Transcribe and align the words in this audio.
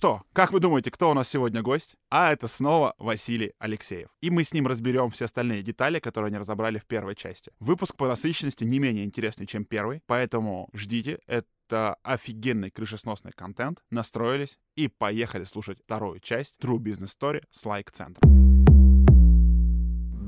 Что, 0.00 0.22
как 0.32 0.50
вы 0.50 0.60
думаете, 0.60 0.90
кто 0.90 1.10
у 1.10 1.12
нас 1.12 1.28
сегодня 1.28 1.60
гость? 1.60 1.94
А 2.08 2.32
это 2.32 2.48
снова 2.48 2.94
Василий 2.96 3.52
Алексеев. 3.58 4.08
И 4.22 4.30
мы 4.30 4.44
с 4.44 4.54
ним 4.54 4.66
разберем 4.66 5.10
все 5.10 5.26
остальные 5.26 5.62
детали, 5.62 5.98
которые 5.98 6.28
они 6.28 6.38
разобрали 6.38 6.78
в 6.78 6.86
первой 6.86 7.14
части. 7.14 7.52
Выпуск 7.60 7.96
по 7.96 8.08
насыщенности 8.08 8.64
не 8.64 8.78
менее 8.78 9.04
интересный, 9.04 9.46
чем 9.46 9.66
первый, 9.66 10.00
поэтому 10.06 10.70
ждите. 10.72 11.18
Это 11.26 11.96
офигенный 12.02 12.70
крышесносный 12.70 13.32
контент. 13.32 13.82
Настроились 13.90 14.58
и 14.74 14.88
поехали 14.88 15.44
слушать 15.44 15.80
вторую 15.84 16.20
часть 16.20 16.56
True 16.58 16.78
Business 16.78 17.14
Story 17.20 17.42
с 17.50 17.66
лайк-центра 17.66 18.26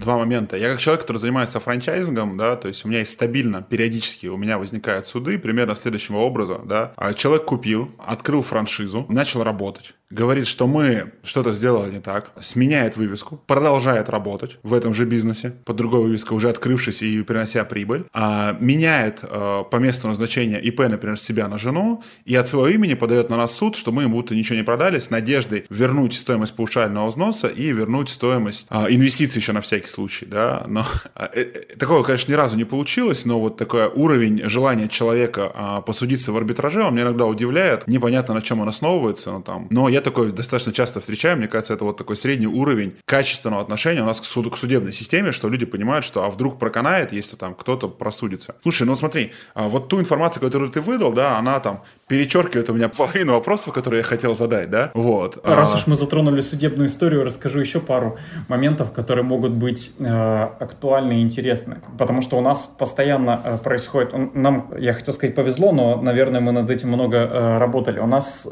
два 0.02 0.18
момента. 0.18 0.56
Я 0.56 0.70
как 0.70 0.80
человек, 0.80 1.02
который 1.02 1.18
занимается 1.18 1.60
франчайзингом, 1.60 2.36
да, 2.36 2.56
то 2.56 2.68
есть 2.68 2.84
у 2.84 2.88
меня 2.88 3.00
есть 3.00 3.12
стабильно, 3.12 3.62
периодически 3.62 4.26
у 4.26 4.36
меня 4.36 4.58
возникают 4.58 5.06
суды 5.06 5.38
примерно 5.38 5.74
следующего 5.74 6.18
образа, 6.18 6.60
да. 6.64 6.92
А 6.96 7.14
человек 7.14 7.46
купил, 7.46 7.90
открыл 7.98 8.42
франшизу, 8.42 9.06
начал 9.08 9.42
работать 9.42 9.94
говорит, 10.12 10.46
что 10.46 10.66
мы 10.66 11.12
что-то 11.24 11.52
сделали 11.52 11.90
не 11.90 12.00
так, 12.00 12.32
сменяет 12.40 12.96
вывеску, 12.96 13.42
продолжает 13.46 14.10
работать 14.10 14.58
в 14.62 14.74
этом 14.74 14.94
же 14.94 15.06
бизнесе, 15.06 15.54
под 15.64 15.76
другой 15.76 16.02
вывеской, 16.02 16.36
уже 16.36 16.50
открывшись 16.50 17.02
и 17.02 17.22
принося 17.22 17.64
прибыль, 17.64 18.04
а, 18.12 18.56
меняет 18.60 19.20
а, 19.22 19.64
по 19.64 19.76
месту 19.76 20.08
назначения 20.08 20.60
ИП, 20.60 20.80
например, 20.80 21.18
себя 21.18 21.48
на 21.48 21.58
жену, 21.58 22.02
и 22.24 22.34
от 22.34 22.46
своего 22.46 22.68
имени 22.68 22.94
подает 22.94 23.30
на 23.30 23.36
нас 23.36 23.56
суд, 23.56 23.76
что 23.76 23.90
мы 23.90 24.02
ему 24.02 24.16
будто 24.16 24.34
ничего 24.34 24.56
не 24.56 24.64
продали, 24.64 24.98
с 24.98 25.10
надеждой 25.10 25.64
вернуть 25.70 26.14
стоимость 26.14 26.54
паушального 26.54 27.08
взноса 27.08 27.48
и 27.48 27.72
вернуть 27.72 28.10
стоимость 28.10 28.66
а, 28.68 28.86
инвестиций 28.90 29.40
еще 29.40 29.52
на 29.52 29.62
всякий 29.62 29.88
случай, 29.92 30.26
да, 30.26 30.64
но 30.66 30.84
а, 31.14 31.30
э, 31.32 31.42
э, 31.42 31.76
такого, 31.76 32.02
конечно, 32.02 32.32
ни 32.32 32.36
разу 32.36 32.56
не 32.56 32.64
получилось, 32.64 33.24
но 33.24 33.38
вот 33.38 33.56
такой 33.56 33.86
уровень 33.86 34.42
желания 34.48 34.88
человека 34.88 35.52
а, 35.54 35.80
посудиться 35.80 36.32
в 36.32 36.36
арбитраже, 36.36 36.82
он 36.82 36.94
меня 36.94 37.04
иногда 37.04 37.26
удивляет, 37.26 37.86
непонятно, 37.86 38.34
на 38.34 38.42
чем 38.42 38.60
он 38.60 38.68
основывается, 38.68 39.30
но 39.30 39.42
там, 39.42 39.66
но 39.70 39.88
я 39.88 40.00
такой 40.00 40.32
достаточно 40.32 40.72
часто 40.72 41.00
встречаю, 41.00 41.36
мне 41.36 41.48
кажется, 41.48 41.74
это 41.74 41.84
вот 41.84 41.96
такой 41.96 42.16
средний 42.16 42.46
уровень 42.46 42.94
качественного 43.04 43.62
отношения 43.62 44.02
у 44.02 44.06
нас 44.06 44.20
к, 44.20 44.24
суду, 44.24 44.50
к 44.50 44.58
судебной 44.58 44.92
системе, 44.92 45.32
что 45.32 45.48
люди 45.48 45.66
понимают, 45.66 46.04
что 46.04 46.24
а 46.24 46.30
вдруг 46.30 46.58
проканает, 46.58 47.12
если 47.12 47.36
там 47.36 47.54
кто-то 47.54 47.88
просудится. 47.88 48.56
Слушай, 48.62 48.86
ну 48.86 48.96
смотри, 48.96 49.32
а 49.54 49.68
вот 49.68 49.88
ту 49.88 50.00
информацию, 50.00 50.42
которую 50.42 50.70
ты 50.70 50.80
выдал, 50.80 51.12
да, 51.12 51.38
она 51.38 51.60
там 51.60 51.82
перечеркивает 52.08 52.68
у 52.70 52.74
меня 52.74 52.88
половину 52.88 53.32
вопросов, 53.32 53.72
которые 53.72 53.98
я 53.98 54.04
хотел 54.04 54.34
задать, 54.34 54.70
да, 54.70 54.90
вот. 54.94 55.38
Раз 55.44 55.74
уж 55.74 55.86
мы 55.86 55.96
затронули 55.96 56.40
судебную 56.40 56.88
историю, 56.88 57.24
расскажу 57.24 57.60
еще 57.60 57.80
пару 57.80 58.18
моментов, 58.48 58.92
которые 58.92 59.24
могут 59.24 59.52
быть 59.52 59.81
э, 59.98 60.48
актуальны 60.60 61.14
и 61.18 61.22
интересны, 61.22 61.78
потому 61.98 62.22
что 62.22 62.38
у 62.38 62.40
нас 62.40 62.66
постоянно 62.66 63.40
э, 63.44 63.58
происходит, 63.58 64.12
нам, 64.34 64.72
я 64.78 64.92
хотел 64.92 65.14
сказать, 65.14 65.34
повезло, 65.34 65.72
но, 65.72 66.00
наверное, 66.00 66.40
мы 66.40 66.52
над 66.52 66.70
этим 66.70 66.88
много 66.88 67.16
э, 67.18 67.58
работали. 67.58 67.98
У 67.98 68.06
нас 68.06 68.48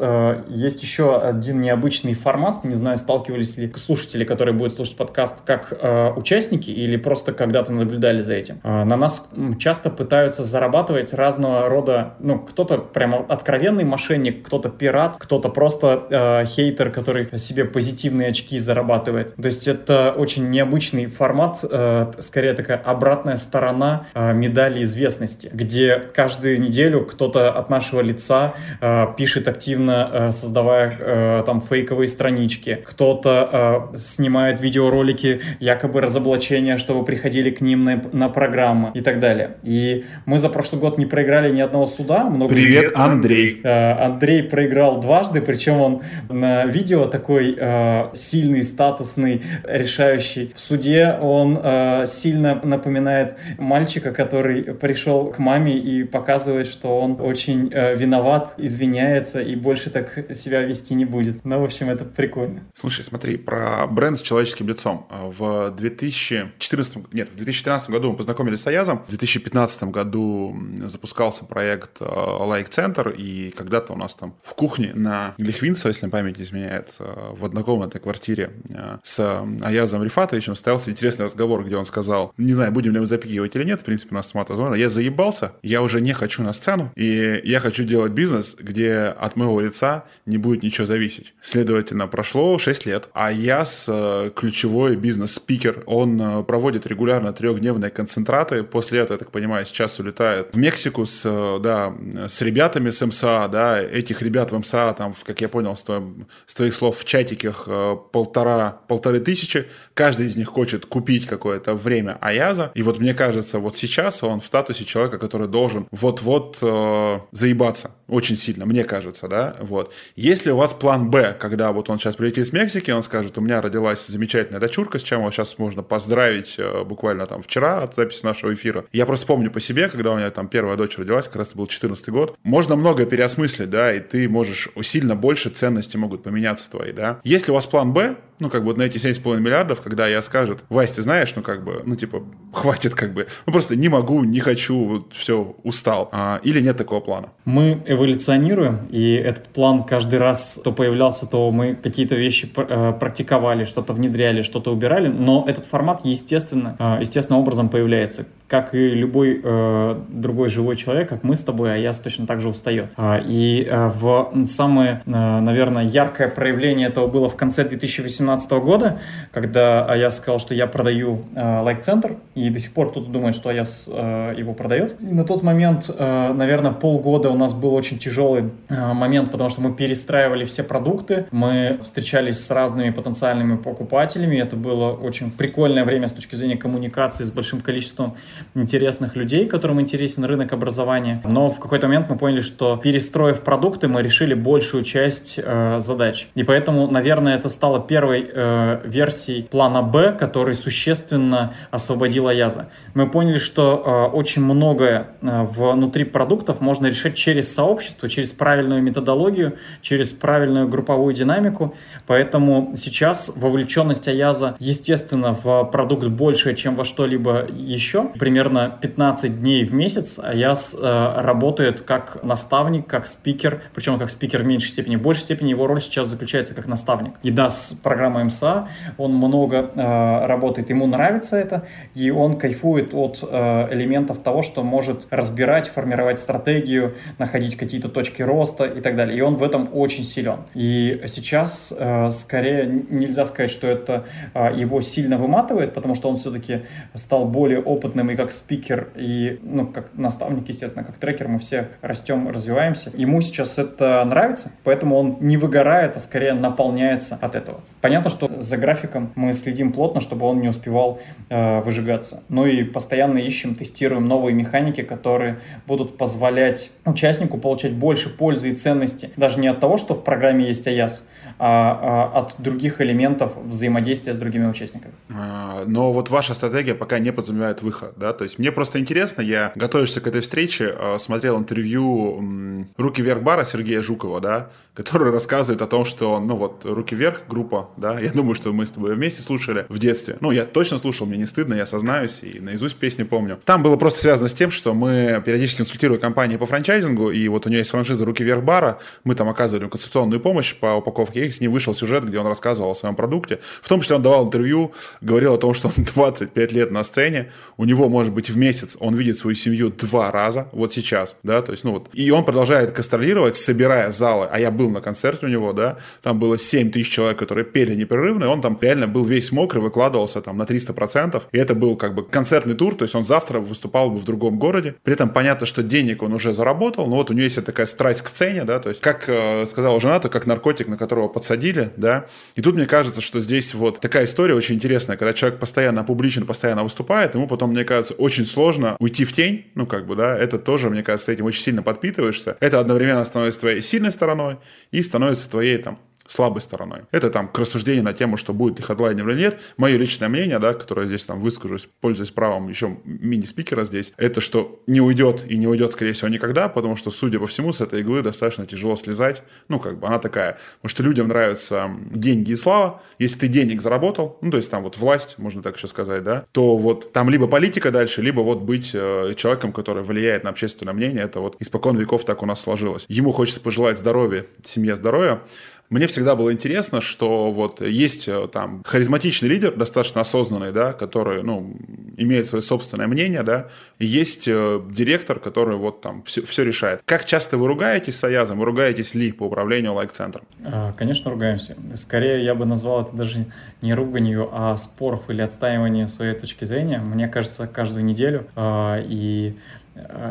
есть 0.48 0.82
еще 0.82 1.18
один 1.18 1.60
необычный 1.60 2.14
формат. 2.14 2.64
Не 2.64 2.74
знаю, 2.74 2.98
сталкивались 2.98 3.56
ли 3.56 3.72
слушатели, 3.76 4.24
которые 4.24 4.54
будут 4.54 4.72
слушать 4.72 4.96
подкаст, 4.96 5.42
как 5.44 5.72
участники 6.16 6.70
или 6.70 6.96
просто 6.96 7.32
когда-то 7.32 7.72
наблюдали 7.72 8.22
за 8.22 8.34
этим. 8.34 8.60
На 8.62 8.96
нас 8.96 9.28
часто 9.58 9.90
пытаются 9.90 10.44
зарабатывать 10.44 11.12
разного 11.12 11.68
рода, 11.68 12.14
ну, 12.20 12.38
кто-то 12.38 12.78
прямо 12.78 13.18
откровенный 13.28 13.84
мошенник, 13.84 14.44
кто-то 14.46 14.68
пират, 14.68 15.16
кто-то 15.18 15.48
просто 15.48 16.44
хейтер, 16.46 16.90
который 16.90 17.38
себе 17.38 17.64
позитивные 17.64 18.30
очки 18.30 18.58
зарабатывает. 18.58 19.34
То 19.34 19.46
есть 19.46 19.68
это 19.68 20.14
очень 20.16 20.50
необычный 20.50 21.06
формат, 21.20 21.62
э, 21.70 22.12
скорее 22.20 22.54
такая 22.54 22.78
обратная 22.78 23.36
сторона 23.36 24.06
э, 24.14 24.32
медали 24.32 24.82
известности, 24.84 25.50
где 25.52 25.98
каждую 26.14 26.58
неделю 26.58 27.04
кто-то 27.04 27.52
от 27.52 27.68
нашего 27.68 28.00
лица 28.00 28.54
э, 28.80 29.06
пишет 29.18 29.46
активно, 29.46 30.10
э, 30.10 30.30
создавая 30.32 30.90
э, 30.98 31.42
там 31.44 31.60
фейковые 31.60 32.08
странички, 32.08 32.82
кто-то 32.86 33.90
э, 33.92 33.96
снимает 33.98 34.62
видеоролики 34.62 35.42
якобы 35.60 36.00
разоблачения, 36.00 36.78
чтобы 36.78 37.04
приходили 37.04 37.50
к 37.50 37.60
ним 37.60 37.84
на, 37.84 38.02
на 38.12 38.28
программы 38.30 38.90
и 38.94 39.02
так 39.02 39.18
далее. 39.18 39.56
И 39.62 40.06
мы 40.24 40.38
за 40.38 40.48
прошлый 40.48 40.80
год 40.80 40.96
не 40.96 41.04
проиграли 41.04 41.54
ни 41.54 41.60
одного 41.60 41.86
суда. 41.86 42.24
Много 42.24 42.54
Привет, 42.54 42.84
людей... 42.84 42.96
Андрей. 42.96 43.60
Э, 43.62 43.92
Андрей 44.06 44.42
проиграл 44.42 45.00
дважды, 45.00 45.42
причем 45.42 45.80
он 45.82 46.00
на 46.30 46.64
видео 46.64 47.04
такой 47.04 47.54
э, 47.58 48.04
сильный, 48.14 48.62
статусный, 48.62 49.42
решающий. 49.64 50.54
В 50.56 50.60
суде 50.60 50.99
он 51.08 51.58
э, 51.62 52.06
сильно 52.06 52.60
напоминает 52.62 53.36
мальчика, 53.58 54.12
который 54.12 54.62
пришел 54.74 55.30
к 55.30 55.38
маме 55.38 55.76
и 55.76 56.04
показывает, 56.04 56.66
что 56.66 56.98
он 56.98 57.20
очень 57.20 57.70
э, 57.72 57.94
виноват, 57.94 58.54
извиняется 58.56 59.40
и 59.40 59.56
больше 59.56 59.90
так 59.90 60.34
себя 60.34 60.62
вести 60.62 60.94
не 60.94 61.04
будет. 61.04 61.44
Но, 61.44 61.60
в 61.60 61.64
общем, 61.64 61.88
это 61.88 62.04
прикольно. 62.04 62.62
Слушай, 62.74 63.04
смотри, 63.04 63.36
про 63.36 63.86
бренд 63.86 64.18
с 64.18 64.22
человеческим 64.22 64.68
лицом. 64.68 65.06
В 65.10 65.70
2014, 65.70 67.12
нет, 67.12 67.28
в 67.32 67.36
2013 67.36 67.90
году 67.90 68.10
мы 68.10 68.16
познакомились 68.16 68.60
с 68.60 68.66
Аязом. 68.66 69.04
В 69.06 69.08
2015 69.08 69.84
году 69.84 70.56
запускался 70.82 71.44
проект 71.44 72.00
э, 72.00 72.04
Like 72.04 72.70
Center, 72.70 73.14
и 73.14 73.50
когда-то 73.50 73.92
у 73.92 73.96
нас 73.96 74.14
там 74.14 74.34
в 74.42 74.54
кухне 74.54 74.92
на 74.94 75.34
Лихвинца, 75.38 75.88
если 75.88 76.08
память 76.08 76.40
изменяет, 76.40 76.88
э, 76.98 77.32
в 77.32 77.44
однокомнатной 77.44 78.00
квартире 78.00 78.50
э, 78.72 78.98
с 79.02 79.44
Аязом 79.62 80.02
Рифатовичем 80.02 80.56
интересный 80.90 81.26
разговор, 81.26 81.64
где 81.64 81.76
он 81.76 81.84
сказал, 81.84 82.32
не 82.36 82.54
знаю, 82.54 82.72
будем 82.72 82.92
ли 82.92 83.00
мы 83.00 83.06
запикивать 83.06 83.56
или 83.56 83.64
нет, 83.64 83.80
в 83.80 83.84
принципе, 83.84 84.14
нас 84.14 84.28
томат 84.28 84.50
я 84.76 84.88
заебался, 84.88 85.52
я 85.62 85.82
уже 85.82 86.00
не 86.00 86.12
хочу 86.12 86.42
на 86.42 86.52
сцену, 86.52 86.92
и 86.96 87.40
я 87.44 87.60
хочу 87.60 87.84
делать 87.84 88.12
бизнес, 88.12 88.56
где 88.58 89.14
от 89.18 89.36
моего 89.36 89.60
лица 89.60 90.04
не 90.26 90.38
будет 90.38 90.62
ничего 90.62 90.86
зависеть. 90.86 91.00
Зависеть. 91.00 91.32
Следовательно, 91.40 92.08
прошло 92.08 92.58
6 92.58 92.84
лет, 92.84 93.08
а 93.14 93.32
я 93.32 93.64
с 93.64 93.86
э, 93.88 94.30
ключевой 94.36 94.96
бизнес-спикер, 94.96 95.82
он 95.86 96.20
э, 96.20 96.42
проводит 96.44 96.86
регулярно 96.86 97.32
трехдневные 97.32 97.90
концентраты, 97.90 98.64
после 98.64 99.00
этого, 99.00 99.14
я 99.14 99.18
так 99.18 99.30
понимаю, 99.30 99.64
сейчас 99.64 99.98
улетает 99.98 100.48
в 100.52 100.58
Мексику 100.58 101.06
с, 101.06 101.22
э, 101.24 101.58
да, 101.62 101.94
с 102.28 102.42
ребятами 102.42 102.90
с 102.90 103.04
МСА, 103.04 103.48
да, 103.50 103.80
этих 103.80 104.20
ребят 104.20 104.52
в 104.52 104.58
МСА, 104.58 104.94
там, 104.96 105.14
как 105.24 105.40
я 105.40 105.48
понял, 105.48 105.74
с, 105.74 105.84
твоим, 105.84 106.26
с 106.44 106.54
твоих 106.54 106.74
слов, 106.74 106.98
в 106.98 107.04
чатиках 107.06 107.66
полтора, 108.12 108.80
полторы 108.88 109.20
тысячи, 109.20 109.66
каждый 109.94 110.26
из 110.26 110.36
них 110.36 110.48
хочет 110.48 110.79
купить 110.86 111.26
какое-то 111.26 111.74
время 111.74 112.18
Аяза, 112.20 112.70
и 112.74 112.82
вот 112.82 112.98
мне 112.98 113.14
кажется, 113.14 113.58
вот 113.58 113.76
сейчас 113.76 114.22
он 114.22 114.40
в 114.40 114.46
статусе 114.46 114.84
человека, 114.84 115.18
который 115.18 115.48
должен 115.48 115.86
вот-вот 115.90 116.58
э, 116.62 117.18
заебаться 117.32 117.90
очень 118.08 118.36
сильно, 118.36 118.66
мне 118.66 118.84
кажется, 118.84 119.28
да, 119.28 119.56
вот. 119.60 119.92
Если 120.16 120.50
у 120.50 120.56
вас 120.56 120.72
план 120.72 121.10
Б, 121.10 121.36
когда 121.38 121.72
вот 121.72 121.88
он 121.90 121.98
сейчас 121.98 122.16
прилетит 122.16 122.44
из 122.44 122.52
Мексики, 122.52 122.90
он 122.90 123.02
скажет, 123.02 123.38
у 123.38 123.40
меня 123.40 123.60
родилась 123.60 124.06
замечательная 124.06 124.60
дочурка, 124.60 124.98
с 124.98 125.02
чем 125.02 125.20
его 125.20 125.30
сейчас 125.30 125.58
можно 125.58 125.82
поздравить 125.82 126.56
э, 126.58 126.84
буквально 126.84 127.26
там 127.26 127.42
вчера 127.42 127.82
от 127.82 127.94
записи 127.94 128.24
нашего 128.24 128.52
эфира. 128.52 128.84
Я 128.92 129.06
просто 129.06 129.26
помню 129.26 129.50
по 129.50 129.60
себе, 129.60 129.88
когда 129.88 130.12
у 130.12 130.16
меня 130.16 130.30
там 130.30 130.48
первая 130.48 130.76
дочь 130.76 130.98
родилась, 130.98 131.26
как 131.26 131.36
раз 131.36 131.48
это 131.48 131.58
был 131.58 131.66
14 131.66 132.08
год, 132.08 132.36
можно 132.42 132.76
многое 132.76 133.06
переосмыслить, 133.06 133.70
да, 133.70 133.94
и 133.94 134.00
ты 134.00 134.28
можешь 134.28 134.68
сильно 134.82 135.14
больше 135.14 135.50
ценности 135.50 135.96
могут 135.96 136.22
поменяться 136.22 136.70
твои, 136.70 136.92
да. 136.92 137.20
Если 137.22 137.50
у 137.50 137.54
вас 137.54 137.66
план 137.66 137.92
Б, 137.92 138.16
ну, 138.40 138.50
как 138.50 138.62
бы 138.62 138.68
вот 138.68 138.76
на 138.76 138.82
эти 138.82 138.96
7,5 138.96 139.38
миллиардов, 139.38 139.80
когда 139.80 140.08
я 140.08 140.22
скажет, 140.22 140.64
Вась, 140.68 140.92
ты 140.92 141.02
знаешь, 141.02 141.32
ну, 141.36 141.42
как 141.42 141.64
бы, 141.64 141.82
ну, 141.84 141.96
типа, 141.96 142.22
хватит, 142.52 142.94
как 142.94 143.12
бы, 143.12 143.26
ну, 143.46 143.52
просто 143.52 143.76
не 143.76 143.88
могу, 143.88 144.24
не 144.24 144.40
хочу, 144.40 144.84
вот, 144.84 145.12
все, 145.12 145.54
устал. 145.62 146.08
А, 146.12 146.40
или 146.42 146.60
нет 146.60 146.76
такого 146.76 147.00
плана? 147.00 147.28
Мы 147.44 147.82
эволюционируем, 147.86 148.86
и 148.90 149.14
этот 149.14 149.48
план 149.48 149.84
каждый 149.84 150.18
раз 150.18 150.60
то 150.62 150.72
появлялся, 150.72 151.26
то 151.26 151.50
мы 151.50 151.74
какие-то 151.74 152.14
вещи 152.14 152.50
э, 152.56 152.92
практиковали, 152.98 153.64
что-то 153.64 153.92
внедряли, 153.92 154.42
что-то 154.42 154.72
убирали, 154.72 155.08
но 155.08 155.44
этот 155.46 155.64
формат, 155.64 156.00
естественно, 156.04 156.76
э, 156.78 156.98
естественным 157.00 157.40
образом 157.40 157.68
появляется 157.68 158.26
как 158.48 158.74
и 158.74 158.88
любой 158.90 159.40
э, 159.44 160.00
другой 160.08 160.48
живой 160.48 160.74
человек, 160.74 161.08
как 161.08 161.22
мы 161.22 161.36
с 161.36 161.40
тобой, 161.40 161.72
а 161.72 161.76
я 161.76 161.92
точно 161.92 162.26
так 162.26 162.40
же 162.40 162.48
устает. 162.48 162.92
А, 162.96 163.22
и 163.24 163.64
в 163.70 164.32
самое, 164.46 165.02
наверное, 165.06 165.84
яркое 165.84 166.28
проявление 166.28 166.88
этого 166.88 167.06
было 167.06 167.28
в 167.28 167.36
конце 167.36 167.64
2018 167.64 168.29
года, 168.60 168.98
когда 169.32 169.94
я 169.94 170.10
сказал, 170.10 170.38
что 170.38 170.54
я 170.54 170.66
продаю 170.66 171.24
э, 171.34 171.60
лайк-центр, 171.60 172.16
и 172.34 172.50
до 172.50 172.58
сих 172.58 172.72
пор 172.72 172.90
кто-то 172.90 173.10
думает, 173.10 173.34
что 173.34 173.50
я 173.50 173.62
э, 173.62 174.34
его 174.36 174.54
продает. 174.54 175.00
И 175.02 175.06
на 175.06 175.24
тот 175.24 175.42
момент, 175.42 175.88
наверное, 175.98 176.72
полгода 176.72 177.30
у 177.30 177.36
нас 177.36 177.54
был 177.54 177.74
очень 177.74 177.98
тяжелый 177.98 178.50
момент, 178.68 179.30
потому 179.30 179.50
что 179.50 179.60
мы 179.60 179.72
перестраивали 179.72 180.44
все 180.44 180.62
продукты, 180.62 181.26
мы 181.30 181.78
встречались 181.82 182.44
с 182.44 182.50
разными 182.50 182.90
потенциальными 182.90 183.56
покупателями, 183.56 184.36
это 184.36 184.56
было 184.56 184.92
очень 184.92 185.30
прикольное 185.30 185.84
время 185.84 186.08
с 186.08 186.12
точки 186.12 186.34
зрения 186.34 186.56
коммуникации 186.56 187.24
с 187.24 187.30
большим 187.30 187.60
количеством 187.60 188.16
интересных 188.54 189.16
людей, 189.16 189.46
которым 189.46 189.80
интересен 189.80 190.24
рынок 190.24 190.52
образования. 190.52 191.20
Но 191.24 191.50
в 191.50 191.58
какой-то 191.58 191.86
момент 191.86 192.08
мы 192.08 192.16
поняли, 192.16 192.40
что 192.40 192.76
перестроив 192.76 193.40
продукты, 193.40 193.88
мы 193.88 194.02
решили 194.02 194.34
большую 194.34 194.84
часть 194.84 195.38
задач. 195.78 196.28
И 196.34 196.42
поэтому, 196.42 196.90
наверное, 196.90 197.36
это 197.36 197.48
стало 197.48 197.80
первой 197.80 198.19
э, 198.32 198.80
версии 198.84 199.42
плана 199.42 199.82
Б, 199.82 200.12
который 200.12 200.54
существенно 200.54 201.54
освободил 201.70 202.28
Аяза. 202.28 202.68
Мы 202.94 203.08
поняли, 203.08 203.38
что 203.38 204.10
э, 204.12 204.16
очень 204.16 204.42
многое 204.42 205.08
э, 205.20 205.42
внутри 205.44 206.04
продуктов 206.04 206.60
можно 206.60 206.86
решить 206.86 207.14
через 207.14 207.52
сообщество, 207.54 208.08
через 208.08 208.32
правильную 208.32 208.82
методологию, 208.82 209.58
через 209.82 210.12
правильную 210.12 210.68
групповую 210.68 211.14
динамику. 211.14 211.74
Поэтому 212.06 212.74
сейчас 212.76 213.32
вовлеченность 213.34 214.08
Аяза, 214.08 214.56
естественно, 214.58 215.34
в 215.34 215.64
продукт 215.64 216.06
больше, 216.06 216.54
чем 216.54 216.76
во 216.76 216.84
что-либо 216.84 217.46
еще. 217.50 218.08
Примерно 218.18 218.76
15 218.80 219.40
дней 219.40 219.64
в 219.64 219.74
месяц 219.74 220.18
Аяз 220.18 220.76
э, 220.80 221.12
работает 221.16 221.82
как 221.82 222.22
наставник, 222.22 222.86
как 222.86 223.06
спикер, 223.06 223.62
причем 223.74 223.98
как 223.98 224.10
спикер 224.10 224.42
в 224.42 224.46
меньшей 224.46 224.68
степени. 224.68 224.96
В 224.96 225.02
большей 225.02 225.24
степени 225.24 225.50
его 225.50 225.66
роль 225.66 225.80
сейчас 225.80 226.08
заключается 226.08 226.54
как 226.54 226.66
наставник. 226.66 227.14
И 227.22 227.30
да, 227.30 227.50
с 227.50 227.72
программой 228.10 228.24
МСА 228.24 228.68
он 228.98 229.14
много 229.14 229.70
э, 229.74 230.26
работает, 230.26 230.70
ему 230.70 230.86
нравится 230.86 231.36
это, 231.36 231.64
и 231.94 232.10
он 232.10 232.38
кайфует 232.38 232.92
от 232.94 233.20
э, 233.22 233.68
элементов 233.72 234.18
того, 234.18 234.42
что 234.42 234.62
может 234.62 235.06
разбирать, 235.10 235.68
формировать 235.68 236.18
стратегию, 236.18 236.94
находить 237.18 237.56
какие-то 237.56 237.88
точки 237.88 238.22
роста 238.22 238.64
и 238.64 238.80
так 238.80 238.96
далее. 238.96 239.18
И 239.18 239.20
он 239.20 239.36
в 239.36 239.42
этом 239.42 239.68
очень 239.72 240.04
силен. 240.04 240.40
И 240.54 241.02
сейчас 241.06 241.74
э, 241.76 242.10
скорее 242.10 242.66
нельзя 242.90 243.24
сказать, 243.24 243.50
что 243.50 243.66
это 243.66 244.04
э, 244.34 244.52
его 244.56 244.80
сильно 244.80 245.16
выматывает, 245.16 245.74
потому 245.74 245.94
что 245.94 246.08
он 246.08 246.16
все-таки 246.16 246.62
стал 246.94 247.24
более 247.24 247.60
опытным 247.60 248.10
и 248.10 248.16
как 248.16 248.32
спикер, 248.32 248.88
и 248.96 249.38
ну, 249.42 249.66
как 249.66 249.88
наставник, 249.94 250.48
естественно, 250.48 250.84
как 250.84 250.96
трекер, 250.96 251.28
мы 251.28 251.38
все 251.38 251.68
растем, 251.82 252.28
развиваемся. 252.28 252.90
Ему 252.94 253.20
сейчас 253.20 253.58
это 253.58 254.04
нравится, 254.04 254.50
поэтому 254.64 254.96
он 254.96 255.16
не 255.20 255.36
выгорает, 255.36 255.96
а 255.96 256.00
скорее 256.00 256.34
наполняется 256.34 257.18
от 257.20 257.34
этого. 257.34 257.60
Понятно, 257.80 257.99
что 258.08 258.40
за 258.40 258.56
графиком 258.56 259.12
мы 259.14 259.32
следим 259.34 259.72
плотно, 259.72 260.00
чтобы 260.00 260.26
он 260.26 260.40
не 260.40 260.48
успевал 260.48 261.00
э, 261.28 261.60
выжигаться. 261.60 262.22
Ну 262.28 262.46
и 262.46 262.62
постоянно 262.62 263.18
ищем, 263.18 263.54
тестируем 263.54 264.08
новые 264.08 264.34
механики, 264.34 264.82
которые 264.82 265.40
будут 265.66 265.98
позволять 265.98 266.70
участнику 266.84 267.38
получать 267.38 267.74
больше 267.74 268.08
пользы 268.08 268.50
и 268.50 268.54
ценности. 268.54 269.10
Даже 269.16 269.40
не 269.40 269.48
от 269.48 269.60
того, 269.60 269.76
что 269.76 269.94
в 269.94 270.04
программе 270.04 270.46
есть 270.46 270.66
AYAS, 270.66 271.02
а, 271.38 272.10
а 272.14 272.20
от 272.20 272.34
других 272.38 272.80
элементов 272.80 273.32
взаимодействия 273.44 274.14
с 274.14 274.18
другими 274.18 274.46
участниками. 274.46 274.94
А, 275.10 275.64
но 275.66 275.92
вот 275.92 276.10
ваша 276.10 276.34
стратегия 276.34 276.74
пока 276.74 276.98
не 276.98 277.12
подразумевает 277.12 277.62
выход, 277.62 277.94
да? 277.96 278.12
То 278.12 278.24
есть 278.24 278.38
мне 278.38 278.52
просто 278.52 278.78
интересно, 278.78 279.22
я, 279.22 279.52
готовясь 279.54 279.92
к 279.92 280.06
этой 280.06 280.20
встрече, 280.20 280.74
а, 280.78 280.98
смотрел 280.98 281.38
интервью 281.38 282.66
«Руки 282.76 283.02
вверх 283.02 283.22
бара» 283.22 283.44
Сергея 283.44 283.82
Жукова, 283.82 284.20
да, 284.20 284.50
который 284.82 285.12
рассказывает 285.12 285.60
о 285.60 285.66
том, 285.66 285.84
что, 285.84 286.18
ну 286.20 286.36
вот, 286.36 286.64
«Руки 286.64 286.94
вверх» 286.94 287.22
группа, 287.28 287.68
да, 287.76 288.00
я 288.00 288.10
думаю, 288.10 288.34
что 288.34 288.50
мы 288.50 288.64
с 288.64 288.70
тобой 288.70 288.94
вместе 288.94 289.20
слушали 289.20 289.66
в 289.68 289.78
детстве. 289.78 290.16
Ну, 290.20 290.30
я 290.30 290.44
точно 290.44 290.78
слушал, 290.78 291.06
мне 291.06 291.18
не 291.18 291.26
стыдно, 291.26 291.52
я 291.52 291.66
сознаюсь, 291.66 292.20
и 292.22 292.40
наизусть 292.40 292.76
песни 292.76 293.02
помню. 293.02 293.38
Там 293.44 293.62
было 293.62 293.76
просто 293.76 294.00
связано 294.00 294.30
с 294.30 294.34
тем, 294.34 294.50
что 294.50 294.72
мы 294.72 295.22
периодически 295.24 295.58
консультируем 295.58 296.00
компании 296.00 296.38
по 296.38 296.46
франчайзингу, 296.46 297.10
и 297.10 297.28
вот 297.28 297.44
у 297.44 297.50
нее 297.50 297.58
есть 297.58 297.70
франшиза 297.70 298.06
«Руки 298.06 298.24
вверх 298.24 298.42
бара», 298.42 298.78
мы 299.04 299.14
там 299.14 299.28
оказывали 299.28 299.68
консультационную 299.68 300.18
помощь 300.18 300.54
по 300.54 300.76
упаковке, 300.76 301.26
и 301.26 301.30
с 301.30 301.40
ним 301.40 301.52
вышел 301.52 301.74
сюжет, 301.74 302.04
где 302.04 302.18
он 302.18 302.26
рассказывал 302.26 302.70
о 302.70 302.74
своем 302.74 302.96
продукте. 302.96 303.40
В 303.60 303.68
том 303.68 303.82
числе 303.82 303.96
он 303.96 304.02
давал 304.02 304.26
интервью, 304.26 304.72
говорил 305.02 305.34
о 305.34 305.38
том, 305.38 305.52
что 305.52 305.68
он 305.68 305.84
25 305.94 306.52
лет 306.52 306.70
на 306.70 306.84
сцене, 306.84 307.32
у 307.58 307.66
него, 307.66 307.90
может 307.90 308.14
быть, 308.14 308.30
в 308.30 308.38
месяц 308.38 308.78
он 308.80 308.94
видит 308.94 309.18
свою 309.18 309.36
семью 309.36 309.70
два 309.70 310.10
раза, 310.10 310.48
вот 310.52 310.72
сейчас, 310.72 311.16
да, 311.22 311.42
то 311.42 311.52
есть, 311.52 311.64
ну 311.64 311.72
вот, 311.72 311.88
и 311.92 312.10
он 312.10 312.24
продолжает 312.24 312.72
гастролировать, 312.72 313.36
собирая 313.36 313.90
залы, 313.90 314.26
а 314.30 314.40
я 314.40 314.50
был 314.50 314.69
на 314.72 314.80
концерте 314.80 315.26
у 315.26 315.28
него, 315.28 315.52
да, 315.52 315.78
там 316.02 316.18
было 316.18 316.38
7 316.38 316.70
тысяч 316.70 316.90
человек, 316.90 317.18
которые 317.18 317.44
пели 317.44 317.74
непрерывно, 317.74 318.24
и 318.24 318.28
он 318.28 318.40
там 318.40 318.58
реально 318.60 318.86
был 318.86 319.04
весь 319.04 319.32
мокрый, 319.32 319.62
выкладывался 319.62 320.20
там 320.20 320.36
на 320.36 320.42
300%, 320.44 321.22
и 321.32 321.38
это 321.38 321.54
был 321.54 321.76
как 321.76 321.94
бы 321.94 322.04
концертный 322.04 322.54
тур, 322.54 322.74
то 322.74 322.84
есть 322.84 322.94
он 322.94 323.04
завтра 323.04 323.40
выступал 323.40 323.90
бы 323.90 323.98
в 323.98 324.04
другом 324.04 324.38
городе, 324.38 324.74
при 324.82 324.94
этом 324.94 325.10
понятно, 325.10 325.46
что 325.46 325.62
денег 325.62 326.02
он 326.02 326.12
уже 326.12 326.32
заработал, 326.32 326.86
но 326.86 326.96
вот 326.96 327.10
у 327.10 327.12
него 327.12 327.24
есть 327.24 327.44
такая 327.44 327.66
страсть 327.66 328.02
к 328.02 328.08
сцене, 328.08 328.44
да, 328.44 328.58
то 328.58 328.68
есть, 328.68 328.80
как 328.80 329.04
э, 329.08 329.46
сказала 329.46 329.80
жена, 329.80 330.00
то 330.00 330.08
как 330.08 330.26
наркотик, 330.26 330.68
на 330.68 330.76
которого 330.76 331.08
подсадили, 331.08 331.70
да, 331.76 332.06
и 332.34 332.42
тут 332.42 332.56
мне 332.56 332.66
кажется, 332.66 333.00
что 333.00 333.20
здесь 333.20 333.54
вот 333.54 333.80
такая 333.80 334.04
история 334.04 334.34
очень 334.34 334.56
интересная, 334.56 334.96
когда 334.96 335.12
человек 335.12 335.38
постоянно 335.38 335.84
публичен, 335.84 336.26
постоянно 336.26 336.64
выступает, 336.64 337.14
ему 337.14 337.26
потом, 337.26 337.50
мне 337.50 337.64
кажется, 337.64 337.94
очень 337.94 338.26
сложно 338.26 338.76
уйти 338.78 339.04
в 339.04 339.12
тень, 339.12 339.46
ну, 339.54 339.66
как 339.66 339.86
бы, 339.86 339.96
да, 339.96 340.16
это 340.16 340.38
тоже, 340.38 340.70
мне 340.70 340.82
кажется, 340.82 341.12
этим 341.12 341.24
очень 341.24 341.42
сильно 341.42 341.62
подпитываешься, 341.62 342.36
это 342.40 342.60
одновременно 342.60 343.04
становится 343.04 343.40
твоей 343.40 343.60
сильной 343.60 343.90
стороной 343.90 344.38
и 344.70 344.82
становится 344.82 345.28
твоей, 345.30 345.58
там, 345.58 345.78
слабой 346.10 346.42
стороной. 346.42 346.80
Это 346.90 347.10
там 347.10 347.28
к 347.28 347.38
рассуждению 347.38 347.84
на 347.84 347.92
тему, 347.92 348.16
что 348.16 348.32
будет 348.32 348.58
их 348.58 348.66
хедлайнер 348.66 349.08
или 349.08 349.18
нет. 349.18 349.40
Мое 349.56 349.76
личное 349.76 350.08
мнение, 350.08 350.38
да, 350.38 350.54
которое 350.54 350.86
здесь 350.86 351.04
там 351.04 351.20
выскажусь, 351.20 351.68
пользуясь 351.80 352.10
правом 352.10 352.48
еще 352.48 352.78
мини-спикера 352.84 353.64
здесь, 353.64 353.92
это 353.96 354.20
что 354.20 354.60
не 354.66 354.80
уйдет 354.80 355.24
и 355.28 355.36
не 355.36 355.46
уйдет, 355.46 355.72
скорее 355.72 355.92
всего, 355.92 356.08
никогда, 356.08 356.48
потому 356.48 356.76
что, 356.76 356.90
судя 356.90 357.18
по 357.18 357.26
всему, 357.26 357.52
с 357.52 357.60
этой 357.60 357.80
иглы 357.80 358.02
достаточно 358.02 358.46
тяжело 358.46 358.76
слезать. 358.76 359.22
Ну, 359.48 359.60
как 359.60 359.78
бы 359.78 359.86
она 359.86 359.98
такая, 359.98 360.38
потому 360.56 360.70
что 360.70 360.82
людям 360.82 361.08
нравятся 361.08 361.70
деньги 361.90 362.32
и 362.32 362.36
слава. 362.36 362.82
Если 362.98 363.18
ты 363.18 363.28
денег 363.28 363.60
заработал, 363.60 364.18
ну, 364.20 364.30
то 364.30 364.36
есть 364.36 364.50
там 364.50 364.62
вот 364.62 364.76
власть, 364.78 365.18
можно 365.18 365.42
так 365.42 365.56
еще 365.56 365.68
сказать, 365.68 366.02
да, 366.02 366.24
то 366.32 366.56
вот 366.56 366.92
там 366.92 367.10
либо 367.10 367.26
политика 367.26 367.70
дальше, 367.70 368.02
либо 368.02 368.20
вот 368.20 368.40
быть 368.40 368.70
э, 368.74 369.14
человеком, 369.16 369.52
который 369.52 369.82
влияет 369.82 370.24
на 370.24 370.30
общественное 370.30 370.74
мнение. 370.74 371.04
Это 371.04 371.20
вот 371.20 371.36
испокон 371.38 371.76
веков 371.76 372.04
так 372.04 372.22
у 372.22 372.26
нас 372.26 372.40
сложилось. 372.40 372.84
Ему 372.88 373.12
хочется 373.12 373.40
пожелать 373.40 373.78
здоровья, 373.78 374.26
семье 374.42 374.76
здоровья. 374.76 375.20
Мне 375.70 375.86
всегда 375.86 376.16
было 376.16 376.32
интересно, 376.32 376.80
что 376.80 377.30
вот 377.30 377.60
есть 377.60 378.08
э, 378.08 378.26
там 378.26 378.64
харизматичный 378.64 379.28
лидер, 379.28 379.54
достаточно 379.54 380.00
осознанный, 380.00 380.50
да, 380.50 380.72
который, 380.72 381.22
ну, 381.22 381.54
имеет 381.96 382.26
свое 382.26 382.42
собственное 382.42 382.88
мнение, 382.88 383.22
да, 383.22 383.50
и 383.78 383.86
есть 383.86 384.26
э, 384.26 384.60
директор, 384.68 385.20
который 385.20 385.56
вот 385.56 385.80
там 385.80 386.02
все, 386.02 386.22
все 386.22 386.42
решает. 386.42 386.80
Как 386.84 387.04
часто 387.04 387.38
вы 387.38 387.46
ругаетесь 387.46 387.96
с 387.96 388.02
Аязом? 388.02 388.40
Вы 388.40 388.46
ругаетесь 388.46 388.94
ли 388.94 389.12
по 389.12 389.24
управлению 389.24 389.74
лайк-центром? 389.74 390.24
А, 390.44 390.72
конечно, 390.72 391.08
ругаемся. 391.08 391.56
Скорее, 391.76 392.24
я 392.24 392.34
бы 392.34 392.46
назвал 392.46 392.82
это 392.82 392.96
даже 392.96 393.26
не 393.62 393.72
руганью, 393.72 394.28
а 394.32 394.56
споров 394.56 395.08
или 395.08 395.22
отстаиванием 395.22 395.86
своей 395.86 396.14
точки 396.14 396.42
зрения. 396.42 396.78
Мне 396.78 397.06
кажется, 397.06 397.46
каждую 397.46 397.84
неделю. 397.84 398.26
А, 398.34 398.82
и 398.84 399.36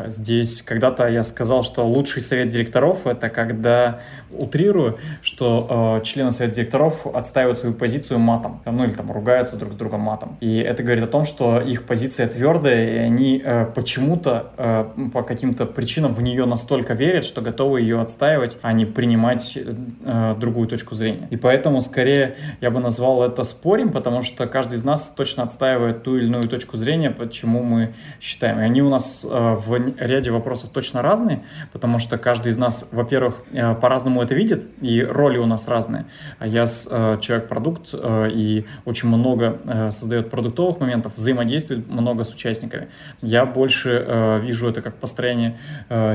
здесь 0.06 0.62
когда-то 0.62 1.06
я 1.08 1.22
сказал, 1.24 1.62
что 1.62 1.86
лучший 1.86 2.22
совет 2.22 2.48
директоров 2.48 3.06
это 3.06 3.28
когда 3.28 4.00
утрирую, 4.32 4.98
что 5.22 5.98
э, 6.00 6.04
члены 6.04 6.32
совета 6.32 6.56
директоров 6.56 7.06
отстаивают 7.06 7.58
свою 7.58 7.74
позицию 7.74 8.18
матом, 8.18 8.60
ну 8.64 8.84
или 8.84 8.92
там 8.92 9.10
ругаются 9.10 9.56
друг 9.56 9.72
с 9.72 9.76
другом 9.76 10.00
матом. 10.00 10.36
И 10.40 10.58
это 10.58 10.82
говорит 10.82 11.04
о 11.04 11.08
том, 11.08 11.24
что 11.24 11.60
их 11.60 11.84
позиция 11.84 12.28
твердая, 12.28 12.94
и 12.94 12.98
они 12.98 13.42
э, 13.44 13.66
почему-то 13.74 14.52
э, 14.56 14.84
по 15.12 15.22
каким-то 15.22 15.66
причинам 15.66 16.12
в 16.12 16.22
нее 16.22 16.46
настолько 16.46 16.94
верят, 16.94 17.24
что 17.24 17.40
готовы 17.40 17.80
ее 17.80 18.00
отстаивать, 18.00 18.58
а 18.62 18.72
не 18.72 18.86
принимать 18.86 19.58
э, 19.58 20.34
другую 20.38 20.68
точку 20.68 20.94
зрения. 20.94 21.26
И 21.30 21.36
поэтому 21.36 21.80
скорее 21.80 22.36
я 22.60 22.70
бы 22.70 22.80
назвал 22.80 23.22
это 23.24 23.44
спорим, 23.44 23.90
потому 23.90 24.22
что 24.22 24.46
каждый 24.46 24.74
из 24.74 24.84
нас 24.84 25.08
точно 25.08 25.42
отстаивает 25.42 26.02
ту 26.02 26.16
или 26.16 26.26
иную 26.26 26.44
точку 26.44 26.76
зрения, 26.76 27.10
почему 27.10 27.62
мы 27.62 27.94
считаем. 28.20 28.60
И 28.60 28.62
они 28.62 28.82
у 28.82 28.88
нас 28.88 29.26
э, 29.28 29.58
в 29.66 29.74
ряде 29.98 30.30
вопросов 30.30 30.70
точно 30.72 31.02
разные, 31.02 31.44
потому 31.72 31.98
что 31.98 32.18
каждый 32.18 32.52
из 32.52 32.58
нас, 32.58 32.88
во-первых, 32.92 33.44
э, 33.52 33.74
по-разному 33.74 34.22
это 34.22 34.34
видит, 34.34 34.66
и 34.80 35.02
роли 35.02 35.38
у 35.38 35.46
нас 35.46 35.68
разные. 35.68 36.06
А 36.38 36.46
я 36.46 36.64
э, 36.64 37.18
человек-продукт 37.20 37.90
э, 37.92 38.30
и 38.32 38.66
очень 38.84 39.08
много 39.08 39.58
создает 39.90 40.30
продуктовых 40.30 40.80
моментов, 40.80 41.12
взаимодействует 41.16 41.92
много 41.92 42.24
с 42.24 42.32
участниками. 42.32 42.88
Я 43.22 43.44
больше 43.44 44.40
вижу 44.42 44.68
это 44.68 44.82
как 44.82 44.94
построение 44.96 45.58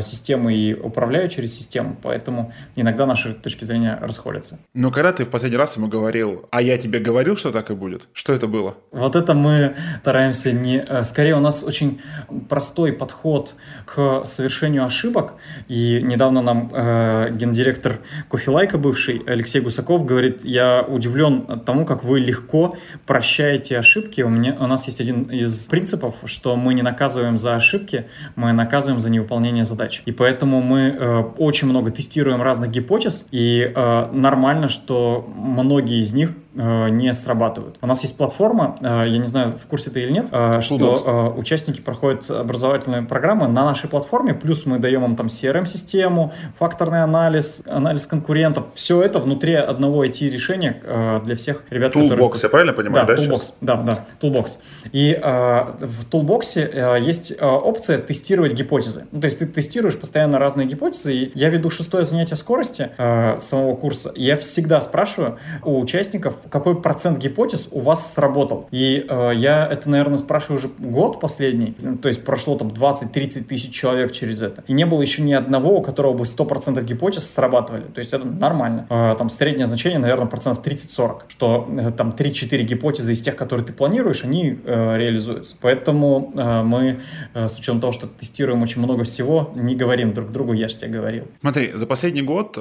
системы 0.02 0.54
и 0.54 0.74
управляю 0.74 1.30
через 1.30 1.56
систему, 1.56 1.96
поэтому 2.02 2.54
иногда 2.76 3.06
наши 3.06 3.34
точки 3.34 3.66
зрения 3.66 3.98
расходятся. 4.02 4.60
Но 4.74 4.92
когда 4.92 5.12
ты 5.12 5.26
в 5.26 5.30
последний 5.30 5.58
раз 5.58 5.78
ему 5.78 5.88
говорил, 5.88 6.46
а 6.52 6.62
я 6.62 6.78
тебе 6.78 7.00
говорил, 7.00 7.38
что 7.38 7.52
так 7.52 7.72
и 7.72 7.76
будет, 7.76 8.08
что 8.14 8.34
это 8.34 8.48
было? 8.48 8.76
Вот 8.92 9.16
это 9.16 9.34
мы 9.34 9.76
стараемся 10.02 10.52
не... 10.52 10.84
Скорее 11.04 11.36
у 11.36 11.42
нас 11.42 11.64
очень 11.64 12.02
простой 12.50 12.94
подход 12.94 13.35
подход 13.36 13.56
к 13.86 14.26
совершению 14.26 14.86
ошибок. 14.86 15.34
И 15.68 16.02
недавно 16.04 16.42
нам 16.42 16.72
э, 16.74 17.30
гендиректор 17.32 18.00
Кофелайка 18.30 18.78
бывший 18.78 19.22
Алексей 19.28 19.62
Гусаков 19.62 20.06
говорит, 20.06 20.44
я 20.44 20.82
удивлен 20.82 21.62
тому, 21.66 21.86
как 21.86 22.04
вы 22.04 22.20
легко 22.20 22.78
прощаете 23.06 23.78
ошибки. 23.78 24.22
У, 24.22 24.30
меня, 24.30 24.56
у 24.60 24.68
нас 24.68 24.88
есть 24.88 25.02
один 25.02 25.24
из 25.24 25.66
принципов, 25.68 26.16
что 26.26 26.56
мы 26.56 26.74
не 26.74 26.82
наказываем 26.82 27.38
за 27.38 27.56
ошибки, 27.56 28.06
мы 28.36 28.54
наказываем 28.54 29.00
за 29.00 29.10
невыполнение 29.10 29.66
задач. 29.66 30.02
И 30.06 30.12
поэтому 30.12 30.62
мы 30.62 30.96
э, 30.98 31.24
очень 31.38 31.68
много 31.68 31.92
тестируем 31.92 32.42
разных 32.42 32.72
гипотез, 32.72 33.28
и 33.32 33.72
э, 33.76 34.10
нормально, 34.12 34.70
что 34.70 35.30
многие 35.36 36.02
из 36.02 36.14
них 36.14 36.32
не 36.56 37.14
срабатывают. 37.14 37.78
У 37.82 37.88
нас 37.88 38.02
есть 38.02 38.18
платформа, 38.18 38.76
э, 38.82 39.06
я 39.08 39.18
не 39.18 39.26
знаю, 39.26 39.52
в 39.52 39.68
курсе 39.68 39.90
ты 39.90 40.02
или 40.02 40.12
нет, 40.12 40.28
э, 40.32 40.62
что 40.62 41.34
э, 41.36 41.40
участники 41.40 41.82
проходят 41.82 42.30
образовательные 42.30 43.02
программы 43.04 43.48
на 43.48 43.66
нашей 43.66 43.90
платформе, 43.90 44.34
плюс 44.34 44.66
мы 44.66 44.80
даем 44.80 45.04
им 45.06 45.16
там 45.16 45.28
CRM-систему, 45.28 46.34
факторный 46.58 47.04
анализ, 47.04 47.64
анализ 47.66 48.08
конкурентов. 48.08 48.66
Все 48.74 49.02
это 49.02 49.20
внутри 49.20 49.54
одного 49.54 50.06
IT-решения 50.06 50.82
э, 50.84 51.22
для 51.24 51.36
всех 51.36 51.64
ребят, 51.70 51.96
Toolbox, 51.96 52.10
которые... 52.10 52.42
я 52.44 52.50
правильно 52.50 52.74
понимаю, 52.74 53.08
да? 53.08 53.16
Да, 53.16 53.22
Toolbox, 53.22 53.54
да, 53.62 53.76
да, 53.76 54.06
Toolbox. 54.22 54.60
И 54.92 55.12
э, 55.12 55.64
в 55.80 56.06
Toolbox 56.10 56.58
э, 56.58 57.02
есть 57.02 57.32
э, 57.32 57.46
опция 57.46 58.00
тестировать 58.00 58.54
гипотезы. 58.54 59.06
Ну, 59.12 59.20
то 59.20 59.26
есть 59.26 59.40
ты 59.40 59.46
тестируешь 59.46 59.98
постоянно 59.98 60.40
разные 60.40 60.68
гипотезы. 60.68 61.14
И 61.14 61.32
я 61.36 61.50
веду 61.50 61.70
шестое 61.70 62.06
занятие 62.06 62.36
скорости 62.36 62.90
э, 62.98 63.40
самого 63.40 63.76
курса. 63.76 64.12
Я 64.16 64.38
всегда 64.38 64.82
спрашиваю 64.82 65.38
у 65.64 65.80
участников, 65.80 66.36
какой 66.50 66.82
процент 66.82 67.20
гипотез 67.20 67.68
у 67.72 67.82
вас 67.82 68.14
сработал. 68.14 68.68
И 68.72 69.06
э, 69.08 69.32
я 69.36 69.68
это, 69.68 69.90
наверное, 69.90 70.18
спрашиваю 70.18 70.60
уже 70.60 70.70
год 70.80 71.20
последний. 71.20 71.76
Ну, 71.80 71.98
то 71.98 72.08
есть 72.08 72.24
прошло 72.24 72.58
там 72.58 72.70
20-30 72.70 73.44
тысяч 73.44 73.72
человек 73.72 74.12
через 74.12 74.42
это. 74.42 74.64
И 74.68 74.74
не 74.74 74.86
было 74.86 75.02
еще 75.02 75.22
ни 75.22 75.34
одного, 75.34 75.78
у 75.78 75.82
которого 75.82 76.14
бы 76.14 76.24
100% 76.24 76.84
гипотез 76.84 77.30
срабатывали. 77.30 77.84
То 77.84 78.00
есть 78.00 78.14
это 78.14 78.26
нормально. 78.26 78.88
Э, 78.90 79.16
там 79.18 79.30
среднее 79.30 79.68
значение, 79.68 80.00
наверное, 80.00 80.28
процентов 80.28 80.66
30-40. 80.66 81.22
Что 81.28 81.68
э, 81.70 81.92
там 81.92 82.16
3-4 82.18 82.62
гипотезы 82.64 83.14
из 83.14 83.22
тех, 83.22 83.36
которые 83.36 83.66
ты 83.66 83.74
планируешь, 83.74 84.24
они 84.24 84.60
э, 84.64 84.98
реализуются. 84.98 85.56
Поэтому 85.62 86.32
э, 86.36 86.62
мы, 86.64 87.02
э, 87.34 87.48
с 87.48 87.58
учетом 87.58 87.80
того, 87.82 87.94
что 87.94 88.08
тестируем 88.08 88.62
очень 88.64 88.82
много 88.82 89.04
всего, 89.04 89.52
не 89.56 89.76
говорим 89.76 90.14
друг 90.14 90.32
другу, 90.32 90.54
я 90.54 90.70
же 90.70 90.76
тебе 90.76 90.92
говорил. 90.92 91.26
Смотри, 91.42 91.72
за 91.74 91.86
последний 91.88 92.22
год 92.22 92.58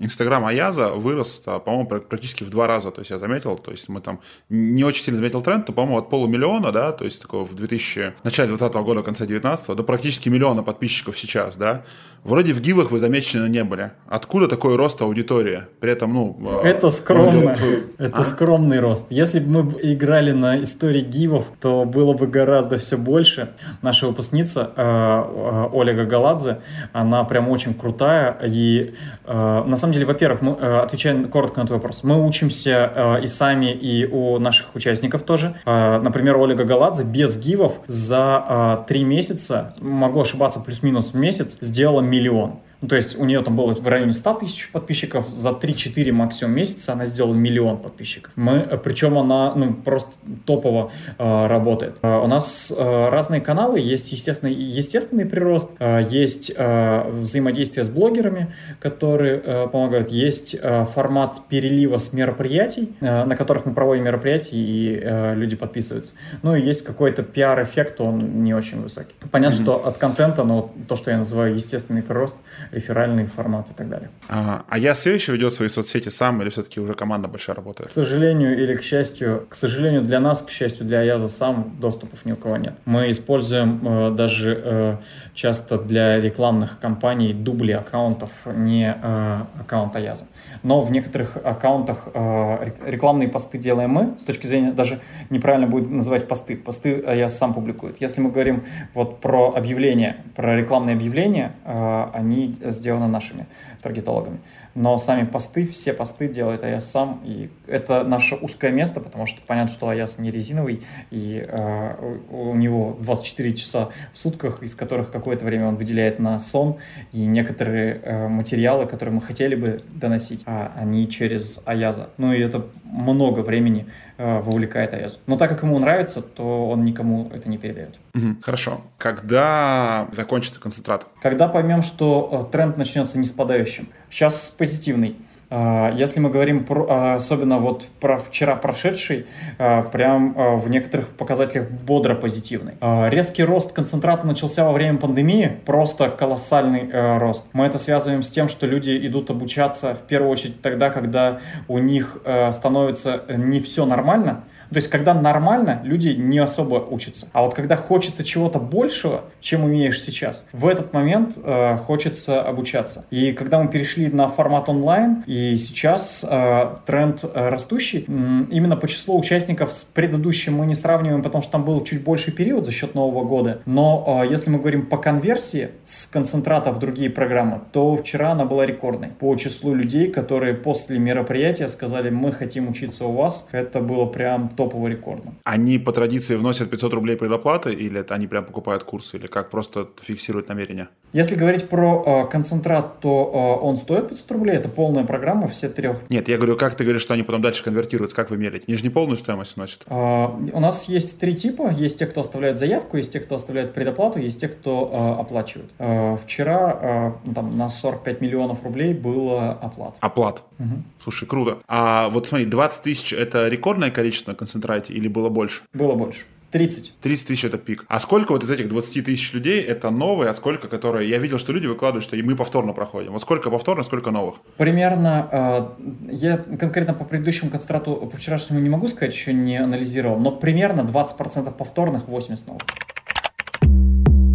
Инстаграм 0.00 0.44
э, 0.44 0.48
Аяза 0.48 0.92
вырос, 0.92 1.42
э, 1.46 1.58
по-моему, 1.64 1.86
практически 1.86 2.44
в 2.44 2.50
два 2.50 2.66
раза. 2.66 2.90
То 2.90 3.00
есть 3.00 3.10
я 3.18 3.26
заметил, 3.26 3.56
то 3.56 3.70
есть 3.70 3.88
мы 3.88 4.00
там 4.00 4.20
не 4.48 4.84
очень 4.84 5.04
сильно 5.04 5.18
заметил 5.18 5.42
тренд, 5.42 5.68
но, 5.68 5.74
по-моему, 5.74 5.98
от 5.98 6.10
полумиллиона, 6.10 6.72
да, 6.72 6.92
то 6.92 7.04
есть 7.04 7.20
такого 7.20 7.44
в 7.44 7.54
2000, 7.54 8.14
начале 8.24 8.48
2020 8.48 8.74
года, 8.84 9.02
конце 9.02 9.26
2019 9.26 9.76
до 9.76 9.82
практически 9.82 10.28
миллиона 10.28 10.62
подписчиков 10.62 11.18
сейчас, 11.18 11.56
да. 11.56 11.84
Вроде 12.24 12.52
в 12.52 12.60
гивах 12.60 12.90
вы 12.90 12.98
замечены 12.98 13.48
не 13.48 13.62
были. 13.62 13.92
Откуда 14.08 14.48
такой 14.48 14.76
рост 14.76 15.00
аудитории? 15.00 15.62
При 15.80 15.92
этом, 15.92 16.12
ну... 16.12 16.60
Э, 16.62 16.68
это 16.68 16.90
скромно. 16.90 17.56
Это 17.96 18.18
а? 18.18 18.22
скромный 18.24 18.80
рост. 18.80 19.06
Если 19.10 19.38
бы 19.38 19.62
мы 19.62 19.78
играли 19.82 20.32
на 20.32 20.60
истории 20.60 21.00
гивов, 21.00 21.46
то 21.60 21.84
было 21.84 22.14
бы 22.14 22.26
гораздо 22.26 22.76
все 22.78 22.98
больше. 22.98 23.52
Наша 23.82 24.08
выпускница 24.08 24.72
э, 24.76 24.82
э, 24.82 25.68
Ольга 25.72 26.04
Галадзе, 26.04 26.58
она 26.92 27.22
прям 27.24 27.48
очень 27.48 27.74
крутая. 27.74 28.36
И 28.44 28.94
на 29.26 29.76
самом 29.76 29.92
деле, 29.92 30.06
во-первых, 30.06 30.42
мы, 30.42 30.52
отвечая 30.80 31.24
коротко 31.24 31.60
на 31.60 31.66
твой 31.66 31.78
вопрос, 31.78 32.02
мы 32.02 32.26
учимся 32.26 32.90
и 33.22 33.26
сами, 33.26 33.72
и 33.72 34.06
у 34.06 34.38
наших 34.38 34.74
участников 34.74 35.22
тоже. 35.22 35.54
Например, 35.64 36.36
Ольга 36.36 36.64
Галадзе 36.64 37.04
без 37.04 37.38
гивов 37.38 37.80
за 37.86 38.84
три 38.88 39.04
месяца, 39.04 39.74
могу 39.80 40.20
ошибаться, 40.20 40.60
плюс-минус 40.60 41.14
месяц, 41.14 41.58
сделала 41.60 42.00
миллион. 42.00 42.60
Ну, 42.80 42.88
то 42.88 42.96
есть 42.96 43.18
у 43.18 43.24
нее 43.24 43.42
там 43.42 43.56
было 43.56 43.74
в 43.74 43.86
районе 43.86 44.12
100 44.12 44.34
тысяч 44.34 44.70
подписчиков, 44.70 45.28
за 45.28 45.50
3-4 45.50 46.12
максимум 46.12 46.54
месяца 46.54 46.92
она 46.92 47.04
сделала 47.04 47.34
миллион 47.34 47.78
подписчиков. 47.78 48.32
Мы, 48.36 48.60
причем 48.82 49.18
она 49.18 49.54
ну, 49.54 49.74
просто 49.74 50.10
топово 50.44 50.92
э, 51.18 51.46
работает. 51.46 51.96
Э, 52.02 52.18
у 52.18 52.28
нас 52.28 52.72
э, 52.76 53.08
разные 53.08 53.40
каналы, 53.40 53.80
есть 53.80 54.12
естественный, 54.12 54.54
естественный 54.54 55.26
прирост, 55.26 55.70
э, 55.80 56.06
есть 56.08 56.52
э, 56.54 57.10
взаимодействие 57.10 57.82
с 57.82 57.88
блогерами, 57.88 58.54
которые 58.78 59.42
э, 59.44 59.68
помогают, 59.68 60.10
есть 60.10 60.54
э, 60.54 60.84
формат 60.94 61.40
перелива 61.48 61.98
с 61.98 62.12
мероприятий, 62.12 62.92
э, 63.00 63.24
на 63.24 63.36
которых 63.36 63.66
мы 63.66 63.74
проводим 63.74 64.04
мероприятия 64.04 64.56
и 64.56 65.00
э, 65.02 65.34
люди 65.34 65.56
подписываются. 65.56 66.14
Ну 66.42 66.54
и 66.54 66.62
есть 66.62 66.84
какой-то 66.84 67.24
пиар-эффект, 67.24 68.00
он 68.00 68.44
не 68.44 68.54
очень 68.54 68.80
высокий. 68.80 69.14
Понятно, 69.32 69.56
mm-hmm. 69.56 69.62
что 69.62 69.86
от 69.86 69.98
контента, 69.98 70.44
но 70.44 70.72
то, 70.86 70.94
что 70.94 71.10
я 71.10 71.18
называю 71.18 71.56
естественный 71.56 72.02
прирост, 72.02 72.36
реферальный 72.72 73.26
формат 73.26 73.70
и 73.70 73.74
так 73.74 73.88
далее. 73.88 74.10
А, 74.28 74.62
а 74.68 74.78
я 74.78 74.94
все 74.94 75.14
еще 75.14 75.32
ведет 75.32 75.54
свои 75.54 75.68
соцсети 75.68 76.08
сам 76.08 76.40
или 76.42 76.50
все-таки 76.50 76.80
уже 76.80 76.94
команда 76.94 77.28
большая 77.28 77.56
работает? 77.56 77.90
К 77.90 77.92
сожалению 77.92 78.60
или 78.60 78.74
к 78.74 78.82
счастью, 78.82 79.46
к 79.48 79.54
сожалению 79.54 80.02
для 80.02 80.20
нас, 80.20 80.42
к 80.42 80.50
счастью 80.50 80.86
для 80.86 81.00
Аяза 81.00 81.28
сам 81.28 81.76
доступов 81.80 82.24
ни 82.24 82.32
у 82.32 82.36
кого 82.36 82.56
нет. 82.56 82.74
Мы 82.84 83.10
используем 83.10 83.80
э, 83.86 84.10
даже 84.14 84.62
э, 84.64 84.96
часто 85.34 85.78
для 85.78 86.20
рекламных 86.20 86.78
кампаний 86.80 87.32
дубли 87.32 87.72
аккаунтов, 87.72 88.30
не 88.46 88.96
э, 89.00 89.42
аккаунт 89.60 89.96
Аяза 89.96 90.26
но 90.62 90.80
в 90.80 90.90
некоторых 90.90 91.36
аккаунтах 91.36 92.08
э, 92.12 92.70
рекламные 92.86 93.28
посты 93.28 93.58
делаем 93.58 93.90
мы, 93.90 94.18
с 94.18 94.22
точки 94.22 94.46
зрения, 94.46 94.70
даже 94.70 95.00
неправильно 95.30 95.66
будет 95.66 95.90
называть 95.90 96.28
посты, 96.28 96.56
посты 96.56 97.04
я 97.06 97.28
сам 97.28 97.54
публикую. 97.54 97.94
Если 98.00 98.20
мы 98.20 98.30
говорим 98.30 98.64
вот 98.94 99.20
про 99.20 99.52
объявления, 99.54 100.24
про 100.34 100.56
рекламные 100.56 100.96
объявления, 100.96 101.52
э, 101.64 102.06
они 102.12 102.56
сделаны 102.62 103.08
нашими 103.08 103.46
таргетологами 103.82 104.40
но 104.78 104.96
сами 104.96 105.24
посты, 105.24 105.64
все 105.64 105.92
посты 105.92 106.28
делает 106.28 106.62
Аяс 106.62 106.88
сам, 106.88 107.20
и 107.24 107.50
это 107.66 108.04
наше 108.04 108.36
узкое 108.36 108.70
место, 108.70 109.00
потому 109.00 109.26
что 109.26 109.40
понятно, 109.44 109.72
что 109.72 109.88
Аяс 109.88 110.18
не 110.18 110.30
резиновый, 110.30 110.82
и 111.10 111.44
э, 111.44 112.16
у 112.30 112.54
него 112.54 112.96
24 113.00 113.54
часа 113.54 113.88
в 114.12 114.18
сутках, 114.20 114.62
из 114.62 114.76
которых 114.76 115.10
какое-то 115.10 115.44
время 115.44 115.66
он 115.66 115.74
выделяет 115.74 116.20
на 116.20 116.38
сон, 116.38 116.76
и 117.12 117.26
некоторые 117.26 118.00
э, 118.02 118.28
материалы, 118.28 118.86
которые 118.86 119.16
мы 119.16 119.20
хотели 119.20 119.56
бы 119.56 119.78
доносить, 119.88 120.42
а 120.46 120.72
они 120.76 121.08
через 121.08 121.60
Аяза. 121.66 122.10
Ну 122.16 122.32
и 122.32 122.40
это 122.40 122.66
много 122.84 123.40
времени 123.40 123.86
вовлекает 124.18 124.94
Аязу. 124.94 125.18
Но 125.26 125.36
так 125.36 125.48
как 125.48 125.62
ему 125.62 125.78
нравится, 125.78 126.20
то 126.20 126.68
он 126.68 126.84
никому 126.84 127.30
это 127.32 127.48
не 127.48 127.56
передает. 127.56 127.98
Угу, 128.14 128.42
хорошо. 128.42 128.80
Когда 128.98 130.08
закончится 130.12 130.60
концентрат? 130.60 131.06
Когда 131.22 131.46
поймем, 131.48 131.82
что 131.82 132.46
э, 132.48 132.52
тренд 132.52 132.76
начнется 132.76 133.18
не 133.18 133.26
спадающим. 133.26 133.88
Сейчас 134.10 134.54
позитивный. 134.56 135.16
А, 135.50 135.92
если 135.94 136.20
мы 136.20 136.30
говорим 136.30 136.64
про, 136.64 136.86
а, 136.88 137.14
особенно 137.14 137.58
вот 137.58 137.86
про 138.00 138.18
вчера 138.18 138.54
прошедший, 138.56 139.26
а, 139.58 139.82
прям 139.82 140.34
в 140.58 140.68
некоторых 140.68 141.08
показателях 141.08 141.70
бодро 141.70 142.14
позитивный. 142.14 142.74
Резкий 143.10 143.44
рост 143.44 143.72
концентрата 143.72 144.26
начался 144.26 144.64
во 144.64 144.72
время 144.72 144.98
пандемии, 144.98 145.58
просто 145.64 146.10
колоссальный 146.10 147.18
рост. 147.18 147.46
Мы 147.52 147.66
это 147.66 147.78
связываем 147.78 148.22
с 148.22 148.30
тем, 148.30 148.48
что 148.48 148.66
люди 148.66 149.06
идут 149.06 149.30
обучаться 149.30 149.94
в 149.94 150.06
первую 150.06 150.30
очередь 150.30 150.60
тогда, 150.60 150.90
когда 150.90 151.40
у 151.66 151.78
них 151.78 152.20
становится 152.52 153.22
не 153.28 153.60
все 153.60 153.86
нормально, 153.86 154.44
то 154.70 154.76
есть, 154.76 154.88
когда 154.88 155.14
нормально, 155.14 155.80
люди 155.84 156.08
не 156.08 156.38
особо 156.38 156.76
учатся. 156.76 157.28
А 157.32 157.42
вот 157.42 157.54
когда 157.54 157.76
хочется 157.76 158.24
чего-то 158.24 158.58
большего, 158.58 159.24
чем 159.40 159.64
умеешь 159.64 160.02
сейчас, 160.02 160.46
в 160.52 160.66
этот 160.66 160.92
момент 160.92 161.38
э, 161.42 161.76
хочется 161.78 162.42
обучаться. 162.42 163.06
И 163.10 163.32
когда 163.32 163.60
мы 163.62 163.68
перешли 163.68 164.08
на 164.08 164.28
формат 164.28 164.68
онлайн, 164.68 165.24
и 165.26 165.56
сейчас 165.56 166.24
э, 166.28 166.76
тренд 166.86 167.24
э, 167.24 167.48
растущий, 167.48 168.04
э, 168.06 168.12
именно 168.50 168.76
по 168.76 168.88
числу 168.88 169.18
участников 169.18 169.72
с 169.72 169.84
предыдущим 169.84 170.54
мы 170.54 170.66
не 170.66 170.74
сравниваем, 170.74 171.22
потому 171.22 171.42
что 171.42 171.52
там 171.52 171.64
был 171.64 171.82
чуть 171.84 172.02
больше 172.02 172.32
период 172.32 172.64
за 172.64 172.72
счет 172.72 172.94
Нового 172.94 173.24
года. 173.24 173.62
Но 173.64 174.22
э, 174.24 174.30
если 174.30 174.50
мы 174.50 174.58
говорим 174.58 174.86
по 174.86 174.98
конверсии 174.98 175.70
с 175.82 176.06
концентрата 176.06 176.72
в 176.72 176.78
другие 176.78 177.10
программы, 177.10 177.60
то 177.72 177.94
вчера 177.96 178.32
она 178.32 178.44
была 178.44 178.66
рекордной. 178.66 179.08
По 179.08 179.34
числу 179.36 179.74
людей, 179.74 180.08
которые 180.08 180.54
после 180.54 180.98
мероприятия 180.98 181.68
сказали, 181.68 182.10
мы 182.10 182.32
хотим 182.32 182.68
учиться 182.68 183.04
у 183.06 183.12
вас, 183.12 183.48
это 183.52 183.80
было 183.80 184.04
прям 184.04 184.48
топово 184.58 184.88
рекордно. 184.88 185.34
Они 185.44 185.78
по 185.78 185.92
традиции 185.92 186.36
вносят 186.36 186.70
500 186.70 186.94
рублей 186.94 187.16
предоплаты 187.16 187.72
или 187.72 188.00
это 188.00 188.14
они 188.14 188.26
прям 188.26 188.44
покупают 188.44 188.82
курсы, 188.82 189.16
или 189.16 189.28
как 189.28 189.50
просто 189.50 189.88
фиксируют 190.02 190.48
намерение? 190.48 190.88
Если 191.12 191.36
говорить 191.36 191.68
про 191.68 192.02
э, 192.04 192.30
концентрат, 192.30 193.00
то 193.00 193.58
э, 193.60 193.64
он 193.64 193.76
стоит 193.76 194.08
500 194.08 194.30
рублей, 194.30 194.56
это 194.56 194.68
полная 194.68 195.04
программа, 195.04 195.48
все 195.48 195.68
трех. 195.68 195.98
Нет, 196.10 196.28
я 196.28 196.36
говорю, 196.36 196.56
как 196.56 196.74
ты 196.74 196.84
говоришь, 196.84 197.02
что 197.02 197.14
они 197.14 197.22
потом 197.22 197.40
дальше 197.40 197.64
конвертируются, 197.64 198.14
как 198.14 198.30
вы 198.30 198.36
меряете? 198.36 198.64
Они 198.68 198.76
же 198.76 198.82
не 198.82 198.90
полную 198.90 199.16
стоимость 199.16 199.56
вносят. 199.56 199.84
Э, 199.86 200.28
у 200.52 200.60
нас 200.60 200.84
есть 200.84 201.18
три 201.18 201.34
типа, 201.34 201.70
есть 201.70 201.98
те, 201.98 202.06
кто 202.06 202.20
оставляет 202.20 202.58
заявку, 202.58 202.96
есть 202.96 203.12
те, 203.12 203.20
кто 203.20 203.36
оставляет 203.36 203.72
предоплату, 203.72 204.18
есть 204.18 204.40
те, 204.40 204.48
кто 204.48 204.90
э, 204.92 205.20
оплачивает. 205.20 205.70
Э, 205.78 206.16
вчера 206.22 207.14
э, 207.26 207.32
там, 207.34 207.56
на 207.56 207.68
45 207.68 208.20
миллионов 208.20 208.62
рублей 208.62 208.92
было 208.92 209.52
оплат. 209.52 209.96
Оплат? 210.00 210.42
Угу. 210.58 210.82
Слушай, 211.02 211.26
круто. 211.26 211.58
А 211.68 212.10
вот 212.10 212.26
смотри, 212.26 212.46
20 212.46 212.82
тысяч– 212.82 213.12
это 213.14 213.48
рекордное 213.48 213.90
количество 213.90 214.32
на 214.32 214.36
концентрате 214.36 214.92
или 214.92 215.08
было 215.08 215.28
больше? 215.28 215.62
Было 215.72 215.94
больше. 215.94 216.24
30. 216.50 216.94
30 217.00 217.26
тысяч 217.26 217.44
это 217.44 217.58
пик. 217.58 217.84
А 217.88 218.00
сколько 218.00 218.32
вот 218.32 218.42
из 218.42 218.50
этих 218.50 218.68
20 218.68 219.04
тысяч 219.04 219.32
людей 219.32 219.62
это 219.62 219.90
новые, 219.90 220.30
а 220.30 220.34
сколько 220.34 220.68
которые... 220.68 221.08
Я 221.08 221.18
видел, 221.18 221.38
что 221.38 221.52
люди 221.52 221.66
выкладывают, 221.66 222.04
что 222.04 222.16
и 222.16 222.22
мы 222.22 222.36
повторно 222.36 222.72
проходим. 222.72 223.12
Вот 223.12 223.22
сколько 223.22 223.50
повторно, 223.50 223.84
сколько 223.84 224.10
новых? 224.10 224.36
Примерно, 224.56 225.28
э, 225.30 226.12
я 226.12 226.38
конкретно 226.38 226.94
по 226.94 227.04
предыдущему 227.04 227.50
концентрату, 227.50 227.96
по 227.96 228.16
вчерашнему 228.16 228.60
не 228.60 228.68
могу 228.68 228.88
сказать, 228.88 229.14
еще 229.14 229.32
не 229.32 229.56
анализировал, 229.56 230.18
но 230.18 230.32
примерно 230.32 230.82
20% 230.82 231.52
повторных, 231.56 232.08
80 232.08 232.46
новых 232.46 232.62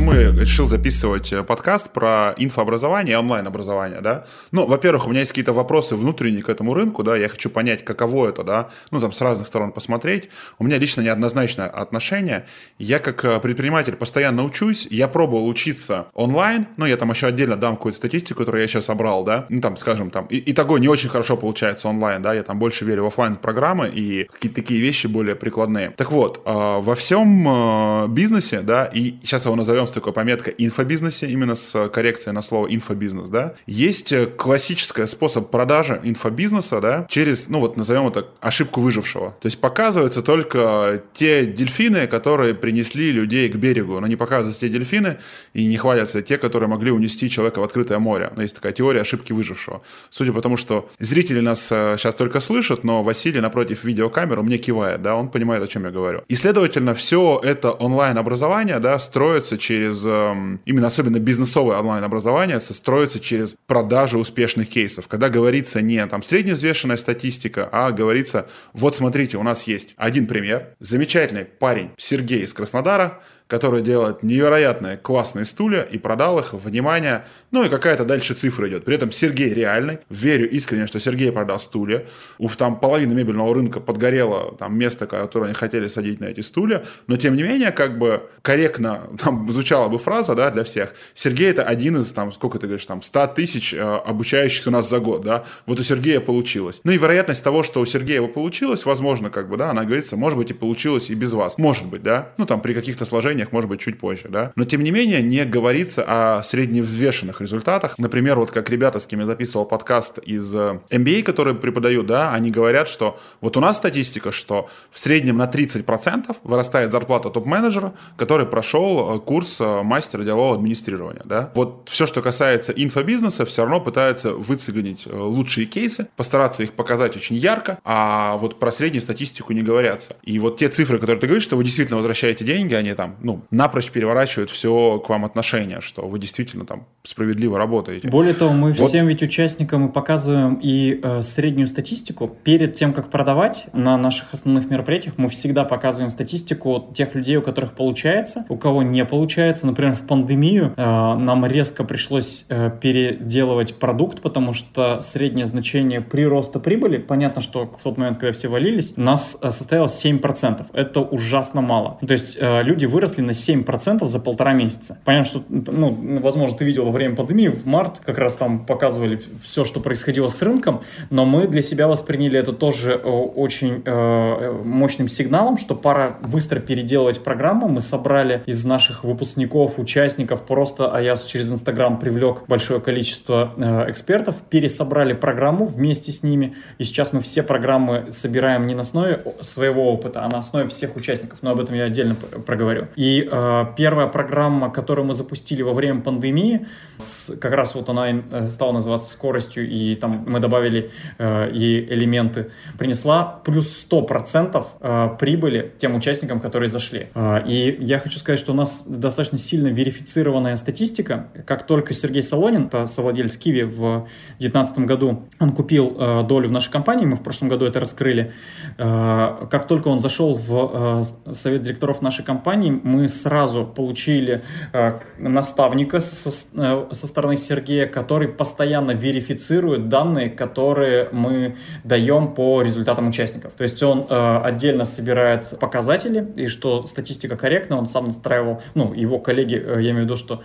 мы 0.04 0.24
решил 0.38 0.68
записывать 0.68 1.32
э, 1.32 1.44
подкаст 1.44 1.92
про 1.92 2.34
инфообразование 2.38 3.18
онлайн-образование, 3.18 4.02
да. 4.02 4.26
Ну, 4.52 4.66
во-первых, 4.66 5.08
у 5.08 5.10
меня 5.10 5.22
есть 5.22 5.32
какие-то 5.32 5.54
вопросы 5.54 5.96
внутренние 5.96 6.44
к 6.44 6.50
этому 6.50 6.74
рынку, 6.74 7.04
да, 7.04 7.16
я 7.16 7.30
хочу 7.30 7.50
понять, 7.50 7.86
каково 7.86 8.28
это, 8.28 8.44
да, 8.44 8.70
ну, 8.92 9.00
там, 9.00 9.14
с 9.14 9.22
разных 9.22 9.48
сторон 9.48 9.72
посмотреть. 9.72 10.30
У 10.60 10.66
меня 10.66 10.78
лично 10.78 11.02
неоднозначное 11.02 11.68
отношение. 11.68 12.46
Я 12.78 13.00
как 13.00 13.24
э, 13.24 13.40
предприниматель 13.40 13.94
постоянно 13.94 14.44
учусь, 14.44 14.88
я 14.92 15.08
пробовал 15.08 15.48
учиться 15.48 16.08
онлайн, 16.14 16.68
ну, 16.76 16.86
я 16.86 16.98
там 16.98 17.10
еще 17.10 17.28
отдельно 17.28 17.56
дам 17.56 17.78
какую-то 17.78 17.98
статистику, 17.98 18.40
которую 18.40 18.62
я 18.62 18.68
сейчас 18.68 18.86
собрал, 18.86 19.24
да, 19.24 19.46
ну, 19.48 19.62
там, 19.62 19.78
скажем, 19.78 20.10
там, 20.10 20.26
и, 20.26 20.36
и 20.36 20.52
того 20.52 20.80
не 20.80 20.90
очень 20.90 21.10
хорошо 21.10 21.38
получается 21.38 21.88
онлайн, 21.88 22.22
да, 22.22 22.34
я 22.34 22.44
там 22.44 22.60
больше 22.60 22.84
верю 22.84 23.04
в 23.04 23.08
офлайн 23.08 23.36
программы 23.38 23.88
и 23.88 24.26
какие-то 24.26 24.56
такие 24.56 24.82
вещи 24.82 25.08
более 25.08 25.36
прикладные. 25.36 25.92
Так 25.92 26.12
вот, 26.12 26.42
э, 26.46 26.52
во 26.52 26.96
всем 26.96 28.14
бизнесе, 28.14 28.62
да, 28.62 28.86
и 28.86 29.16
сейчас 29.24 29.46
его 29.46 29.56
назовем 29.56 29.88
с 29.94 29.96
такой 29.96 30.14
пометкой 30.14 30.56
инфобизнесе, 30.58 31.28
именно 31.30 31.56
с 31.56 31.88
коррекцией 31.90 32.34
на 32.34 32.42
слово 32.42 32.68
инфобизнес, 32.74 33.30
да, 33.30 33.54
есть 33.68 34.12
э, 34.12 34.26
классический 34.26 35.06
способ 35.06 35.52
продажи 35.52 36.00
инфобизнеса, 36.04 36.82
да, 36.82 37.06
через, 37.10 37.48
ну 37.48 37.60
вот 37.60 37.78
назовем 37.78 38.08
это 38.08 38.28
ошибку 38.42 38.82
выжившего. 38.82 39.36
То 39.40 39.46
есть 39.46 39.62
показываются 39.62 40.22
только 40.22 41.04
те 41.14 41.46
дельфины, 41.46 42.08
которые 42.08 42.56
принесли 42.56 43.12
людей 43.12 43.50
к 43.50 43.56
берегу, 43.56 44.00
но 44.00 44.08
не 44.08 44.16
показываются 44.16 44.62
те 44.62 44.70
дельфины 44.70 45.20
и 45.54 45.66
не 45.66 45.78
хвалятся 45.78 46.22
те, 46.22 46.38
которые 46.38 46.70
могли 46.70 46.92
унести 46.92 47.30
человека 47.30 47.60
в 47.60 47.64
открытое 47.64 48.00
море. 48.00 48.32
Но 48.36 48.42
есть 48.42 48.56
такая 48.56 48.74
теория 48.74 49.02
ошибки 49.02 49.32
выжившего. 49.32 49.82
Судя 50.10 50.34
по 50.34 50.42
тому, 50.42 50.58
что 50.58 50.90
зрители 51.00 51.40
нас 51.40 51.68
сейчас 51.68 52.16
э, 52.16 52.18
только 52.18 52.40
слышат, 52.40 52.84
но 52.84 53.04
Василий 53.04 53.42
напротив 53.42 53.84
видеокамеры 53.84 54.42
мне 54.42 54.58
кивает, 54.58 55.02
да, 55.02 55.16
он 55.16 55.30
понимает, 55.30 55.62
о 55.64 55.68
чем 55.68 55.86
я 55.86 55.92
говорю. 55.92 56.24
И, 56.28 56.36
следовательно, 56.36 56.94
все 56.94 57.40
это 57.44 57.72
онлайн-образование, 57.72 58.80
да, 58.80 58.98
строится 59.00 59.58
через, 59.58 59.83
эм, 59.92 60.62
именно 60.66 60.88
особенно 60.88 61.20
бизнесовое 61.20 61.78
онлайн-образование, 61.78 62.60
строится 62.60 63.20
через 63.20 63.56
продажу 63.68 64.20
успешных 64.20 64.70
кейсов. 64.70 65.08
Когда 65.08 65.30
говорится 65.30 65.82
не 65.82 66.06
там 66.06 66.24
средневзвешенная 66.24 66.98
статистика, 66.98 67.68
а 67.72 67.92
говорится, 67.92 68.48
вот 68.74 68.96
смотрите, 68.96 69.38
у 69.38 69.44
нас 69.44 69.64
есть 69.68 69.94
один 69.98 70.28
пример. 70.28 70.76
Замечательный 70.80 71.46
парень 71.46 71.92
Сергей 71.98 72.44
из 72.44 72.54
Краснодара, 72.54 73.22
который 73.48 73.82
делает 73.82 74.24
невероятные 74.24 74.98
классные 74.98 75.46
стулья 75.46 75.82
и 75.82 75.98
продал 75.98 76.40
их, 76.40 76.54
внимание, 76.54 77.26
ну 77.52 77.64
и 77.64 77.70
какая-то 77.70 78.04
дальше 78.04 78.34
цифра 78.34 78.68
идет. 78.68 78.86
При 78.86 78.96
этом 78.96 79.12
Сергей 79.12 79.54
реальный, 79.54 80.00
верю 80.10 80.50
искренне, 80.50 80.88
что 80.88 81.00
Сергей 81.00 81.32
продал 81.32 81.60
стулья, 81.60 82.06
у 82.40 82.50
там 82.50 82.80
половина 82.80 83.14
мебельного 83.14 83.54
рынка 83.54 83.80
подгорело 83.80 84.56
там 84.58 84.78
место, 84.78 85.06
которое 85.06 85.46
они 85.46 85.54
хотели 85.54 85.88
садить 85.88 86.20
на 86.20 86.26
эти 86.26 86.42
стулья, 86.42 86.84
но 87.08 87.18
тем 87.18 87.36
не 87.36 87.44
менее, 87.44 87.72
как 87.72 87.98
бы 87.98 88.24
корректно 88.42 89.10
там 89.24 89.52
звучала 89.52 89.90
бы 89.90 90.00
фраза, 90.00 90.36
да, 90.36 90.50
для 90.50 90.64
всех. 90.64 90.94
Сергей 91.14 91.52
это 91.52 91.64
один 91.64 91.98
из, 91.98 92.12
там, 92.12 92.32
сколько 92.32 92.60
ты 92.60 92.68
говоришь, 92.68 92.86
там, 92.86 93.02
100 93.02 93.28
тысяч 93.28 93.74
э, 93.74 93.80
обучающихся 93.80 94.70
у 94.70 94.74
нас 94.74 94.90
за 94.90 95.00
год, 95.00 95.24
да, 95.24 95.46
вот 95.66 95.80
у 95.80 95.84
Сергея 95.84 96.20
получилось. 96.20 96.82
Ну 96.84 96.92
и 96.92 96.98
вероятность 96.98 97.44
того, 97.44 97.64
что 97.64 97.82
у 97.82 97.86
Сергея 97.86 98.18
его 98.18 98.28
получилось, 98.28 98.86
возможно, 98.86 99.30
как 99.30 99.50
бы, 99.50 99.58
да, 99.58 99.70
она 99.70 99.84
говорится, 99.84 100.18
может 100.18 100.38
быть 100.38 100.52
и 100.52 100.54
получилось 100.54 101.10
и 101.10 101.16
без 101.16 101.34
вас, 101.34 101.58
может 101.58 101.86
быть, 101.86 102.04
да, 102.04 102.30
ну 102.38 102.46
там 102.46 102.62
при 102.62 102.74
каких-то 102.74 103.06
сложениях 103.06 103.43
сложениях, 103.44 103.52
может 103.52 103.70
быть, 103.70 103.80
чуть 103.80 104.00
позже, 104.00 104.28
да. 104.30 104.52
Но, 104.56 104.66
тем 104.66 104.84
не 104.84 104.92
менее, 104.92 105.22
не 105.22 105.46
говорится 105.46 106.04
о 106.06 106.44
средневзвешенных 106.44 107.42
результатах. 107.42 107.98
Например, 107.98 108.40
вот 108.40 108.52
как 108.52 108.70
ребята, 108.70 109.00
с 109.00 109.08
кем 109.08 109.20
я 109.20 109.26
записывал 109.26 109.66
подкаст 109.66 110.20
из 110.20 110.54
MBA, 110.56 111.20
э, 111.20 111.24
которые 111.24 111.56
преподают, 111.56 112.08
да, 112.08 112.34
они 112.34 112.52
говорят, 112.52 112.88
что 112.88 113.20
вот 113.42 113.58
у 113.58 113.60
нас 113.60 113.78
статистика, 113.78 114.32
что 114.32 114.70
в 114.92 115.00
среднем 115.00 115.38
на 115.38 115.46
30% 115.46 116.36
вырастает 116.44 116.92
зарплата 116.92 117.30
топ-менеджера, 117.30 117.94
который 118.18 118.46
прошел 118.46 119.16
э, 119.16 119.20
курс 119.20 119.58
э, 119.60 119.84
мастера 119.84 120.24
делового 120.24 120.56
администрирования, 120.56 121.22
да. 121.26 121.52
Вот 121.56 121.90
все, 121.90 122.06
что 122.06 122.22
касается 122.22 122.72
инфобизнеса, 122.72 123.46
все 123.46 123.62
равно 123.62 123.82
пытаются 123.82 124.34
выцегонить 124.34 125.08
лучшие 125.08 125.66
кейсы, 125.66 126.08
постараться 126.16 126.64
их 126.64 126.74
показать 126.74 127.16
очень 127.16 127.36
ярко, 127.36 127.78
а 127.84 128.38
вот 128.38 128.60
про 128.60 128.72
среднюю 128.72 129.02
статистику 129.02 129.54
не 129.54 129.62
говорятся. 129.62 130.16
И 130.24 130.40
вот 130.40 130.58
те 130.58 130.70
цифры, 130.70 131.00
которые 131.00 131.20
ты 131.20 131.28
говоришь, 131.28 131.44
что 131.44 131.58
вы 131.58 131.64
действительно 131.64 131.98
возвращаете 131.98 132.46
деньги, 132.46 132.74
они 132.74 132.94
там 132.94 133.16
ну, 133.24 133.42
напрочь 133.52 133.90
переворачивают 133.90 134.50
все 134.50 135.00
к 135.00 135.10
вам 135.10 135.26
отношение, 135.26 135.82
что 135.82 136.08
вы 136.08 136.20
действительно 136.20 136.66
там 136.66 136.86
справедливо 137.04 137.58
работаете. 137.58 138.08
Более 138.10 138.34
того, 138.34 138.54
мы 138.54 138.72
вот. 138.72 138.78
всем 138.78 139.08
ведь 139.08 139.22
участникам 139.22 139.92
показываем 139.92 140.60
и 140.62 141.00
э, 141.02 141.22
среднюю 141.22 141.68
статистику. 141.68 142.28
Перед 142.44 142.76
тем, 142.76 142.94
как 142.94 143.10
продавать 143.10 143.68
на 143.74 143.98
наших 143.98 144.34
основных 144.34 144.70
мероприятиях, 144.70 145.16
мы 145.18 145.30
всегда 145.30 145.64
показываем 145.64 146.12
статистику 146.12 146.92
тех 146.94 147.16
людей, 147.16 147.38
у 147.38 147.42
которых 147.42 147.74
получается, 147.74 148.46
у 148.50 148.58
кого 148.58 148.84
не 148.84 149.04
получается. 149.06 149.68
Например, 149.68 149.96
в 149.96 150.06
пандемию 150.06 150.74
э, 150.76 150.82
нам 150.84 151.46
резко 151.46 151.84
пришлось 151.84 152.46
э, 152.50 152.72
переделывать 152.82 153.76
продукт, 153.76 154.22
потому 154.22 154.54
что 154.54 155.00
среднее 155.02 155.46
значение 155.46 156.02
прироста 156.02 156.60
прибыли, 156.60 156.98
понятно, 156.98 157.42
что 157.42 157.66
в 157.66 157.82
тот 157.82 157.98
момент, 157.98 158.18
когда 158.20 158.34
все 158.34 158.48
валились, 158.48 158.94
у 158.98 159.02
нас 159.02 159.38
э, 159.42 159.50
составило 159.52 159.88
7%. 159.88 160.68
Это 160.74 161.00
ужасно 161.02 161.62
мало. 161.62 161.98
То 162.06 162.14
есть 162.14 162.38
э, 162.40 162.64
люди 162.64 162.86
выросли 162.86 163.13
выросли 163.14 163.22
на 163.22 163.32
7% 163.32 164.08
за 164.08 164.20
полтора 164.20 164.54
месяца. 164.54 165.00
Понятно, 165.04 165.26
что, 165.26 165.44
ну, 165.50 166.20
возможно, 166.22 166.58
ты 166.58 166.66
видел 166.66 166.86
во 166.86 166.92
время 166.92 167.16
пандемии, 167.16 167.48
в 167.48 167.66
март 167.66 168.00
как 168.06 168.18
раз 168.18 168.36
там 168.36 168.66
показывали 168.66 169.20
все, 169.44 169.66
что 169.66 169.80
происходило 169.80 170.30
с 170.30 170.42
рынком, 170.42 170.82
но 171.10 171.26
мы 171.26 171.48
для 171.48 171.62
себя 171.62 171.88
восприняли 171.88 172.40
это 172.40 172.54
тоже 172.54 172.92
э, 172.94 173.08
очень 173.08 173.82
э, 173.86 174.62
мощным 174.64 175.08
сигналом, 175.08 175.58
что 175.58 175.76
пора 175.76 176.18
быстро 176.24 176.60
переделывать 176.60 177.24
программу. 177.24 177.68
Мы 177.68 177.82
собрали 177.82 178.44
из 178.46 178.66
наших 178.66 179.04
выпускников, 179.04 179.80
участников, 179.80 180.44
просто, 180.44 180.92
а 180.92 181.02
я 181.02 181.16
через 181.18 181.50
Инстаграм 181.50 182.00
привлек 182.00 182.44
большое 182.48 182.80
количество 182.80 183.54
э, 183.58 183.92
экспертов, 183.92 184.36
пересобрали 184.50 185.14
программу 185.14 185.66
вместе 185.66 186.12
с 186.12 186.24
ними, 186.24 186.56
и 186.78 186.84
сейчас 186.84 187.14
мы 187.14 187.22
все 187.22 187.44
программы 187.44 188.06
собираем 188.10 188.68
не 188.68 188.76
на 188.76 188.82
основе 188.82 189.24
своего 189.42 189.92
опыта, 189.92 190.24
а 190.24 190.30
на 190.30 190.40
основе 190.40 190.68
всех 190.68 190.96
участников, 190.96 191.40
но 191.42 191.52
об 191.52 191.60
этом 191.60 191.76
я 191.76 191.86
отдельно 191.86 192.16
проговорю. 192.16 192.88
Э, 193.30 193.66
первая 193.76 194.08
программа, 194.08 194.70
которую 194.70 195.06
мы 195.06 195.14
запустили 195.14 195.62
во 195.62 195.74
время 195.74 196.02
пандемии, 196.02 196.68
с, 196.98 197.36
как 197.38 197.54
раз 197.54 197.76
вот 197.76 197.90
она 197.90 198.10
э, 198.10 198.50
стала 198.50 198.72
называться 198.72 199.12
скоростью, 199.12 199.68
и 199.70 199.96
там 199.96 200.24
мы 200.28 200.40
добавили 200.40 200.92
э, 201.18 201.52
и 201.52 201.86
элементы, 201.94 202.52
принесла 202.78 203.42
плюс 203.44 203.86
100% 203.90 204.66
э, 204.80 205.10
прибыли 205.20 205.72
тем 205.78 205.96
участникам, 205.96 206.40
которые 206.40 206.70
зашли. 206.70 207.08
Э, 207.16 207.42
и 207.46 207.78
я 207.80 208.00
хочу 208.00 208.20
сказать, 208.20 208.40
что 208.40 208.54
у 208.54 208.56
нас 208.56 208.86
достаточно 208.88 209.38
сильно 209.38 209.68
верифицированная 209.68 210.56
статистика. 210.56 211.28
Как 211.46 211.66
только 211.66 211.94
Сергей 211.94 212.24
Солонин, 212.24 212.68
это 212.68 212.86
совладелец 212.86 213.38
Киви 213.38 213.64
в 213.64 214.08
2019 214.40 214.80
году, 214.80 215.24
он 215.40 215.52
купил 215.52 215.96
э, 215.98 216.24
долю 216.24 216.50
в 216.50 216.52
нашей 216.52 216.72
компании, 216.72 217.06
мы 217.06 217.16
в 217.16 217.24
прошлом 217.24 217.50
году 217.50 217.66
это 217.66 217.80
раскрыли, 217.80 218.34
э, 218.78 219.48
как 219.50 219.68
только 219.68 219.88
он 219.88 220.00
зашел 220.00 220.36
в 220.36 221.02
э, 221.30 221.34
совет 221.34 221.62
директоров 221.62 222.02
нашей 222.02 222.24
компании, 222.24 222.80
мы 222.94 223.10
сразу 223.10 223.66
получили 223.66 224.42
э, 224.72 225.00
наставника 225.18 226.00
со, 226.00 226.30
э, 226.30 226.86
со 226.92 227.08
стороны 227.08 227.38
Сергея, 227.38 227.88
который 227.88 228.28
постоянно 228.28 228.92
верифицирует 228.92 229.90
данные, 229.90 230.30
которые 230.30 231.10
мы 231.12 231.56
даем 231.84 232.34
по 232.34 232.62
результатам 232.62 233.08
участников. 233.08 233.54
То 233.58 233.64
есть 233.64 233.82
он 233.84 234.06
э, 234.10 234.42
отдельно 234.44 234.86
собирает 234.86 235.60
показатели, 235.60 236.26
и 236.36 236.48
что 236.48 236.86
статистика 236.86 237.36
корректна, 237.36 237.78
он 237.78 237.88
сам 237.88 238.06
настраивал, 238.06 238.62
ну, 238.76 238.94
его 238.94 239.20
коллеги, 239.20 239.56
я 239.56 239.92
имею 239.92 240.02
в 240.02 240.04
виду, 240.04 240.18
что 240.18 240.44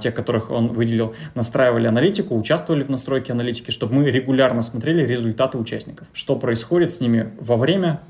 те, 0.00 0.10
которых 0.10 0.50
он 0.50 0.68
выделил, 0.68 1.14
настраивали 1.34 1.86
аналитику, 1.86 2.36
участвовали 2.36 2.82
в 2.82 2.90
настройке 2.90 3.32
аналитики, 3.32 3.70
чтобы 3.70 3.94
мы 3.94 4.10
регулярно 4.10 4.62
смотрели 4.62 5.06
результаты 5.06 5.58
участников, 5.58 6.06
что 6.12 6.36
происходит 6.36 6.92
с 6.92 7.00
ними 7.00 7.32
во 7.40 7.56
время 7.56 8.00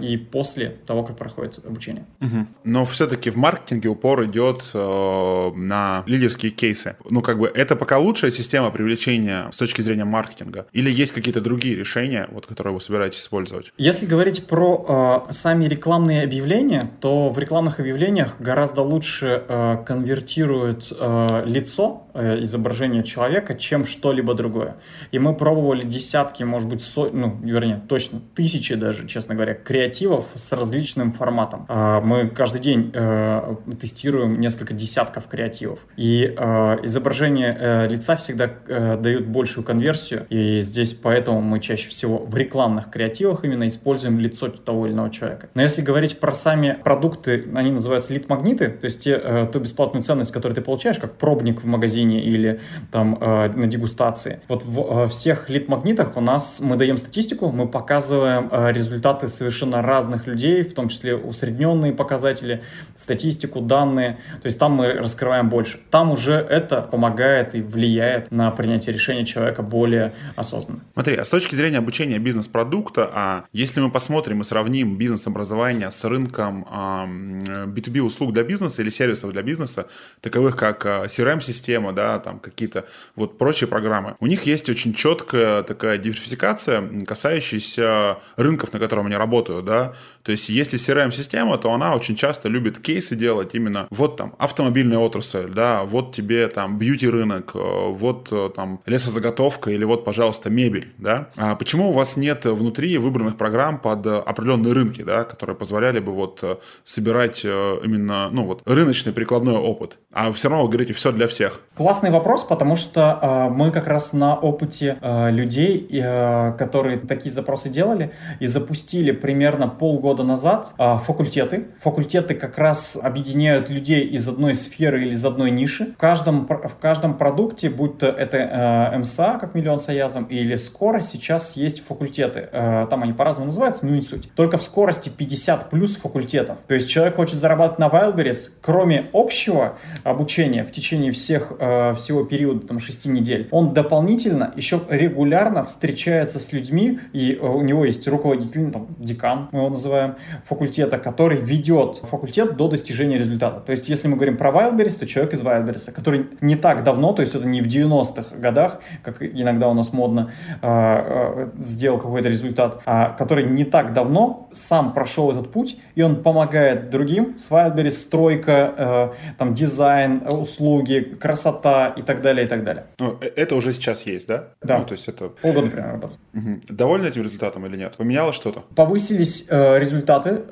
и 0.00 0.16
после 0.16 0.76
того, 0.86 1.04
как 1.04 1.16
проходит 1.16 1.64
обучение. 1.64 2.04
Угу. 2.20 2.46
Но 2.64 2.84
все 2.84 3.03
все-таки 3.04 3.28
в 3.28 3.36
маркетинге 3.36 3.90
упор 3.90 4.24
идет 4.24 4.70
э, 4.72 5.50
на 5.54 6.04
лидерские 6.06 6.50
кейсы. 6.50 6.96
Ну, 7.10 7.20
как 7.20 7.38
бы, 7.38 7.52
это 7.54 7.76
пока 7.76 7.98
лучшая 7.98 8.30
система 8.30 8.70
привлечения 8.70 9.48
с 9.52 9.58
точки 9.58 9.82
зрения 9.82 10.06
маркетинга? 10.06 10.66
Или 10.72 10.90
есть 10.90 11.12
какие-то 11.12 11.42
другие 11.42 11.76
решения, 11.76 12.26
вот, 12.30 12.46
которые 12.46 12.72
вы 12.72 12.80
собираетесь 12.80 13.20
использовать? 13.20 13.72
Если 13.76 14.06
говорить 14.06 14.46
про 14.46 15.26
э, 15.28 15.32
сами 15.32 15.66
рекламные 15.66 16.22
объявления, 16.22 16.90
то 17.00 17.28
в 17.28 17.38
рекламных 17.38 17.78
объявлениях 17.78 18.36
гораздо 18.38 18.80
лучше 18.80 19.44
э, 19.46 19.84
конвертирует 19.84 20.90
э, 20.90 21.42
лицо, 21.44 22.06
э, 22.14 22.40
изображение 22.40 23.04
человека, 23.04 23.54
чем 23.54 23.84
что-либо 23.84 24.32
другое. 24.32 24.76
И 25.12 25.18
мы 25.18 25.34
пробовали 25.34 25.84
десятки, 25.84 26.42
может 26.42 26.70
быть, 26.70 26.82
со... 26.82 27.10
ну, 27.10 27.38
вернее, 27.42 27.82
точно 27.86 28.20
тысячи 28.34 28.74
даже, 28.74 29.06
честно 29.06 29.34
говоря, 29.34 29.52
креативов 29.52 30.24
с 30.34 30.52
различным 30.52 31.12
форматом. 31.12 31.66
Э, 31.68 32.00
мы 32.00 32.28
каждый 32.28 32.62
день 32.62 32.93
э, 32.94 33.56
тестируем 33.80 34.40
несколько 34.40 34.72
десятков 34.72 35.26
креативов. 35.26 35.80
И 35.96 36.34
э, 36.36 36.76
изображение 36.84 37.56
э, 37.58 37.88
лица 37.88 38.16
всегда 38.16 38.50
э, 38.66 38.96
дают 38.96 39.26
большую 39.26 39.64
конверсию, 39.64 40.26
и 40.30 40.62
здесь 40.62 40.94
поэтому 40.94 41.40
мы 41.40 41.60
чаще 41.60 41.88
всего 41.88 42.18
в 42.18 42.36
рекламных 42.36 42.90
креативах 42.90 43.44
именно 43.44 43.66
используем 43.66 44.18
лицо 44.18 44.48
того 44.48 44.86
или 44.86 44.94
иного 44.94 45.10
человека. 45.10 45.48
Но 45.54 45.62
если 45.62 45.82
говорить 45.82 46.20
про 46.20 46.34
сами 46.34 46.78
продукты, 46.84 47.44
они 47.54 47.70
называются 47.70 48.12
лид-магниты, 48.12 48.68
то 48.68 48.84
есть 48.84 49.00
те, 49.00 49.20
э, 49.22 49.46
ту 49.52 49.58
бесплатную 49.58 50.02
ценность, 50.04 50.32
которую 50.32 50.54
ты 50.54 50.62
получаешь, 50.62 50.98
как 50.98 51.16
пробник 51.16 51.62
в 51.62 51.66
магазине 51.66 52.22
или 52.22 52.60
там 52.90 53.18
э, 53.20 53.48
на 53.48 53.66
дегустации. 53.66 54.40
Вот 54.48 54.64
в 54.64 55.04
э, 55.04 55.08
всех 55.08 55.50
лид-магнитах 55.50 56.16
у 56.16 56.20
нас 56.20 56.60
мы 56.60 56.76
даем 56.76 56.98
статистику, 56.98 57.50
мы 57.50 57.66
показываем 57.66 58.48
э, 58.50 58.72
результаты 58.72 59.28
совершенно 59.28 59.82
разных 59.82 60.26
людей, 60.26 60.62
в 60.62 60.74
том 60.74 60.88
числе 60.88 61.16
усредненные 61.16 61.92
показатели, 61.92 62.62
статистику, 62.96 63.60
данные. 63.60 64.18
То 64.42 64.46
есть 64.46 64.58
там 64.58 64.72
мы 64.72 64.92
раскрываем 64.92 65.48
больше. 65.48 65.78
Там 65.90 66.12
уже 66.12 66.32
это 66.34 66.80
помогает 66.82 67.54
и 67.54 67.60
влияет 67.60 68.30
на 68.30 68.50
принятие 68.50 68.94
решения 68.94 69.24
человека 69.24 69.62
более 69.62 70.12
осознанно. 70.36 70.80
Смотри, 70.94 71.16
а 71.16 71.24
с 71.24 71.28
точки 71.28 71.54
зрения 71.54 71.78
обучения 71.78 72.18
бизнес-продукта, 72.18 73.10
а 73.12 73.44
если 73.52 73.80
мы 73.80 73.90
посмотрим 73.90 74.42
и 74.42 74.44
сравним 74.44 74.96
бизнес-образование 74.96 75.90
с 75.90 76.04
рынком 76.04 76.66
а, 76.70 77.06
B2B 77.06 78.00
услуг 78.00 78.32
для 78.32 78.44
бизнеса 78.44 78.82
или 78.82 78.90
сервисов 78.90 79.32
для 79.32 79.42
бизнеса, 79.42 79.86
таковых 80.20 80.56
как 80.56 80.86
а, 80.86 81.04
CRM-система, 81.06 81.92
да, 81.92 82.18
там 82.18 82.38
какие-то 82.38 82.84
вот 83.16 83.38
прочие 83.38 83.68
программы, 83.68 84.16
у 84.20 84.26
них 84.26 84.44
есть 84.44 84.68
очень 84.68 84.94
четкая 84.94 85.62
такая 85.62 85.98
диверсификация, 85.98 87.04
касающаяся 87.04 88.18
рынков, 88.36 88.72
на 88.72 88.78
котором 88.78 89.06
они 89.06 89.16
работают, 89.16 89.64
да, 89.64 89.94
то 90.24 90.32
есть 90.32 90.48
если 90.48 90.78
CRM-система, 90.78 91.58
то 91.58 91.72
она 91.72 91.94
очень 91.94 92.16
часто 92.16 92.48
любит 92.48 92.78
кейсы 92.78 93.14
делать 93.14 93.54
именно 93.54 93.86
вот 93.90 94.16
там 94.16 94.34
автомобильная 94.38 94.98
отрасль, 94.98 95.50
да, 95.52 95.84
вот 95.84 96.14
тебе 96.14 96.48
там 96.48 96.78
бьюти-рынок, 96.78 97.50
э, 97.54 97.88
вот 97.90 98.28
э, 98.32 98.50
там 98.56 98.80
лесозаготовка 98.86 99.70
или 99.70 99.84
вот, 99.84 100.06
пожалуйста, 100.06 100.48
мебель, 100.48 100.94
да. 100.96 101.28
А 101.36 101.54
почему 101.56 101.90
у 101.90 101.92
вас 101.92 102.16
нет 102.16 102.46
внутри 102.46 102.96
выбранных 102.96 103.36
программ 103.36 103.78
под 103.78 104.06
определенные 104.06 104.72
рынки, 104.72 105.02
да, 105.02 105.24
которые 105.24 105.56
позволяли 105.56 106.00
бы 106.00 106.12
вот 106.12 106.38
э, 106.42 106.56
собирать 106.84 107.44
именно, 107.44 108.30
ну 108.30 108.46
вот, 108.46 108.62
рыночный 108.64 109.12
прикладной 109.12 109.56
опыт, 109.56 109.98
а 110.14 110.32
все 110.32 110.48
равно 110.48 110.64
вы 110.64 110.70
говорите 110.70 110.92
все 110.92 111.10
для 111.10 111.26
всех? 111.26 111.60
Классный 111.76 112.10
вопрос, 112.10 112.44
потому 112.44 112.76
что 112.76 113.18
э, 113.20 113.48
мы 113.52 113.72
как 113.72 113.88
раз 113.88 114.12
на 114.12 114.36
опыте 114.36 114.96
э, 115.00 115.30
людей, 115.32 115.88
э, 115.90 116.52
которые 116.56 116.98
такие 116.98 117.32
запросы 117.32 117.68
делали 117.68 118.12
и 118.38 118.46
запустили 118.46 119.10
примерно 119.10 119.66
полгода 119.66 120.13
назад 120.22 120.74
э, 120.78 120.98
факультеты. 120.98 121.68
Факультеты 121.80 122.34
как 122.34 122.58
раз 122.58 122.98
объединяют 123.00 123.68
людей 123.68 124.04
из 124.04 124.28
одной 124.28 124.54
сферы 124.54 125.02
или 125.02 125.14
из 125.14 125.24
одной 125.24 125.50
ниши. 125.50 125.92
В 125.92 125.96
каждом, 125.96 126.46
в 126.46 126.76
каждом 126.80 127.14
продукте, 127.18 127.70
будь 127.70 127.98
то 127.98 128.06
это 128.06 128.36
э, 128.36 128.98
МСА, 128.98 129.38
как 129.40 129.54
миллион 129.54 129.78
с 129.78 129.88
Аязом, 129.88 130.24
или 130.24 130.56
скоро, 130.56 131.00
сейчас 131.00 131.56
есть 131.56 131.84
факультеты. 131.84 132.48
Э, 132.52 132.86
там 132.88 133.02
они 133.02 133.12
по-разному 133.12 133.46
называются, 133.46 133.84
но 133.84 133.94
не 133.94 134.02
суть. 134.02 134.32
Только 134.34 134.58
в 134.58 134.62
скорости 134.62 135.08
50 135.08 135.70
плюс 135.70 135.96
факультетов. 135.96 136.58
То 136.66 136.74
есть 136.74 136.88
человек 136.88 137.16
хочет 137.16 137.38
зарабатывать 137.38 137.78
на 137.78 137.86
Wildberries, 137.88 138.50
кроме 138.60 139.06
общего 139.12 139.76
обучения 140.02 140.64
в 140.64 140.72
течение 140.72 141.12
всех, 141.12 141.52
э, 141.58 141.94
всего 141.94 142.24
периода, 142.24 142.66
там, 142.66 142.78
6 142.78 143.06
недель, 143.06 143.48
он 143.50 143.72
дополнительно 143.74 144.52
еще 144.56 144.80
регулярно 144.88 145.64
встречается 145.64 146.38
с 146.38 146.52
людьми, 146.52 147.00
и 147.12 147.38
у 147.40 147.62
него 147.62 147.84
есть 147.84 148.06
руководитель, 148.08 148.62
ну, 148.62 148.72
там, 148.72 148.86
декан, 148.98 149.48
мы 149.52 149.60
его 149.60 149.70
называем, 149.70 150.03
факультета, 150.44 150.98
который 150.98 151.40
ведет 151.40 151.96
факультет 151.96 152.56
до 152.56 152.68
достижения 152.68 153.18
результата. 153.18 153.60
То 153.60 153.72
есть, 153.72 153.88
если 153.88 154.08
мы 154.08 154.16
говорим 154.16 154.36
про 154.36 154.50
Wildberries, 154.50 154.98
то 154.98 155.06
человек 155.06 155.32
из 155.34 155.42
Wildberries, 155.42 155.92
который 155.92 156.26
не 156.40 156.56
так 156.56 156.82
давно, 156.82 157.12
то 157.12 157.22
есть 157.22 157.34
это 157.34 157.46
не 157.46 157.62
в 157.62 157.66
90-х 157.66 158.36
годах, 158.36 158.80
как 159.02 159.22
иногда 159.22 159.68
у 159.68 159.74
нас 159.74 159.92
модно, 159.92 160.32
э, 160.62 160.66
э, 160.66 161.48
сделал 161.58 161.98
какой-то 161.98 162.28
результат, 162.28 162.80
а 162.86 163.10
который 163.10 163.44
не 163.44 163.64
так 163.64 163.92
давно 163.92 164.48
сам 164.52 164.92
прошел 164.92 165.30
этот 165.30 165.50
путь, 165.50 165.76
и 165.94 166.02
он 166.02 166.22
помогает 166.22 166.90
другим 166.90 167.38
с 167.38 167.50
Wildberries, 167.50 167.90
стройка, 167.90 168.74
э, 168.76 169.34
там, 169.38 169.54
дизайн, 169.54 170.22
услуги, 170.26 171.00
красота 171.20 171.94
и 171.96 172.02
так 172.02 172.22
далее, 172.22 172.44
и 172.46 172.48
так 172.48 172.64
далее. 172.64 172.86
Ну, 172.98 173.18
это 173.20 173.56
уже 173.56 173.72
сейчас 173.72 174.02
есть, 174.06 174.28
да? 174.28 174.48
Да. 174.62 174.78
Ну, 174.78 174.84
то 174.84 174.92
есть 174.92 175.08
это... 175.08 175.28
Полгода 175.28 175.68
примерно 175.68 175.92
работает. 175.92 176.20
Угу. 176.34 176.60
Довольны 176.68 177.06
этим 177.06 177.22
результатом 177.22 177.66
или 177.66 177.76
нет? 177.76 177.94
Поменялось 177.96 178.36
что-то? 178.36 178.64
Повысились 178.74 179.46
э, 179.48 179.78
результаты 179.78 179.93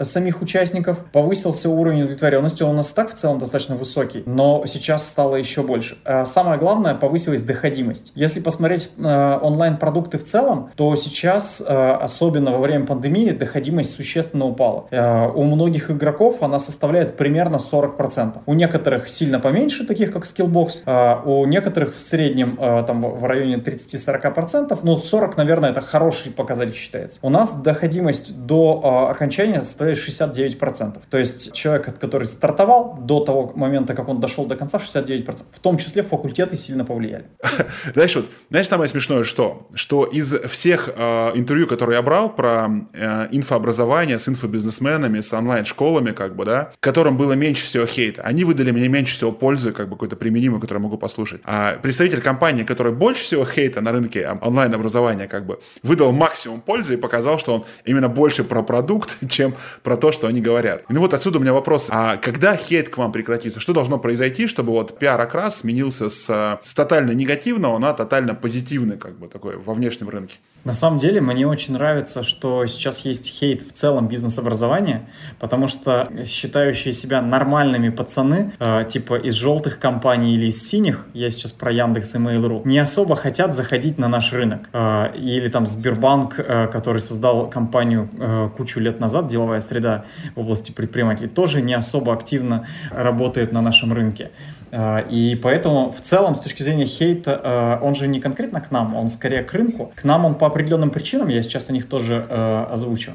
самих 0.02 0.42
участников, 0.42 0.98
повысился 1.12 1.68
уровень 1.68 2.02
удовлетворенности, 2.02 2.62
он 2.62 2.70
у 2.70 2.76
нас 2.76 2.92
так 2.92 3.12
в 3.12 3.14
целом 3.14 3.38
достаточно 3.38 3.76
высокий, 3.76 4.22
но 4.26 4.64
сейчас 4.66 5.08
стало 5.08 5.36
еще 5.36 5.62
больше. 5.62 5.96
Э, 6.04 6.24
самое 6.24 6.58
главное, 6.58 6.94
повысилась 6.94 7.42
доходимость. 7.42 8.12
Если 8.14 8.40
посмотреть 8.40 8.90
э, 8.96 9.38
онлайн-продукты 9.42 10.18
в 10.18 10.24
целом, 10.24 10.70
то 10.76 10.94
сейчас, 10.96 11.62
э, 11.66 11.90
особенно 12.00 12.52
во 12.52 12.58
время 12.58 12.86
пандемии, 12.86 13.30
доходимость 13.30 13.94
существенно 13.94 14.46
упала. 14.46 14.86
Э, 14.90 15.28
у 15.28 15.42
многих 15.44 15.90
игроков 15.90 16.42
она 16.42 16.58
составляет 16.58 17.16
примерно 17.16 17.56
40%. 17.56 18.42
У 18.46 18.54
некоторых 18.54 19.08
сильно 19.08 19.40
поменьше, 19.40 19.86
таких 19.86 20.12
как 20.12 20.24
Skillbox, 20.24 20.82
а 20.86 21.22
у 21.24 21.46
некоторых 21.46 21.96
в 21.96 22.00
среднем 22.00 22.56
а, 22.58 22.82
там 22.82 23.02
в 23.02 23.24
районе 23.24 23.56
30-40%, 23.56 24.78
но 24.82 24.96
40, 24.96 25.36
наверное, 25.36 25.70
это 25.70 25.80
хороший 25.80 26.32
показатель 26.32 26.74
считается. 26.74 27.20
У 27.22 27.30
нас 27.30 27.52
доходимость 27.52 28.36
до 28.46 28.80
а, 28.82 29.10
окончания 29.32 29.62
составляет 29.62 29.98
69%. 29.98 31.00
То 31.10 31.18
есть 31.18 31.52
человек, 31.52 31.98
который 31.98 32.28
стартовал 32.28 32.98
до 33.00 33.20
того 33.20 33.52
момента, 33.54 33.94
как 33.94 34.08
он 34.08 34.20
дошел 34.20 34.46
до 34.46 34.56
конца, 34.56 34.78
69%. 34.78 35.44
В 35.52 35.58
том 35.58 35.78
числе 35.78 36.02
факультеты 36.02 36.56
сильно 36.56 36.84
повлияли. 36.84 37.24
Знаешь, 37.94 38.16
вот, 38.16 38.26
знаешь, 38.50 38.68
самое 38.68 38.88
смешное 38.88 39.24
что? 39.24 39.66
Что 39.74 40.04
из 40.04 40.34
всех 40.34 40.90
э, 40.94 41.32
интервью, 41.34 41.66
которые 41.66 41.96
я 41.96 42.02
брал 42.02 42.34
про 42.34 42.68
э, 42.92 43.28
инфообразование 43.32 44.18
с 44.18 44.28
инфобизнесменами, 44.28 45.20
с 45.20 45.32
онлайн-школами, 45.32 46.12
как 46.12 46.36
бы, 46.36 46.44
да, 46.44 46.72
которым 46.80 47.16
было 47.16 47.32
меньше 47.32 47.64
всего 47.64 47.86
хейта, 47.86 48.22
они 48.22 48.44
выдали 48.44 48.70
мне 48.70 48.88
меньше 48.88 49.14
всего 49.14 49.32
пользы, 49.32 49.72
как 49.72 49.88
бы 49.88 49.96
какой-то 49.96 50.16
применимый, 50.16 50.60
который 50.60 50.78
я 50.78 50.84
могу 50.84 50.98
послушать. 50.98 51.40
А 51.44 51.78
представитель 51.82 52.20
компании, 52.20 52.64
который 52.64 52.92
больше 52.92 53.22
всего 53.22 53.44
хейта 53.44 53.80
на 53.80 53.92
рынке 53.92 54.38
онлайн-образования, 54.40 55.26
как 55.26 55.46
бы, 55.46 55.58
выдал 55.82 56.12
максимум 56.12 56.60
пользы 56.60 56.94
и 56.94 56.96
показал, 56.96 57.38
что 57.38 57.54
он 57.54 57.64
именно 57.84 58.08
больше 58.08 58.44
про 58.44 58.62
продукт, 58.62 59.21
чем 59.28 59.54
про 59.82 59.96
то, 59.96 60.12
что 60.12 60.26
они 60.26 60.40
говорят. 60.40 60.84
Ну 60.88 61.00
вот 61.00 61.14
отсюда 61.14 61.38
у 61.38 61.42
меня 61.42 61.52
вопрос. 61.52 61.88
А 61.90 62.16
когда 62.16 62.56
хейт 62.56 62.88
к 62.88 62.98
вам 62.98 63.12
прекратится? 63.12 63.60
Что 63.60 63.72
должно 63.72 63.98
произойти, 63.98 64.46
чтобы 64.46 64.72
вот 64.72 64.98
пиар-окрас 64.98 65.58
сменился 65.58 66.08
с, 66.08 66.60
с 66.62 66.74
тотально 66.74 67.12
негативного 67.12 67.78
на 67.78 67.92
тотально 67.92 68.34
позитивный, 68.34 68.96
как 68.96 69.18
бы, 69.18 69.28
такой 69.28 69.56
во 69.56 69.74
внешнем 69.74 70.08
рынке? 70.08 70.36
На 70.64 70.74
самом 70.74 70.98
деле, 70.98 71.20
мне 71.20 71.46
очень 71.46 71.74
нравится, 71.74 72.22
что 72.22 72.66
сейчас 72.66 73.00
есть 73.00 73.26
хейт 73.26 73.62
в 73.62 73.72
целом 73.72 74.06
бизнес-образования, 74.06 75.08
потому 75.40 75.66
что 75.66 76.08
считающие 76.24 76.92
себя 76.92 77.20
нормальными 77.20 77.88
пацаны, 77.88 78.52
э, 78.60 78.84
типа 78.88 79.16
из 79.16 79.34
желтых 79.34 79.80
компаний 79.80 80.36
или 80.36 80.46
из 80.46 80.68
синих, 80.68 81.06
я 81.14 81.30
сейчас 81.30 81.52
про 81.52 81.72
Яндекс 81.72 82.14
и 82.14 82.18
Mail.ru, 82.18 82.62
не 82.64 82.78
особо 82.78 83.16
хотят 83.16 83.56
заходить 83.56 83.98
на 83.98 84.06
наш 84.06 84.32
рынок. 84.32 84.68
Э, 84.72 85.10
или 85.16 85.48
там 85.48 85.66
Сбербанк, 85.66 86.38
э, 86.38 86.68
который 86.68 87.02
создал 87.02 87.50
компанию 87.50 88.08
э, 88.18 88.48
кучу 88.56 88.78
лет 88.78 89.00
назад, 89.00 89.26
деловая 89.26 89.60
среда 89.60 90.04
в 90.36 90.40
области 90.40 90.70
предпринимателей, 90.70 91.28
тоже 91.28 91.60
не 91.60 91.74
особо 91.74 92.12
активно 92.12 92.68
работает 92.90 93.52
на 93.52 93.62
нашем 93.62 93.92
рынке. 93.92 94.30
Э, 94.72 95.04
и 95.08 95.36
поэтому 95.36 95.92
в 95.92 96.00
целом, 96.00 96.34
с 96.34 96.40
точки 96.40 96.62
зрения 96.62 96.86
хейта, 96.86 97.78
э, 97.80 97.84
он 97.84 97.94
же 97.94 98.08
не 98.08 98.20
конкретно 98.20 98.60
к 98.60 98.70
нам, 98.70 98.96
он 98.96 99.10
скорее 99.10 99.42
к 99.42 99.52
рынку. 99.52 99.92
К 99.94 100.02
нам 100.04 100.24
он 100.24 100.34
по 100.34 100.46
определенным 100.46 100.90
причинам, 100.90 101.28
я 101.28 101.42
сейчас 101.42 101.68
о 101.68 101.72
них 101.72 101.88
тоже 101.88 102.26
э, 102.28 102.66
озвучу, 102.70 103.12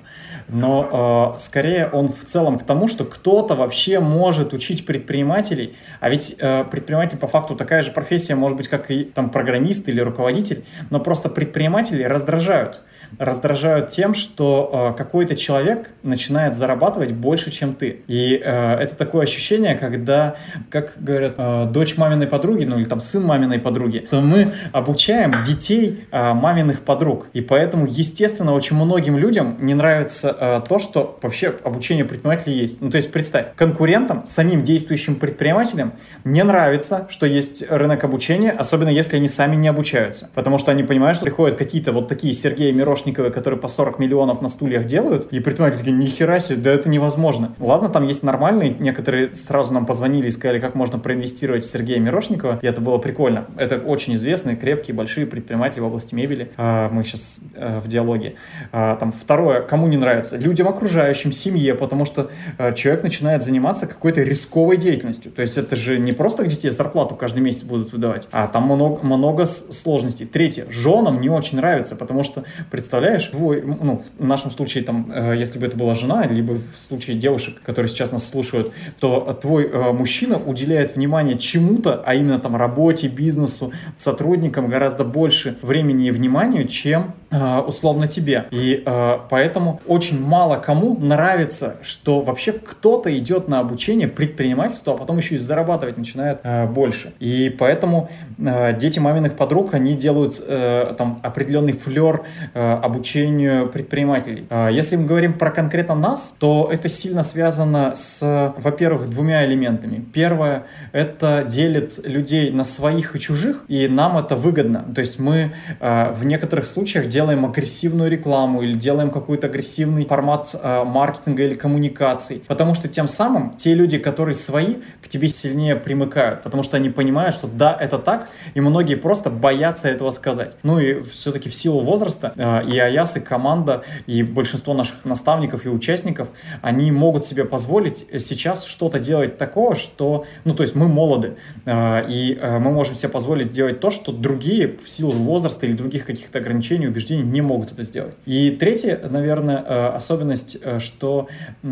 но 0.47 1.35
скорее 1.39 1.87
он 1.87 2.13
в 2.13 2.23
целом 2.25 2.59
к 2.59 2.63
тому, 2.63 2.87
что 2.87 3.03
кто-то 3.03 3.55
вообще 3.55 3.99
может 3.99 4.53
учить 4.53 4.85
предпринимателей, 4.85 5.75
а 5.99 6.09
ведь 6.09 6.37
предприниматель 6.37 7.17
по 7.17 7.27
факту 7.27 7.55
такая 7.55 7.81
же 7.81 7.91
профессия, 7.91 8.35
может 8.35 8.55
быть, 8.55 8.67
как 8.67 8.91
и 8.91 9.03
там 9.03 9.29
программист 9.29 9.89
или 9.89 9.99
руководитель, 9.99 10.63
но 10.89 10.99
просто 10.99 11.29
предприниматели 11.29 12.03
раздражают 12.03 12.81
раздражают 13.19 13.89
тем, 13.89 14.13
что 14.13 14.93
э, 14.93 14.97
какой-то 14.97 15.35
человек 15.35 15.89
начинает 16.03 16.55
зарабатывать 16.55 17.11
больше, 17.11 17.51
чем 17.51 17.73
ты. 17.73 18.01
И 18.07 18.41
э, 18.43 18.75
это 18.75 18.95
такое 18.95 19.23
ощущение, 19.23 19.75
когда, 19.75 20.35
как 20.69 20.93
говорят, 20.97 21.35
э, 21.37 21.65
дочь 21.71 21.97
маминой 21.97 22.27
подруги, 22.27 22.65
ну 22.65 22.77
или 22.77 22.85
там 22.85 22.99
сын 22.99 23.23
маминой 23.23 23.59
подруги, 23.59 24.05
то 24.09 24.21
мы 24.21 24.53
обучаем 24.71 25.31
детей 25.45 26.05
э, 26.11 26.33
маминых 26.33 26.81
подруг. 26.81 27.27
И 27.33 27.41
поэтому, 27.41 27.85
естественно, 27.87 28.53
очень 28.53 28.75
многим 28.75 29.17
людям 29.17 29.57
не 29.59 29.73
нравится 29.73 30.35
э, 30.39 30.61
то, 30.67 30.79
что 30.79 31.19
вообще 31.21 31.55
обучение 31.63 32.05
предпринимателей 32.05 32.57
есть. 32.57 32.81
Ну 32.81 32.89
то 32.89 32.97
есть 32.97 33.11
представь, 33.11 33.47
конкурентам, 33.55 34.23
самим 34.25 34.63
действующим 34.63 35.15
предпринимателям 35.15 35.93
не 36.23 36.43
нравится, 36.43 37.07
что 37.09 37.25
есть 37.25 37.69
рынок 37.69 38.03
обучения, 38.03 38.51
особенно 38.51 38.89
если 38.89 39.17
они 39.17 39.27
сами 39.27 39.55
не 39.55 39.67
обучаются. 39.67 40.29
Потому 40.33 40.57
что 40.57 40.71
они 40.71 40.83
понимают, 40.83 41.17
что 41.17 41.25
приходят 41.25 41.57
какие-то 41.57 41.91
вот 41.91 42.07
такие 42.07 42.33
Сергеи 42.33 42.71
Мирошниковы, 42.97 43.29
которые 43.29 43.59
по 43.59 43.67
40 43.67 43.99
миллионов 43.99 44.41
на 44.41 44.49
стульях 44.49 44.85
делают, 44.85 45.31
и 45.31 45.39
предприниматели 45.39 45.79
такие, 45.79 45.95
нихера 45.95 46.39
себе, 46.39 46.57
да 46.57 46.71
это 46.71 46.89
невозможно. 46.89 47.53
Ладно, 47.59 47.89
там 47.89 48.07
есть 48.07 48.23
нормальные, 48.23 48.75
некоторые 48.79 49.35
сразу 49.35 49.73
нам 49.73 49.85
позвонили 49.85 50.27
и 50.27 50.31
сказали, 50.31 50.59
как 50.59 50.73
можно 50.73 50.97
проинвестировать 50.97 51.65
в 51.65 51.67
Сергея 51.69 51.99
Мирошникова, 51.99 52.59
и 52.61 52.65
это 52.65 52.81
было 52.81 52.97
прикольно. 52.97 53.45
Это 53.55 53.77
очень 53.77 54.15
известные, 54.15 54.55
крепкие, 54.55 54.95
большие 54.95 55.27
предприниматели 55.27 55.79
в 55.79 55.85
области 55.85 56.15
мебели. 56.15 56.51
А, 56.57 56.89
мы 56.89 57.03
сейчас 57.03 57.41
э, 57.53 57.79
в 57.79 57.87
диалоге. 57.87 58.35
А, 58.71 58.95
там 58.95 59.11
второе, 59.11 59.61
кому 59.61 59.87
не 59.87 59.97
нравится? 59.97 60.37
Людям 60.37 60.67
окружающим, 60.67 61.31
семье, 61.31 61.75
потому 61.75 62.05
что 62.05 62.31
э, 62.57 62.73
человек 62.73 63.03
начинает 63.03 63.43
заниматься 63.43 63.85
какой-то 63.85 64.23
рисковой 64.23 64.77
деятельностью. 64.77 65.31
То 65.31 65.41
есть 65.41 65.57
это 65.57 65.75
же 65.75 65.99
не 65.99 66.13
просто 66.13 66.43
где 66.43 66.55
тебе 66.55 66.71
зарплату 66.71 67.15
каждый 67.15 67.39
месяц 67.39 67.63
будут 67.63 67.91
выдавать, 67.91 68.27
а 68.31 68.47
там 68.47 68.63
много, 68.63 69.05
много 69.05 69.45
сложностей. 69.45 70.25
Третье, 70.25 70.65
женам 70.69 71.21
не 71.21 71.29
очень 71.29 71.57
нравится, 71.57 71.95
потому 71.95 72.23
что, 72.23 72.43
представляешь, 72.87 73.25
твой, 73.25 73.61
ну, 73.61 74.01
в 74.17 74.25
нашем 74.25 74.49
случае, 74.49 74.81
там, 74.81 75.11
э, 75.13 75.35
если 75.37 75.59
бы 75.59 75.65
это 75.65 75.75
была 75.75 75.93
жена, 75.93 76.25
либо 76.25 76.53
в 76.53 76.79
случае 76.79 77.17
девушек, 77.17 77.61
которые 77.61 77.89
сейчас 77.89 78.13
нас 78.13 78.25
слушают, 78.25 78.71
то 79.01 79.37
твой 79.41 79.65
э, 79.65 79.91
мужчина 79.91 80.37
уделяет 80.37 80.95
внимание 80.95 81.37
чему-то, 81.37 82.01
а 82.05 82.15
именно 82.15 82.39
там 82.39 82.55
работе, 82.55 83.09
бизнесу, 83.09 83.73
сотрудникам 83.97 84.69
гораздо 84.69 85.03
больше 85.03 85.57
времени 85.61 86.07
и 86.07 86.11
внимания, 86.11 86.65
чем 86.65 87.13
э, 87.29 87.57
условно 87.57 88.07
тебе. 88.07 88.45
И 88.51 88.83
э, 88.85 89.17
поэтому 89.29 89.81
очень 89.85 90.23
мало 90.25 90.55
кому 90.55 90.97
нравится, 90.97 91.75
что 91.81 92.21
вообще 92.21 92.53
кто-то 92.53 93.15
идет 93.17 93.49
на 93.49 93.59
обучение 93.59 94.07
предпринимательству, 94.07 94.93
а 94.93 94.97
потом 94.97 95.17
еще 95.17 95.35
и 95.35 95.37
зарабатывать 95.37 95.97
начинает 95.97 96.39
э, 96.43 96.65
больше. 96.67 97.11
И 97.19 97.49
поэтому 97.49 98.09
э, 98.37 98.77
дети 98.77 98.99
маминых 98.99 99.35
подруг, 99.35 99.73
они 99.73 99.95
делают 99.95 100.41
э, 100.47 100.93
там 100.97 101.19
определенный 101.21 101.73
флер 101.73 102.21
э, 102.53 102.76
обучению 102.77 103.67
предпринимателей. 103.67 104.45
Э, 104.49 104.69
если 104.71 104.95
мы 104.95 105.05
говорим 105.05 105.33
про 105.33 105.51
конкретно 105.51 105.95
нас, 105.95 106.35
то 106.39 106.69
это 106.71 106.89
сильно 106.89 107.23
связано 107.23 107.93
с, 107.95 108.53
во-первых, 108.57 109.09
двумя 109.09 109.45
элементами. 109.45 110.05
Первое, 110.13 110.63
это 110.91 111.45
делит 111.47 111.99
людей 112.03 112.51
на 112.51 112.63
своих 112.63 113.15
и 113.15 113.19
чужих, 113.19 113.63
и 113.67 113.87
нам 113.87 114.17
это 114.17 114.35
выгодно. 114.35 114.85
То 114.93 115.01
есть 115.01 115.19
мы 115.19 115.51
э, 115.79 116.11
в 116.13 116.25
некоторых 116.25 116.67
случаях 116.67 117.07
делаем 117.07 117.45
агрессивную 117.45 118.09
рекламу 118.09 118.61
или 118.61 118.73
делаем 118.73 119.09
какой-то 119.09 119.47
агрессивный 119.47 120.05
формат 120.05 120.53
э, 120.53 120.83
маркетинга 120.83 121.43
или 121.43 121.53
коммуникаций, 121.53 122.43
потому 122.47 122.75
что 122.75 122.87
тем 122.87 123.07
самым 123.07 123.55
те 123.57 123.73
люди, 123.73 123.97
которые 123.97 124.35
свои, 124.35 124.75
к 125.01 125.07
тебе 125.07 125.29
сильнее 125.29 125.75
примыкают, 125.75 126.43
потому 126.43 126.63
что 126.63 126.77
они 126.77 126.89
понимают, 126.89 127.35
что 127.35 127.47
да, 127.47 127.75
это 127.79 127.97
так, 127.97 128.27
и 128.53 128.61
многие 128.61 128.95
просто 128.95 129.29
боятся 129.29 129.87
этого 129.89 130.11
сказать. 130.11 130.55
Ну 130.63 130.79
и 130.79 131.01
все-таки 131.03 131.49
в 131.49 131.55
силу 131.55 131.81
возраста 131.81 132.33
и 132.67 132.77
Аяс, 132.77 133.15
и 133.17 133.19
команда, 133.19 133.83
и 134.05 134.23
большинство 134.23 134.73
наших 134.73 135.05
наставников 135.05 135.65
и 135.65 135.69
участников, 135.69 136.29
они 136.61 136.91
могут 136.91 137.25
себе 137.25 137.45
позволить 137.45 138.05
сейчас 138.19 138.65
что-то 138.65 138.99
делать 138.99 139.37
такого, 139.37 139.75
что, 139.75 140.25
ну 140.43 140.53
то 140.53 140.63
есть 140.63 140.75
мы 140.75 140.87
молоды, 140.87 141.35
э, 141.65 142.05
и 142.09 142.37
э, 142.39 142.59
мы 142.59 142.71
можем 142.71 142.95
себе 142.95 143.09
позволить 143.09 143.51
делать 143.51 143.79
то, 143.79 143.89
что 143.89 144.11
другие 144.11 144.77
в 144.83 144.89
силу 144.89 145.13
возраста 145.13 145.65
или 145.65 145.73
других 145.73 146.05
каких-то 146.05 146.39
ограничений, 146.39 146.87
убеждений 146.87 147.23
не 147.23 147.41
могут 147.41 147.71
это 147.71 147.83
сделать. 147.83 148.13
И 148.25 148.51
третье, 148.51 148.99
наверное, 149.09 149.63
э, 149.65 149.87
особенность, 149.95 150.57
э, 150.61 150.79
что 150.79 151.27
э, 151.63 151.67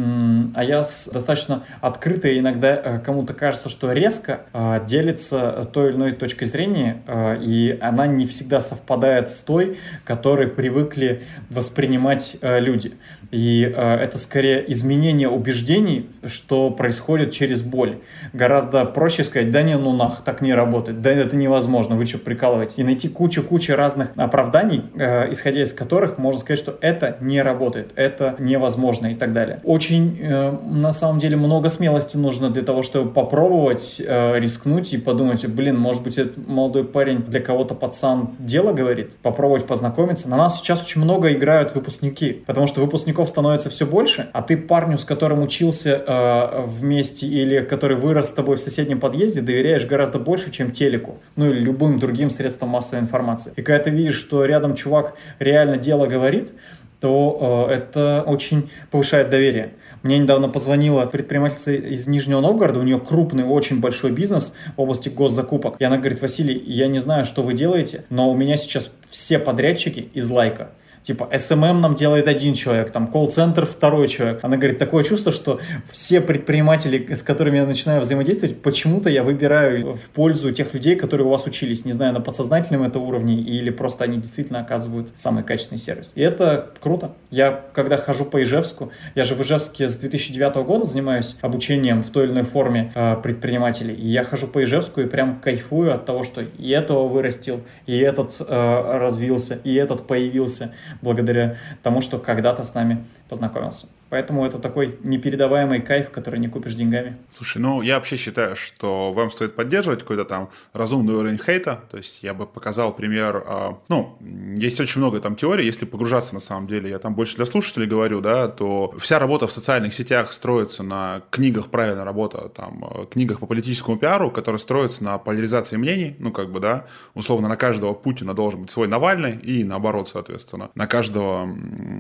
Аяс 0.55 1.09
достаточно 1.11 1.63
открытая, 1.81 2.37
иногда 2.37 2.75
э, 2.75 2.99
кому-то 2.99 3.33
кажется, 3.33 3.69
что 3.69 3.91
резко 3.91 4.41
э, 4.53 4.81
делится 4.87 5.69
той 5.71 5.89
или 5.89 5.95
иной 5.95 6.11
точкой 6.13 6.45
зрения, 6.45 7.01
э, 7.07 7.37
и 7.41 7.77
она 7.81 8.07
не 8.07 8.25
всегда 8.25 8.59
совпадает 8.59 9.29
с 9.29 9.39
той, 9.41 9.77
которой 10.03 10.47
привыкли 10.85 11.23
воспринимать 11.49 12.37
э, 12.41 12.59
люди. 12.59 12.93
И 13.31 13.71
э, 13.75 13.95
это 13.95 14.17
скорее 14.17 14.63
изменение 14.71 15.29
убеждений, 15.29 16.09
что 16.25 16.69
происходит 16.69 17.31
через 17.31 17.63
боль. 17.63 17.97
Гораздо 18.33 18.85
проще 18.85 19.23
сказать, 19.23 19.51
да 19.51 19.61
не, 19.61 19.77
ну 19.77 19.95
нах, 19.95 20.23
так 20.23 20.41
не 20.41 20.53
работает, 20.53 21.01
да 21.01 21.11
это 21.11 21.35
невозможно, 21.35 21.95
вы 21.95 22.05
что, 22.05 22.17
прикалываетесь? 22.19 22.79
И 22.79 22.83
найти 22.83 23.09
кучу-кучу 23.09 23.75
разных 23.75 24.11
оправданий, 24.15 24.83
э, 24.95 25.31
исходя 25.31 25.63
из 25.63 25.73
которых 25.73 26.17
можно 26.17 26.39
сказать, 26.39 26.59
что 26.59 26.77
это 26.81 27.17
не 27.21 27.41
работает, 27.41 27.91
это 27.95 28.35
невозможно 28.39 29.07
и 29.07 29.15
так 29.15 29.33
далее. 29.33 29.59
Очень, 29.63 30.19
на 30.21 30.93
самом 30.93 31.19
деле, 31.19 31.37
много 31.37 31.69
смелости 31.69 32.17
нужно 32.17 32.49
для 32.49 32.63
того, 32.63 32.83
чтобы 32.83 33.11
попробовать 33.11 33.99
рискнуть 33.99 34.93
и 34.93 34.97
подумать, 34.97 35.45
блин, 35.45 35.77
может 35.77 36.03
быть, 36.03 36.17
этот 36.17 36.47
молодой 36.47 36.83
парень 36.83 37.23
для 37.23 37.39
кого-то 37.39 37.75
пацан 37.75 38.29
дело 38.39 38.73
говорит, 38.73 39.15
попробовать 39.21 39.65
познакомиться. 39.65 40.29
На 40.29 40.37
нас 40.37 40.59
сейчас 40.59 40.74
очень 40.81 41.01
много 41.01 41.33
играют 41.33 41.75
выпускники, 41.75 42.43
потому 42.45 42.67
что 42.67 42.81
выпускников 42.81 43.29
становится 43.29 43.69
все 43.69 43.85
больше, 43.85 44.29
а 44.33 44.41
ты 44.41 44.57
парню, 44.57 44.97
с 44.97 45.05
которым 45.05 45.41
учился 45.41 46.03
э, 46.05 46.65
вместе 46.65 47.25
или 47.27 47.59
который 47.61 47.97
вырос 47.97 48.29
с 48.29 48.33
тобой 48.33 48.57
в 48.57 48.61
соседнем 48.61 48.99
подъезде, 48.99 49.41
доверяешь 49.41 49.85
гораздо 49.85 50.19
больше, 50.19 50.51
чем 50.51 50.71
телеку, 50.71 51.19
ну 51.35 51.49
или 51.49 51.59
любым 51.59 51.99
другим 51.99 52.29
средствам 52.29 52.69
массовой 52.69 53.01
информации. 53.01 53.53
И 53.55 53.61
когда 53.61 53.83
ты 53.83 53.89
видишь, 53.89 54.15
что 54.15 54.45
рядом 54.45 54.75
чувак 54.75 55.15
реально 55.39 55.77
дело 55.77 56.07
говорит, 56.07 56.53
то 56.99 57.67
э, 57.69 57.73
это 57.73 58.23
очень 58.25 58.69
повышает 58.91 59.29
доверие. 59.29 59.73
Мне 60.05 60.19
недавно 60.19 60.49
позвонила 60.49 61.03
предпринимательница 61.07 61.73
из 61.73 62.05
Нижнего 62.05 62.39
Новгорода, 62.39 62.79
у 62.79 62.83
нее 62.83 62.99
крупный, 62.99 63.43
очень 63.43 63.79
большой 63.79 64.11
бизнес 64.11 64.53
в 64.77 64.81
области 64.81 65.09
госзакупок. 65.09 65.77
И 65.79 65.83
она 65.83 65.97
говорит, 65.97 66.21
Василий, 66.21 66.61
я 66.67 66.85
не 66.85 66.99
знаю, 66.99 67.25
что 67.25 67.41
вы 67.41 67.55
делаете, 67.55 68.05
но 68.11 68.29
у 68.29 68.35
меня 68.35 68.55
сейчас 68.55 68.91
все 69.09 69.39
подрядчики 69.39 70.01
из 70.13 70.29
лайка 70.29 70.69
типа 71.05 71.29
SMM 71.31 71.79
нам 71.79 71.93
делает 71.93 72.27
один 72.27 72.55
человек, 72.55 72.89
там 72.89 73.07
колл-центр 73.07 73.65
второй 73.67 74.07
человек. 74.07 74.39
Она 74.41 74.57
говорит, 74.57 74.79
такое 74.79 75.03
чувство, 75.03 75.31
что 75.31 75.59
все 75.91 76.19
предприниматели, 76.19 77.13
с 77.13 77.21
которыми 77.21 77.57
я 77.57 77.65
начинаю 77.65 78.01
взаимодействовать, 78.01 78.59
почему-то 78.61 79.09
я 79.09 79.23
выбираю 79.23 79.93
в 79.93 80.09
пользу 80.09 80.51
тех 80.51 80.73
людей, 80.73 80.95
которые 80.95 81.27
у 81.27 81.29
вас 81.29 81.45
учились. 81.45 81.85
Не 81.85 81.91
знаю, 81.91 82.13
на 82.13 82.21
подсознательном 82.21 82.83
это 82.83 82.97
уровне 82.97 83.35
или 83.35 83.69
просто 83.69 84.03
они 84.03 84.17
действительно 84.17 84.59
оказывают 84.61 85.09
самый 85.13 85.43
качественный 85.43 85.77
сервис. 85.77 86.11
И 86.15 86.21
это 86.21 86.71
круто. 86.81 87.13
Я, 87.29 87.63
когда 87.73 87.97
хожу 87.97 88.25
по 88.25 88.41
Ижевску, 88.41 88.91
я 89.13 89.23
же 89.23 89.35
в 89.35 89.41
Ижевске 89.41 89.89
с 89.89 89.95
2009 89.97 90.55
года 90.65 90.85
занимаюсь 90.85 91.37
обучением 91.41 92.01
в 92.01 92.09
той 92.09 92.25
или 92.25 92.31
иной 92.31 92.43
форме 92.43 92.91
э, 92.95 93.17
предпринимателей. 93.21 93.93
И 93.93 94.07
я 94.07 94.23
хожу 94.23 94.47
по 94.47 94.63
Ижевску 94.63 95.01
и 95.01 95.05
прям 95.05 95.39
кайфую 95.39 95.93
от 95.93 96.05
того, 96.05 96.23
что 96.23 96.41
и 96.41 96.69
этого 96.69 97.07
вырастил, 97.07 97.61
и 97.85 97.95
этот 97.95 98.37
э, 98.39 98.97
развился, 98.97 99.59
и 99.63 99.75
этот 99.75 100.07
появился 100.07 100.73
благодаря 101.01 101.57
тому, 101.83 102.01
что 102.01 102.17
когда-то 102.17 102.63
с 102.63 102.73
нами 102.73 103.03
познакомился. 103.29 103.87
Поэтому 104.15 104.45
это 104.45 104.59
такой 104.59 104.97
непередаваемый 105.03 105.81
кайф, 105.81 106.09
который 106.09 106.39
не 106.39 106.47
купишь 106.47 106.73
деньгами. 106.73 107.17
Слушай, 107.29 107.57
ну 107.57 107.81
я 107.81 107.95
вообще 107.95 108.15
считаю, 108.15 108.55
что 108.55 109.11
вам 109.11 109.29
стоит 109.29 109.57
поддерживать 109.57 110.03
какой-то 110.03 110.23
там 110.23 110.49
разумный 110.71 111.15
уровень 111.15 111.37
хейта. 111.37 111.81
То 111.91 111.97
есть 111.97 112.23
я 112.23 112.33
бы 112.33 112.45
показал 112.45 112.95
пример, 112.95 113.43
э, 113.45 113.71
ну, 113.89 114.17
есть 114.55 114.79
очень 114.79 115.01
много 115.01 115.19
там 115.19 115.35
теорий, 115.35 115.65
если 115.65 115.83
погружаться 115.83 116.33
на 116.33 116.39
самом 116.39 116.67
деле, 116.67 116.89
я 116.91 116.99
там 116.99 117.13
больше 117.13 117.35
для 117.35 117.45
слушателей 117.45 117.87
говорю, 117.87 118.21
да, 118.21 118.47
то 118.47 118.95
вся 118.97 119.19
работа 119.19 119.47
в 119.47 119.51
социальных 119.51 119.93
сетях 119.93 120.31
строится 120.31 120.81
на 120.81 121.21
книгах 121.29 121.67
«Правильная 121.67 122.05
работа», 122.05 122.47
там, 122.47 122.85
э, 122.89 123.05
книгах 123.11 123.41
по 123.41 123.47
политическому 123.47 123.97
пиару, 123.97 124.31
которые 124.31 124.59
строятся 124.59 125.03
на 125.03 125.17
поляризации 125.17 125.75
мнений, 125.75 126.15
ну, 126.19 126.31
как 126.31 126.53
бы, 126.53 126.61
да, 126.61 126.85
условно, 127.15 127.49
на 127.49 127.57
каждого 127.57 127.93
Путина 127.93 128.33
должен 128.33 128.61
быть 128.61 128.71
свой 128.71 128.87
Навальный 128.87 129.35
и 129.35 129.65
наоборот, 129.65 130.07
соответственно, 130.07 130.69
на 130.73 130.87
каждого 130.87 131.49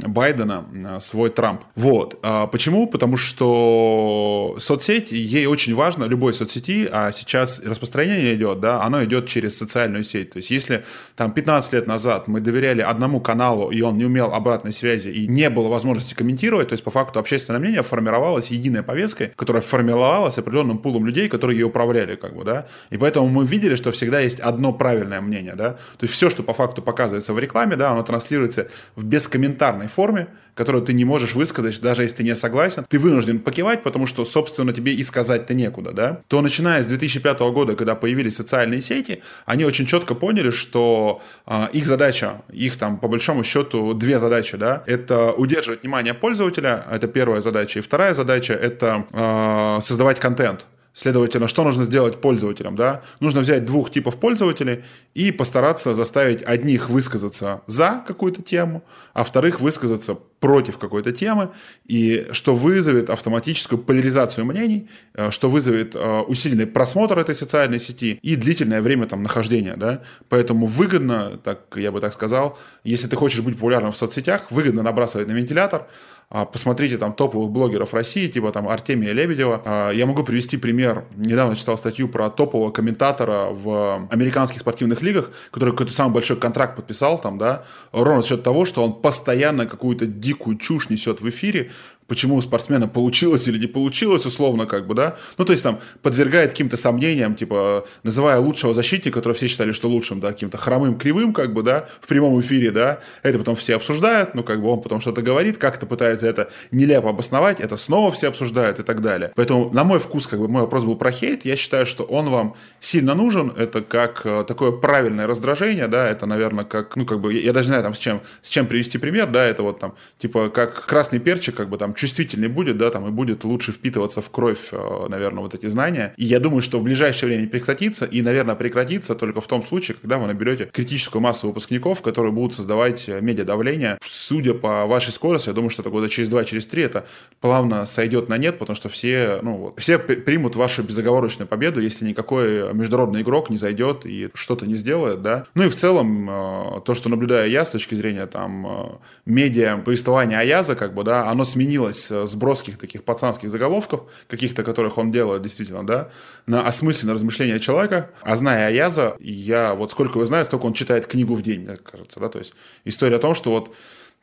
Байдена 0.07 0.65
э, 0.71 0.99
свой 1.01 1.29
Трамп. 1.29 1.65
Вот. 1.75 2.04
Вот. 2.05 2.19
А 2.21 2.45
почему? 2.47 2.87
Потому 2.87 3.17
что 3.17 4.55
соцсеть, 4.59 5.11
ей 5.11 5.47
очень 5.47 5.73
важно, 5.73 6.03
любой 6.05 6.33
соцсети, 6.33 6.87
а 6.91 7.11
сейчас 7.11 7.59
распространение 7.63 8.35
идет, 8.35 8.59
да, 8.59 8.83
оно 8.83 9.03
идет 9.03 9.27
через 9.27 9.57
социальную 9.57 10.03
сеть. 10.03 10.31
То 10.31 10.37
есть 10.37 10.51
если 10.51 10.85
там 11.15 11.31
15 11.31 11.73
лет 11.73 11.87
назад 11.87 12.27
мы 12.27 12.41
доверяли 12.41 12.81
одному 12.81 13.19
каналу, 13.21 13.71
и 13.71 13.81
он 13.81 13.97
не 13.97 14.05
умел 14.05 14.33
обратной 14.33 14.71
связи, 14.71 15.09
и 15.09 15.27
не 15.27 15.49
было 15.49 15.67
возможности 15.67 16.13
комментировать, 16.13 16.67
то 16.67 16.73
есть 16.73 16.83
по 16.83 16.91
факту 16.91 17.19
общественное 17.19 17.59
мнение 17.59 17.81
формировалось 17.81 18.51
единой 18.51 18.83
повесткой, 18.83 19.31
которая 19.35 19.63
формировалась 19.63 20.37
определенным 20.37 20.77
пулом 20.77 21.07
людей, 21.07 21.27
которые 21.27 21.57
ее 21.59 21.65
управляли, 21.65 22.15
как 22.15 22.35
бы, 22.35 22.43
да. 22.43 22.67
И 22.91 22.97
поэтому 22.97 23.27
мы 23.29 23.45
видели, 23.45 23.75
что 23.75 23.91
всегда 23.91 24.19
есть 24.19 24.39
одно 24.39 24.73
правильное 24.73 25.21
мнение, 25.21 25.55
да. 25.55 25.71
То 25.71 26.03
есть 26.03 26.13
все, 26.13 26.29
что 26.29 26.43
по 26.43 26.53
факту 26.53 26.83
показывается 26.83 27.33
в 27.33 27.39
рекламе, 27.39 27.75
да, 27.75 27.91
оно 27.91 28.03
транслируется 28.03 28.67
в 28.95 29.05
бескомментарной 29.05 29.87
форме, 29.87 30.27
которую 30.53 30.83
ты 30.85 30.93
не 30.93 31.03
можешь 31.03 31.35
высказать 31.35 31.75
даже 31.85 32.01
если 32.01 32.17
ты 32.17 32.23
не 32.23 32.35
согласен, 32.35 32.85
ты 32.89 32.99
вынужден 32.99 33.39
покивать, 33.39 33.83
потому 33.83 34.07
что, 34.07 34.25
собственно, 34.25 34.73
тебе 34.73 34.93
и 34.93 35.03
сказать-то 35.03 35.53
некуда, 35.53 35.91
да, 35.91 36.21
то 36.27 36.41
начиная 36.41 36.83
с 36.83 36.87
2005 36.87 37.39
года, 37.39 37.75
когда 37.75 37.95
появились 37.95 38.35
социальные 38.35 38.81
сети, 38.81 39.21
они 39.45 39.63
очень 39.63 39.85
четко 39.85 40.15
поняли, 40.15 40.49
что 40.49 41.21
э, 41.47 41.67
их 41.71 41.85
задача, 41.85 42.41
их 42.51 42.77
там 42.77 42.97
по 42.97 43.07
большому 43.07 43.43
счету 43.43 43.93
две 43.93 44.19
задачи, 44.19 44.57
да, 44.57 44.83
это 44.87 45.31
удерживать 45.31 45.83
внимание 45.83 46.13
пользователя, 46.13 46.83
это 46.91 47.07
первая 47.07 47.41
задача, 47.41 47.79
и 47.79 47.81
вторая 47.81 48.13
задача 48.13 48.53
это 48.53 49.05
э, 49.11 49.79
создавать 49.81 50.19
контент, 50.19 50.65
Следовательно, 50.95 51.49
что 51.49 51.65
нужно 51.65 51.83
сделать 51.83 52.21
пользователям? 52.21 52.77
Да? 52.77 53.01
Нужно 53.19 53.41
взять 53.41 53.65
двух 53.65 53.91
типов 53.91 54.17
пользователей 54.17 54.85
и 55.13 55.33
постараться 55.33 55.93
заставить 55.93 56.41
одних 56.41 56.89
высказаться 56.89 57.63
за 57.67 58.01
какую-то 58.07 58.41
тему, 58.41 58.81
а 59.13 59.25
вторых 59.25 59.59
высказаться 59.59 60.17
против 60.39 60.77
какой-то 60.77 61.11
темы, 61.11 61.49
и 61.85 62.27
что 62.31 62.55
вызовет 62.55 63.09
автоматическую 63.09 63.79
поляризацию 63.79 64.45
мнений, 64.45 64.87
э, 65.15 65.31
что 65.31 65.49
вызовет 65.49 65.95
э, 65.95 66.19
усиленный 66.21 66.67
просмотр 66.67 67.19
этой 67.19 67.35
социальной 67.35 67.79
сети 67.79 68.17
и 68.21 68.37
длительное 68.37 68.81
время 68.81 69.05
там 69.05 69.21
нахождения. 69.21 69.75
Да? 69.75 70.01
Поэтому 70.29 70.65
выгодно, 70.65 71.37
так 71.43 71.61
я 71.75 71.91
бы 71.91 71.99
так 71.99 72.13
сказал, 72.13 72.57
если 72.85 73.07
ты 73.07 73.17
хочешь 73.17 73.41
быть 73.41 73.55
популярным 73.55 73.91
в 73.91 73.97
соцсетях, 73.97 74.49
выгодно 74.49 74.81
набрасывать 74.81 75.27
на 75.27 75.33
вентилятор, 75.33 75.87
посмотрите 76.29 76.97
там 76.97 77.13
топовых 77.13 77.51
блогеров 77.51 77.93
России, 77.93 78.27
типа 78.27 78.51
там 78.51 78.67
Артемия 78.67 79.13
Лебедева. 79.13 79.61
А, 79.63 79.91
я 79.91 80.05
могу 80.05 80.23
привести 80.23 80.57
пример. 80.57 81.05
Недавно 81.15 81.55
читал 81.55 81.77
статью 81.77 82.09
про 82.09 82.29
топового 82.29 82.71
комментатора 82.71 83.49
в 83.51 84.07
американских 84.09 84.59
спортивных 84.59 85.01
лигах, 85.01 85.31
который 85.51 85.71
какой-то 85.71 85.93
самый 85.93 86.13
большой 86.13 86.37
контракт 86.37 86.75
подписал 86.75 87.19
там, 87.19 87.37
да, 87.37 87.65
ровно 87.91 88.21
за 88.21 88.29
счет 88.29 88.43
того, 88.43 88.65
что 88.65 88.83
он 88.83 88.93
постоянно 88.93 89.65
какую-то 89.65 90.05
дикую 90.07 90.57
чушь 90.57 90.89
несет 90.89 91.21
в 91.21 91.29
эфире, 91.29 91.71
почему 92.07 92.35
у 92.35 92.41
спортсмена 92.41 92.87
получилось 92.87 93.47
или 93.47 93.57
не 93.57 93.67
получилось, 93.67 94.25
условно, 94.25 94.65
как 94.65 94.87
бы, 94.87 94.95
да. 94.95 95.17
Ну, 95.37 95.45
то 95.45 95.51
есть 95.51 95.63
там 95.63 95.79
подвергает 96.01 96.51
каким-то 96.51 96.77
сомнениям, 96.77 97.35
типа, 97.35 97.85
называя 98.03 98.39
лучшего 98.39 98.73
защитника, 98.73 99.19
который 99.19 99.33
все 99.33 99.47
считали, 99.47 99.71
что 99.71 99.89
лучшим, 99.89 100.19
да, 100.19 100.31
каким-то 100.31 100.57
хромым, 100.57 100.97
кривым, 100.97 101.33
как 101.33 101.53
бы, 101.53 101.63
да, 101.63 101.87
в 102.01 102.07
прямом 102.07 102.39
эфире, 102.41 102.71
да. 102.71 102.99
Это 103.23 103.39
потом 103.39 103.55
все 103.55 103.75
обсуждают, 103.75 104.35
ну, 104.35 104.43
как 104.43 104.61
бы 104.61 104.69
он 104.69 104.81
потом 104.81 105.01
что-то 105.01 105.21
говорит, 105.21 105.57
как-то 105.57 105.85
пытается 105.85 106.27
это 106.27 106.49
нелепо 106.71 107.09
обосновать, 107.09 107.59
это 107.59 107.77
снова 107.77 108.11
все 108.11 108.27
обсуждают 108.27 108.79
и 108.79 108.83
так 108.83 109.01
далее. 109.01 109.31
Поэтому, 109.35 109.71
на 109.73 109.83
мой 109.83 109.99
вкус, 109.99 110.27
как 110.27 110.39
бы, 110.39 110.47
мой 110.47 110.61
вопрос 110.61 110.83
был 110.83 110.95
про 110.95 111.11
хейт, 111.11 111.45
я 111.45 111.55
считаю, 111.55 111.85
что 111.85 112.03
он 112.03 112.29
вам 112.29 112.55
сильно 112.79 113.15
нужен, 113.15 113.51
это 113.55 113.81
как 113.81 114.21
э, 114.25 114.43
такое 114.47 114.71
правильное 114.71 115.27
раздражение, 115.27 115.87
да, 115.87 116.07
это, 116.07 116.25
наверное, 116.25 116.65
как, 116.65 116.95
ну, 116.95 117.05
как 117.05 117.19
бы, 117.19 117.33
я 117.33 117.53
даже 117.53 117.69
знаю, 117.69 117.83
там, 117.83 117.93
с 117.93 117.99
чем, 117.99 118.21
с 118.41 118.49
чем 118.49 118.67
привести 118.67 118.97
пример, 118.97 119.27
да, 119.27 119.43
это 119.43 119.63
вот 119.63 119.79
там, 119.79 119.95
типа, 120.17 120.49
как 120.49 120.85
красный 120.85 121.19
перчик, 121.19 121.55
как 121.55 121.69
бы, 121.69 121.77
там, 121.77 121.94
чувствительнее 121.95 122.49
будет, 122.49 122.77
да, 122.77 122.89
там 122.89 123.07
и 123.07 123.11
будет 123.11 123.43
лучше 123.43 123.71
впитываться 123.71 124.21
в 124.21 124.29
кровь, 124.29 124.69
э, 124.71 125.07
наверное, 125.09 125.43
вот 125.43 125.55
эти 125.55 125.67
знания. 125.67 126.13
И 126.17 126.25
я 126.25 126.39
думаю, 126.39 126.61
что 126.61 126.79
в 126.79 126.83
ближайшее 126.83 127.29
время 127.29 127.47
прекратится, 127.47 128.05
и, 128.05 128.21
наверное, 128.21 128.55
прекратится 128.55 129.15
только 129.15 129.41
в 129.41 129.47
том 129.47 129.63
случае, 129.63 129.97
когда 129.99 130.17
вы 130.17 130.27
наберете 130.27 130.69
критическую 130.71 131.21
массу 131.21 131.47
выпускников, 131.47 132.01
которые 132.01 132.31
будут 132.31 132.55
создавать 132.55 133.07
э, 133.07 133.21
медиадавление. 133.21 133.97
Судя 134.05 134.53
по 134.53 134.85
вашей 134.85 135.11
скорости, 135.11 135.49
я 135.49 135.53
думаю, 135.53 135.69
что 135.69 135.81
это 135.81 135.89
года 135.89 136.09
через 136.09 136.29
два, 136.29 136.43
через 136.45 136.65
три 136.65 136.83
это 136.83 137.07
плавно 137.41 137.85
сойдет 137.85 138.29
на 138.29 138.37
нет, 138.37 138.59
потому 138.59 138.75
что 138.75 138.89
все, 138.89 139.39
ну, 139.41 139.57
вот, 139.57 139.79
все 139.79 139.97
примут 139.97 140.55
вашу 140.55 140.83
безоговорочную 140.83 141.47
победу, 141.47 141.79
если 141.79 142.05
никакой 142.05 142.73
международный 142.73 143.21
игрок 143.21 143.49
не 143.49 143.57
зайдет 143.57 144.05
и 144.05 144.29
что-то 144.33 144.65
не 144.65 144.75
сделает, 144.75 145.21
да. 145.21 145.45
Ну 145.55 145.63
и 145.63 145.69
в 145.69 145.75
целом, 145.75 146.29
э, 146.29 146.81
то, 146.85 146.95
что 146.95 147.09
наблюдаю 147.09 147.49
я 147.49 147.65
с 147.65 147.71
точки 147.71 147.95
зрения 147.95 148.25
там 148.27 148.99
медиа 149.25 149.77
повествования 149.77 150.39
Аяза, 150.39 150.75
как 150.75 150.93
бы, 150.93 151.03
да, 151.03 151.29
оно 151.29 151.45
сменилось 151.91 152.29
с 152.29 152.35
броских 152.35 152.77
таких 152.77 153.03
пацанских 153.03 153.49
заголовков, 153.49 154.03
каких-то, 154.27 154.63
которых 154.63 154.97
он 154.97 155.11
делает 155.11 155.41
действительно, 155.41 155.85
да, 155.85 156.09
на 156.47 156.65
осмысленное 156.65 157.15
размышление 157.15 157.59
человека. 157.59 158.09
А 158.21 158.35
зная 158.35 158.67
Аяза, 158.67 159.15
я 159.19 159.75
вот 159.75 159.91
сколько 159.91 160.13
его 160.13 160.25
знаю, 160.25 160.45
столько 160.45 160.65
он 160.65 160.73
читает 160.73 161.07
книгу 161.07 161.35
в 161.35 161.41
день, 161.41 161.61
мне 161.61 161.77
кажется, 161.77 162.19
да, 162.19 162.29
то 162.29 162.39
есть 162.39 162.53
история 162.85 163.17
о 163.17 163.19
том, 163.19 163.35
что 163.35 163.51
вот 163.51 163.73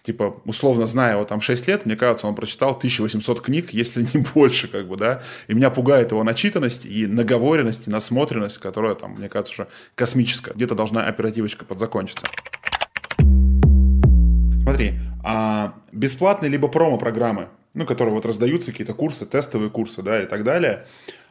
типа, 0.02 0.40
условно 0.46 0.86
зная 0.86 1.12
его 1.12 1.24
там 1.24 1.40
6 1.40 1.68
лет, 1.68 1.86
мне 1.86 1.94
кажется, 1.94 2.26
он 2.26 2.34
прочитал 2.34 2.70
1800 2.70 3.40
книг, 3.40 3.70
если 3.72 4.02
не 4.12 4.24
больше, 4.34 4.68
как 4.68 4.88
бы, 4.88 4.96
да, 4.96 5.22
и 5.48 5.54
меня 5.54 5.70
пугает 5.70 6.10
его 6.10 6.24
начитанность 6.24 6.86
и 6.86 7.06
наговоренность, 7.06 7.86
и 7.86 7.90
насмотренность, 7.90 8.58
которая 8.58 8.94
там, 8.94 9.12
мне 9.12 9.28
кажется, 9.28 9.52
уже 9.52 9.68
космическая. 9.94 10.54
Где-то 10.54 10.74
должна 10.74 11.06
оперативочка 11.06 11.64
подзакончиться. 11.64 12.26
Смотри, 14.62 14.94
а 15.24 15.74
бесплатные 15.92 16.50
либо 16.50 16.68
промо-программы 16.68 17.48
ну, 17.74 17.86
которые 17.86 18.14
вот 18.14 18.26
раздаются, 18.26 18.70
какие-то 18.70 18.94
курсы, 18.94 19.26
тестовые 19.26 19.70
курсы, 19.70 20.02
да, 20.02 20.22
и 20.22 20.26
так 20.26 20.44
далее. 20.44 20.86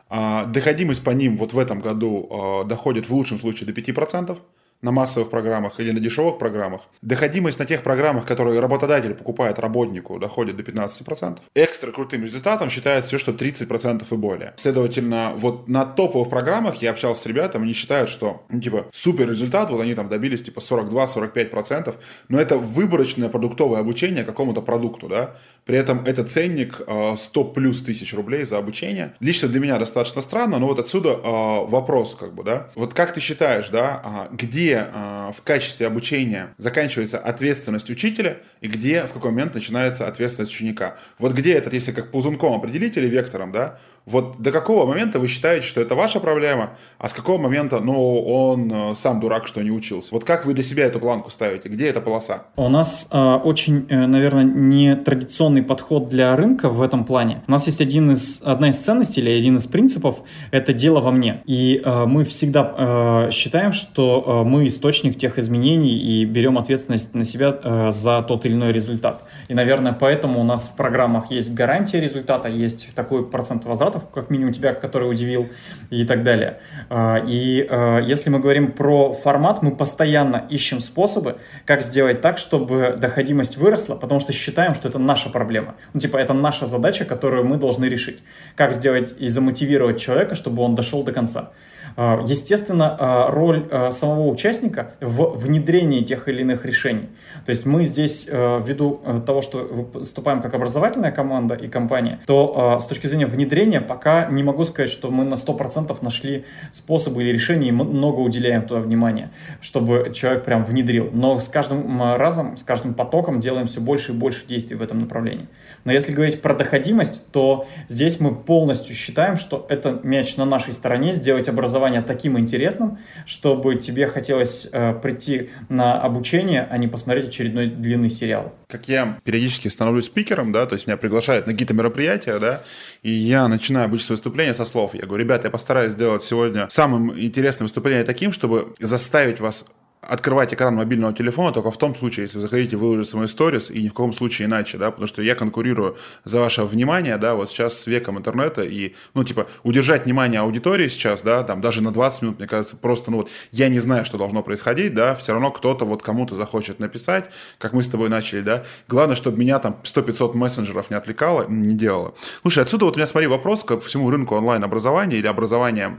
А, 0.10 0.46
доходимость 0.46 1.04
по 1.04 1.12
ним 1.12 1.38
вот 1.38 1.54
в 1.54 1.60
этом 1.60 1.80
году 1.80 2.28
а, 2.30 2.64
доходит 2.64 3.08
в 3.08 3.14
лучшем 3.14 3.40
случае 3.40 3.72
до 3.72 3.80
5%, 3.80 4.38
на 4.82 4.92
массовых 4.92 5.30
программах 5.30 5.80
или 5.80 5.92
на 5.92 6.00
дешевых 6.00 6.40
программах. 6.40 6.82
Доходимость 7.02 7.60
на 7.60 7.66
тех 7.66 7.84
программах, 7.84 8.26
которые 8.26 8.60
работодатель 8.60 9.14
покупает 9.14 9.60
работнику, 9.60 10.20
доходит 10.20 10.58
до 10.58 10.64
15%. 10.64 11.40
Экстра 11.56 11.92
крутым 11.92 12.24
результатом 12.24 12.70
считается 12.70 13.10
все, 13.10 13.18
что 13.18 13.32
30% 13.32 14.06
и 14.10 14.16
более. 14.16 14.54
Следовательно, 14.58 15.34
вот 15.36 15.68
на 15.68 15.86
топовых 15.86 16.30
программах 16.30 16.82
я 16.82 16.92
общался 16.92 17.24
с 17.24 17.26
ребятами, 17.26 17.64
они 17.64 17.74
считают, 17.74 18.10
что, 18.10 18.44
ну, 18.50 18.60
типа, 18.60 18.88
супер 18.92 19.30
результат, 19.30 19.70
вот 19.70 19.82
они 19.82 19.94
там 19.94 20.10
добились, 20.10 20.42
типа, 20.42 20.60
42-45%, 20.60 21.96
но 22.30 22.40
это 22.40 22.58
выборочное 22.58 23.30
продуктовое 23.30 23.80
обучение 23.80 24.24
какому-то 24.24 24.62
продукту, 24.62 25.08
да. 25.08 25.36
При 25.66 25.78
этом 25.78 26.04
это 26.06 26.24
ценник 26.24 26.82
100 27.18 27.42
э, 27.42 27.54
плюс 27.54 27.82
тысяч 27.84 28.14
рублей 28.14 28.44
за 28.44 28.58
обучение. 28.58 29.14
Лично 29.20 29.48
для 29.48 29.60
меня 29.60 29.78
достаточно 29.78 30.22
странно, 30.22 30.58
но 30.58 30.68
вот 30.68 30.80
отсюда 30.80 31.10
э, 31.10 31.66
вопрос, 31.68 32.16
как 32.20 32.34
бы, 32.34 32.44
да. 32.44 32.70
Вот 32.76 32.94
как 32.94 33.14
ты 33.14 33.20
считаешь, 33.20 33.70
да, 33.70 34.02
а, 34.04 34.30
где 34.32 34.71
э, 34.74 35.32
в 35.36 35.42
качестве 35.44 35.88
обучения 35.88 36.54
заканчивается 36.58 37.20
ответственность 37.20 37.90
учителя 37.90 38.38
и 38.62 38.68
где 38.68 39.04
в 39.04 39.14
какой 39.14 39.32
момент 39.32 39.54
начинается 39.54 40.08
ответственность 40.08 40.54
ученика. 40.54 40.98
Вот 41.20 41.34
где 41.34 41.54
этот, 41.54 41.74
если 41.74 41.92
как 41.92 42.12
ползунком 42.12 42.54
определить 42.54 42.98
или 42.98 43.08
вектором, 43.08 43.52
да, 43.52 43.80
вот 44.06 44.42
до 44.42 44.52
какого 44.52 44.88
момента 44.88 45.20
вы 45.20 45.28
считаете, 45.28 45.66
что 45.68 45.80
это 45.80 45.96
ваша 45.96 46.20
проблема, 46.20 46.72
а 46.98 47.08
с 47.08 47.14
какого 47.14 47.38
момента, 47.40 47.80
ну, 47.80 48.20
он 48.22 48.72
э, 48.74 48.96
сам 48.96 49.20
дурак, 49.20 49.48
что 49.48 49.62
не 49.62 49.70
учился? 49.70 50.10
Вот 50.12 50.24
как 50.24 50.46
вы 50.46 50.54
для 50.54 50.64
себя 50.64 50.86
эту 50.86 51.00
планку 51.00 51.30
ставите? 51.30 51.70
Где 51.70 51.88
эта 51.88 52.02
полоса? 52.02 52.46
У 52.56 52.68
нас 52.68 53.08
э, 53.12 53.18
очень, 53.18 53.86
э, 53.90 54.08
наверное, 54.08 54.44
нетрадиционный 54.44 55.62
подход 55.62 56.10
для 56.10 56.36
рынка 56.36 56.70
в 56.70 56.82
этом 56.82 57.06
плане. 57.06 57.44
У 57.48 57.52
нас 57.52 57.68
есть 57.68 57.80
один 57.80 58.12
из, 58.12 58.42
одна 58.44 58.70
из 58.70 58.78
ценностей 58.78 59.22
или 59.22 59.30
один 59.30 59.58
из 59.58 59.68
принципов– 59.68 60.18
это 60.52 60.74
дело 60.74 61.00
во 61.00 61.12
мне. 61.12 61.44
И 61.46 61.82
э, 61.84 62.06
мы 62.06 62.26
всегда 62.26 63.28
э, 63.28 63.32
считаем, 63.32 63.72
что 63.72 64.44
э, 64.44 64.48
мы 64.48 64.66
источник 64.66 65.18
тех 65.18 65.38
изменений 65.38 65.96
и 65.96 66.26
берем 66.26 66.58
ответственность 66.58 67.14
на 67.14 67.24
себя 67.24 67.58
э, 67.64 67.92
за 67.92 68.24
тот 68.24 68.46
или 68.46 68.54
иной 68.54 68.72
результат. 68.72 69.24
И, 69.52 69.54
наверное, 69.54 69.92
поэтому 69.92 70.40
у 70.40 70.44
нас 70.46 70.70
в 70.70 70.78
программах 70.78 71.30
есть 71.30 71.54
гарантия 71.54 72.00
результата, 72.00 72.48
есть 72.48 72.96
такой 72.96 73.30
процент 73.30 73.66
возвратов, 73.66 74.08
как 74.10 74.30
минимум 74.30 74.54
тебя, 74.54 74.74
который 74.74 75.12
удивил, 75.12 75.50
и 75.90 76.06
так 76.06 76.24
далее. 76.24 76.62
А, 76.90 77.18
и 77.18 77.68
а, 77.70 78.00
если 78.00 78.30
мы 78.30 78.40
говорим 78.40 78.72
про 78.72 79.14
формат, 79.14 79.62
мы 79.62 79.76
постоянно 79.76 80.46
ищем 80.50 80.80
способы, 80.80 81.36
как 81.66 81.82
сделать 81.82 82.22
так, 82.22 82.38
чтобы 82.38 82.96
доходимость 82.98 83.58
выросла, 83.58 83.96
потому 83.96 84.22
что 84.22 84.32
считаем, 84.32 84.74
что 84.74 84.88
это 84.88 85.00
наша 85.00 85.30
проблема. 85.30 85.76
Ну, 85.92 86.00
типа, 86.00 86.16
это 86.16 86.32
наша 86.32 86.66
задача, 86.66 87.04
которую 87.04 87.44
мы 87.44 87.58
должны 87.58 87.84
решить. 87.90 88.24
Как 88.56 88.72
сделать 88.72 89.14
и 89.20 89.28
замотивировать 89.28 90.00
человека, 90.00 90.36
чтобы 90.36 90.64
он 90.64 90.76
дошел 90.76 91.04
до 91.04 91.12
конца. 91.12 91.52
А, 91.98 92.24
естественно, 92.26 93.28
роль 93.28 93.68
самого 93.90 94.30
участника 94.30 94.94
в 95.02 95.38
внедрении 95.38 96.00
тех 96.06 96.30
или 96.30 96.40
иных 96.40 96.64
решений. 96.64 97.10
То 97.46 97.50
есть 97.50 97.66
мы 97.66 97.84
здесь, 97.84 98.28
ввиду 98.28 99.02
того, 99.26 99.42
что 99.42 99.60
выступаем 99.94 100.42
как 100.42 100.54
образовательная 100.54 101.12
команда 101.12 101.56
и 101.56 101.68
компания, 101.68 102.20
то 102.26 102.80
с 102.82 102.86
точки 102.86 103.08
зрения 103.08 103.26
внедрения 103.26 103.82
пока 103.82 104.28
не 104.28 104.44
могу 104.44 104.64
сказать, 104.66 104.90
что 104.90 105.10
мы 105.12 105.24
на 105.24 105.36
100% 105.36 105.98
нашли 106.02 106.46
способы 106.72 107.24
или 107.24 107.32
решения 107.32 107.70
и 107.70 107.72
много 107.72 108.20
уделяем 108.20 108.64
туда 108.64 108.80
внимания, 108.80 109.32
чтобы 109.60 110.12
человек 110.14 110.44
прям 110.44 110.64
внедрил. 110.64 111.10
Но 111.12 111.40
с 111.40 111.48
каждым 111.48 112.02
разом, 112.16 112.58
с 112.58 112.64
каждым 112.64 112.94
потоком 112.94 113.40
делаем 113.40 113.68
все 113.68 113.82
больше 113.82 114.12
и 114.12 114.16
больше 114.16 114.46
действий 114.48 114.76
в 114.76 114.82
этом 114.82 115.02
направлении. 115.02 115.48
Но 115.84 115.92
если 115.92 116.12
говорить 116.12 116.42
про 116.42 116.54
доходимость, 116.54 117.26
то 117.32 117.68
здесь 117.88 118.20
мы 118.20 118.36
полностью 118.36 118.96
считаем, 118.96 119.38
что 119.38 119.66
это 119.70 120.00
мяч 120.04 120.38
на 120.38 120.46
нашей 120.46 120.74
стороне, 120.74 121.14
сделать 121.14 121.50
образование 121.50 122.02
таким 122.02 122.38
интересным, 122.38 123.00
чтобы 123.26 123.76
тебе 123.76 124.06
хотелось 124.08 124.70
э, 124.72 124.94
прийти 124.94 125.50
на 125.70 126.00
обучение, 126.00 126.68
а 126.70 126.78
не 126.78 126.88
посмотреть 126.88 127.30
очередной 127.32 127.68
длинный 127.68 128.10
сериал. 128.10 128.54
Как 128.68 128.88
я 128.88 129.20
периодически 129.24 129.68
становлюсь 129.68 130.06
спикером, 130.06 130.52
да, 130.52 130.66
то 130.66 130.76
есть 130.76 130.88
меня 130.88 130.98
приглашают 130.98 131.48
на 131.48 131.54
какие-то 131.54 131.74
мероприятия, 131.74 132.38
да, 132.40 132.62
и 133.02 133.12
я 133.12 133.48
начинаю 133.48 133.86
обычно 133.86 134.14
выступление 134.14 134.54
со 134.54 134.66
слов. 134.66 134.94
Я 134.94 135.08
говорю, 135.08 135.24
ребята, 135.24 135.48
я 135.48 135.52
постараюсь 135.52 135.94
сделать 135.94 136.24
сегодня 136.24 136.68
самым 136.70 137.20
интересным 137.20 137.66
выступлением 137.68 138.06
таким, 138.06 138.32
чтобы 138.32 138.74
заставить 138.80 139.40
вас 139.40 139.66
открывать 140.02 140.52
экран 140.54 140.76
мобильного 140.76 141.14
телефона 141.14 141.52
только 141.52 141.70
в 141.70 141.78
том 141.78 141.94
случае, 141.94 142.24
если 142.24 142.38
вы 142.38 142.42
захотите 142.42 142.76
выложить 142.76 143.10
свой 143.10 143.28
сторис, 143.28 143.70
и 143.70 143.84
ни 143.84 143.88
в 143.88 143.94
каком 143.94 144.14
случае 144.14 144.48
иначе, 144.48 144.78
да, 144.80 144.90
потому 144.90 145.08
что 145.08 145.22
я 145.22 145.36
конкурирую 145.36 145.96
за 146.24 146.40
ваше 146.40 146.64
внимание, 146.64 147.18
да, 147.18 147.36
вот 147.36 147.52
сейчас 147.52 147.80
с 147.80 147.88
веком 147.88 148.18
интернета, 148.18 148.64
и, 148.64 148.96
ну, 149.14 149.24
типа, 149.24 149.48
удержать 149.64 150.06
внимание 150.06 150.42
аудитории 150.42 150.88
сейчас, 150.88 151.22
да, 151.22 151.44
там, 151.44 151.62
даже 151.62 151.84
на 151.84 151.92
20 151.92 152.22
минут, 152.24 152.40
мне 152.40 152.48
кажется, 152.48 152.76
просто, 152.76 153.12
ну, 153.12 153.18
вот, 153.18 153.30
я 153.52 153.70
не 153.70 153.80
знаю, 153.80 154.04
что 154.04 154.18
должно 154.18 154.42
происходить, 154.42 154.96
да, 154.96 155.14
все 155.14 155.34
равно 155.34 155.52
кто-то 155.52 155.86
вот 155.86 156.02
кому-то 156.02 156.36
захочет 156.36 156.80
написать, 156.80 157.30
как 157.60 157.74
мы 157.74 157.84
с 157.84 157.88
тобой 157.88 158.10
начали, 158.10 158.42
да, 158.42 158.64
главное, 158.88 159.16
чтобы 159.16 159.38
меня 159.38 159.60
там 159.60 159.78
100-500 159.84 160.36
мессенджеров 160.36 160.90
не 160.90 160.98
отвлекало, 160.98 161.46
не 161.48 161.76
делало. 161.76 162.16
Слушай, 162.42 162.64
отсюда 162.64 162.86
вот 162.86 162.96
у 162.96 162.98
меня, 162.98 163.06
смотри, 163.06 163.28
вопрос 163.28 163.64
к 163.64 163.80
всему 163.82 164.10
рынку 164.10 164.36
онлайн-образования 164.36 165.18
или 165.18 165.28
образования, 165.28 165.96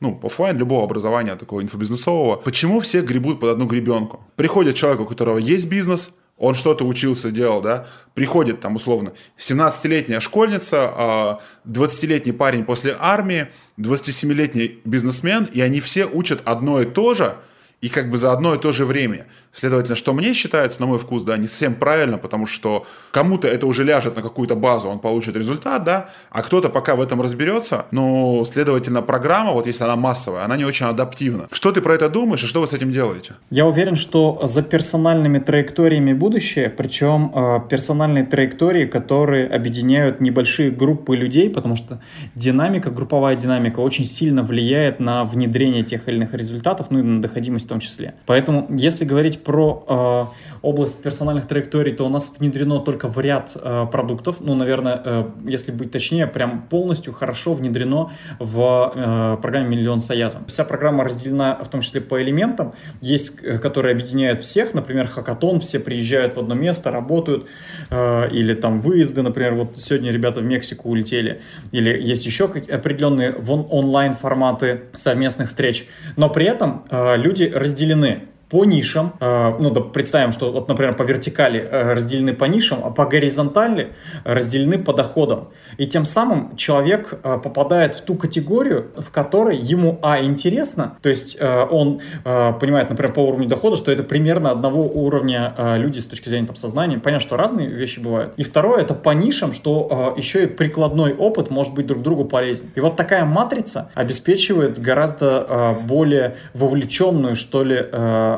ну, 0.00 0.20
офлайн, 0.22 0.56
любого 0.56 0.84
образования 0.84 1.36
такого 1.36 1.62
инфобизнесового. 1.62 2.36
Почему 2.36 2.80
все 2.80 3.02
гребут 3.02 3.17
под 3.40 3.50
одну 3.50 3.66
гребенку? 3.66 4.24
Приходит 4.36 4.76
человек, 4.76 5.00
у 5.00 5.04
которого 5.04 5.38
есть 5.38 5.68
бизнес, 5.68 6.12
он 6.38 6.54
что-то 6.54 6.86
учился, 6.86 7.30
делал, 7.30 7.60
да, 7.60 7.86
приходит 8.14 8.60
там 8.60 8.76
условно 8.76 9.12
17-летняя 9.38 10.20
школьница, 10.20 11.40
20-летний 11.66 12.32
а, 12.32 12.34
парень 12.34 12.64
после 12.64 12.96
армии, 12.98 13.48
27-летний 13.78 14.80
бизнесмен, 14.84 15.48
и 15.52 15.60
они 15.60 15.80
все 15.80 16.06
учат 16.06 16.40
одно 16.44 16.80
и 16.80 16.84
то 16.84 17.14
же, 17.14 17.36
и 17.80 17.88
как 17.88 18.10
бы 18.10 18.18
за 18.18 18.32
одно 18.32 18.54
и 18.54 18.58
то 18.58 18.72
же 18.72 18.84
время. 18.84 19.26
Следовательно, 19.52 19.96
что 19.96 20.12
мне 20.12 20.34
считается, 20.34 20.80
на 20.80 20.86
мой 20.86 20.98
вкус, 20.98 21.22
да, 21.22 21.36
не 21.36 21.48
совсем 21.48 21.74
правильно, 21.74 22.18
потому 22.18 22.46
что 22.46 22.86
кому-то 23.10 23.48
это 23.48 23.66
уже 23.66 23.84
ляжет 23.84 24.16
на 24.16 24.22
какую-то 24.22 24.54
базу, 24.54 24.88
он 24.88 24.98
получит 24.98 25.36
результат, 25.36 25.84
да, 25.84 26.10
а 26.30 26.42
кто-то 26.42 26.68
пока 26.68 26.96
в 26.96 27.00
этом 27.00 27.20
разберется, 27.20 27.86
но, 27.90 28.44
следовательно, 28.44 29.02
программа, 29.02 29.52
вот 29.52 29.66
если 29.66 29.84
она 29.84 29.96
массовая, 29.96 30.44
она 30.44 30.56
не 30.56 30.64
очень 30.64 30.86
адаптивна. 30.86 31.48
Что 31.50 31.72
ты 31.72 31.80
про 31.80 31.94
это 31.94 32.08
думаешь 32.08 32.44
и 32.44 32.46
что 32.46 32.60
вы 32.60 32.66
с 32.66 32.72
этим 32.72 32.92
делаете? 32.92 33.34
Я 33.50 33.66
уверен, 33.66 33.96
что 33.96 34.40
за 34.44 34.62
персональными 34.62 35.38
траекториями 35.38 36.12
будущее, 36.12 36.70
причем 36.70 37.32
э, 37.34 37.60
персональные 37.68 38.26
траектории, 38.26 38.86
которые 38.86 39.46
объединяют 39.48 40.20
небольшие 40.20 40.70
группы 40.70 41.16
людей, 41.16 41.50
потому 41.50 41.76
что 41.76 42.00
динамика, 42.34 42.90
групповая 42.90 43.36
динамика 43.36 43.80
очень 43.80 44.04
сильно 44.04 44.42
влияет 44.42 45.00
на 45.00 45.24
внедрение 45.24 45.82
тех 45.82 46.08
или 46.08 46.16
иных 46.16 46.34
результатов, 46.34 46.88
ну 46.90 46.98
и 46.98 47.02
на 47.02 47.22
доходимость 47.22 47.66
в 47.66 47.68
том 47.68 47.80
числе. 47.80 48.14
Поэтому, 48.26 48.66
если 48.70 49.04
говорить 49.04 49.37
про 49.44 49.84
э, 50.32 50.48
область 50.62 51.02
персональных 51.02 51.46
траекторий, 51.46 51.92
то 51.92 52.06
у 52.06 52.08
нас 52.08 52.32
внедрено 52.38 52.80
только 52.80 53.08
в 53.08 53.18
ряд 53.18 53.52
э, 53.54 53.86
продуктов. 53.90 54.36
Ну, 54.40 54.54
наверное, 54.54 55.00
э, 55.04 55.24
если 55.44 55.72
быть 55.72 55.90
точнее, 55.90 56.26
прям 56.26 56.62
полностью 56.62 57.12
хорошо 57.12 57.54
внедрено 57.54 58.12
в 58.38 58.92
э, 58.94 59.36
программе 59.40 59.76
«Миллион 59.76 60.00
Саязом». 60.00 60.44
Вся 60.46 60.64
программа 60.64 61.04
разделена 61.04 61.54
в 61.56 61.68
том 61.68 61.80
числе 61.80 62.00
по 62.00 62.20
элементам. 62.22 62.74
Есть, 63.00 63.38
э, 63.42 63.58
которые 63.58 63.92
объединяют 63.92 64.42
всех, 64.42 64.74
например, 64.74 65.06
хакатон, 65.06 65.60
все 65.60 65.78
приезжают 65.78 66.36
в 66.36 66.38
одно 66.38 66.54
место, 66.54 66.90
работают, 66.90 67.46
э, 67.90 68.30
или 68.30 68.54
там 68.54 68.80
выезды, 68.80 69.22
например, 69.22 69.54
вот 69.54 69.78
сегодня 69.78 70.12
ребята 70.12 70.40
в 70.40 70.44
Мексику 70.44 70.90
улетели, 70.90 71.40
или 71.72 71.90
есть 71.90 72.26
еще 72.26 72.44
определенные 72.44 73.34
онлайн 73.34 74.14
форматы 74.14 74.82
совместных 74.92 75.48
встреч. 75.48 75.86
Но 76.16 76.28
при 76.28 76.46
этом 76.46 76.84
э, 76.90 77.16
люди 77.16 77.44
разделены 77.44 78.22
по 78.50 78.64
нишам, 78.64 79.12
э, 79.20 79.54
ну, 79.58 79.70
да, 79.70 79.80
представим, 79.80 80.32
что, 80.32 80.50
вот, 80.50 80.68
например, 80.68 80.94
по 80.94 81.02
вертикали 81.02 81.60
э, 81.60 81.92
разделены 81.92 82.32
по 82.32 82.46
нишам, 82.46 82.80
а 82.82 82.90
по 82.90 83.04
горизонтали 83.04 83.92
разделены 84.24 84.78
по 84.78 84.94
доходам. 84.94 85.48
И 85.76 85.86
тем 85.86 86.06
самым 86.06 86.56
человек 86.56 87.18
э, 87.22 87.38
попадает 87.42 87.94
в 87.94 88.00
ту 88.02 88.14
категорию, 88.14 88.90
в 88.96 89.10
которой 89.10 89.58
ему, 89.58 89.98
а, 90.02 90.22
интересно, 90.22 90.96
то 91.02 91.08
есть 91.08 91.38
он 91.40 92.00
понимает, 92.24 92.90
например, 92.90 93.12
по 93.12 93.20
уровню 93.20 93.48
дохода, 93.48 93.76
что 93.76 93.90
это 93.90 94.02
примерно 94.02 94.50
одного 94.50 94.82
уровня 94.82 95.54
люди 95.76 95.98
с 95.98 96.04
точки 96.04 96.28
зрения 96.28 96.46
там, 96.46 96.56
сознания. 96.56 96.98
Понятно, 96.98 97.26
что 97.26 97.36
разные 97.36 97.68
вещи 97.68 98.00
бывают. 98.00 98.34
И 98.36 98.44
второе, 98.44 98.82
это 98.82 98.94
по 98.94 99.10
нишам, 99.10 99.52
что 99.52 100.14
еще 100.16 100.44
и 100.44 100.46
прикладной 100.46 101.14
опыт 101.14 101.50
может 101.50 101.74
быть 101.74 101.86
друг 101.86 102.02
другу 102.02 102.24
полезен. 102.24 102.68
И 102.74 102.80
вот 102.80 102.96
такая 102.96 103.24
матрица 103.24 103.90
обеспечивает 103.94 104.80
гораздо 104.80 105.76
более 105.84 106.36
вовлеченную, 106.54 107.36
что 107.36 107.62
ли, 107.62 107.76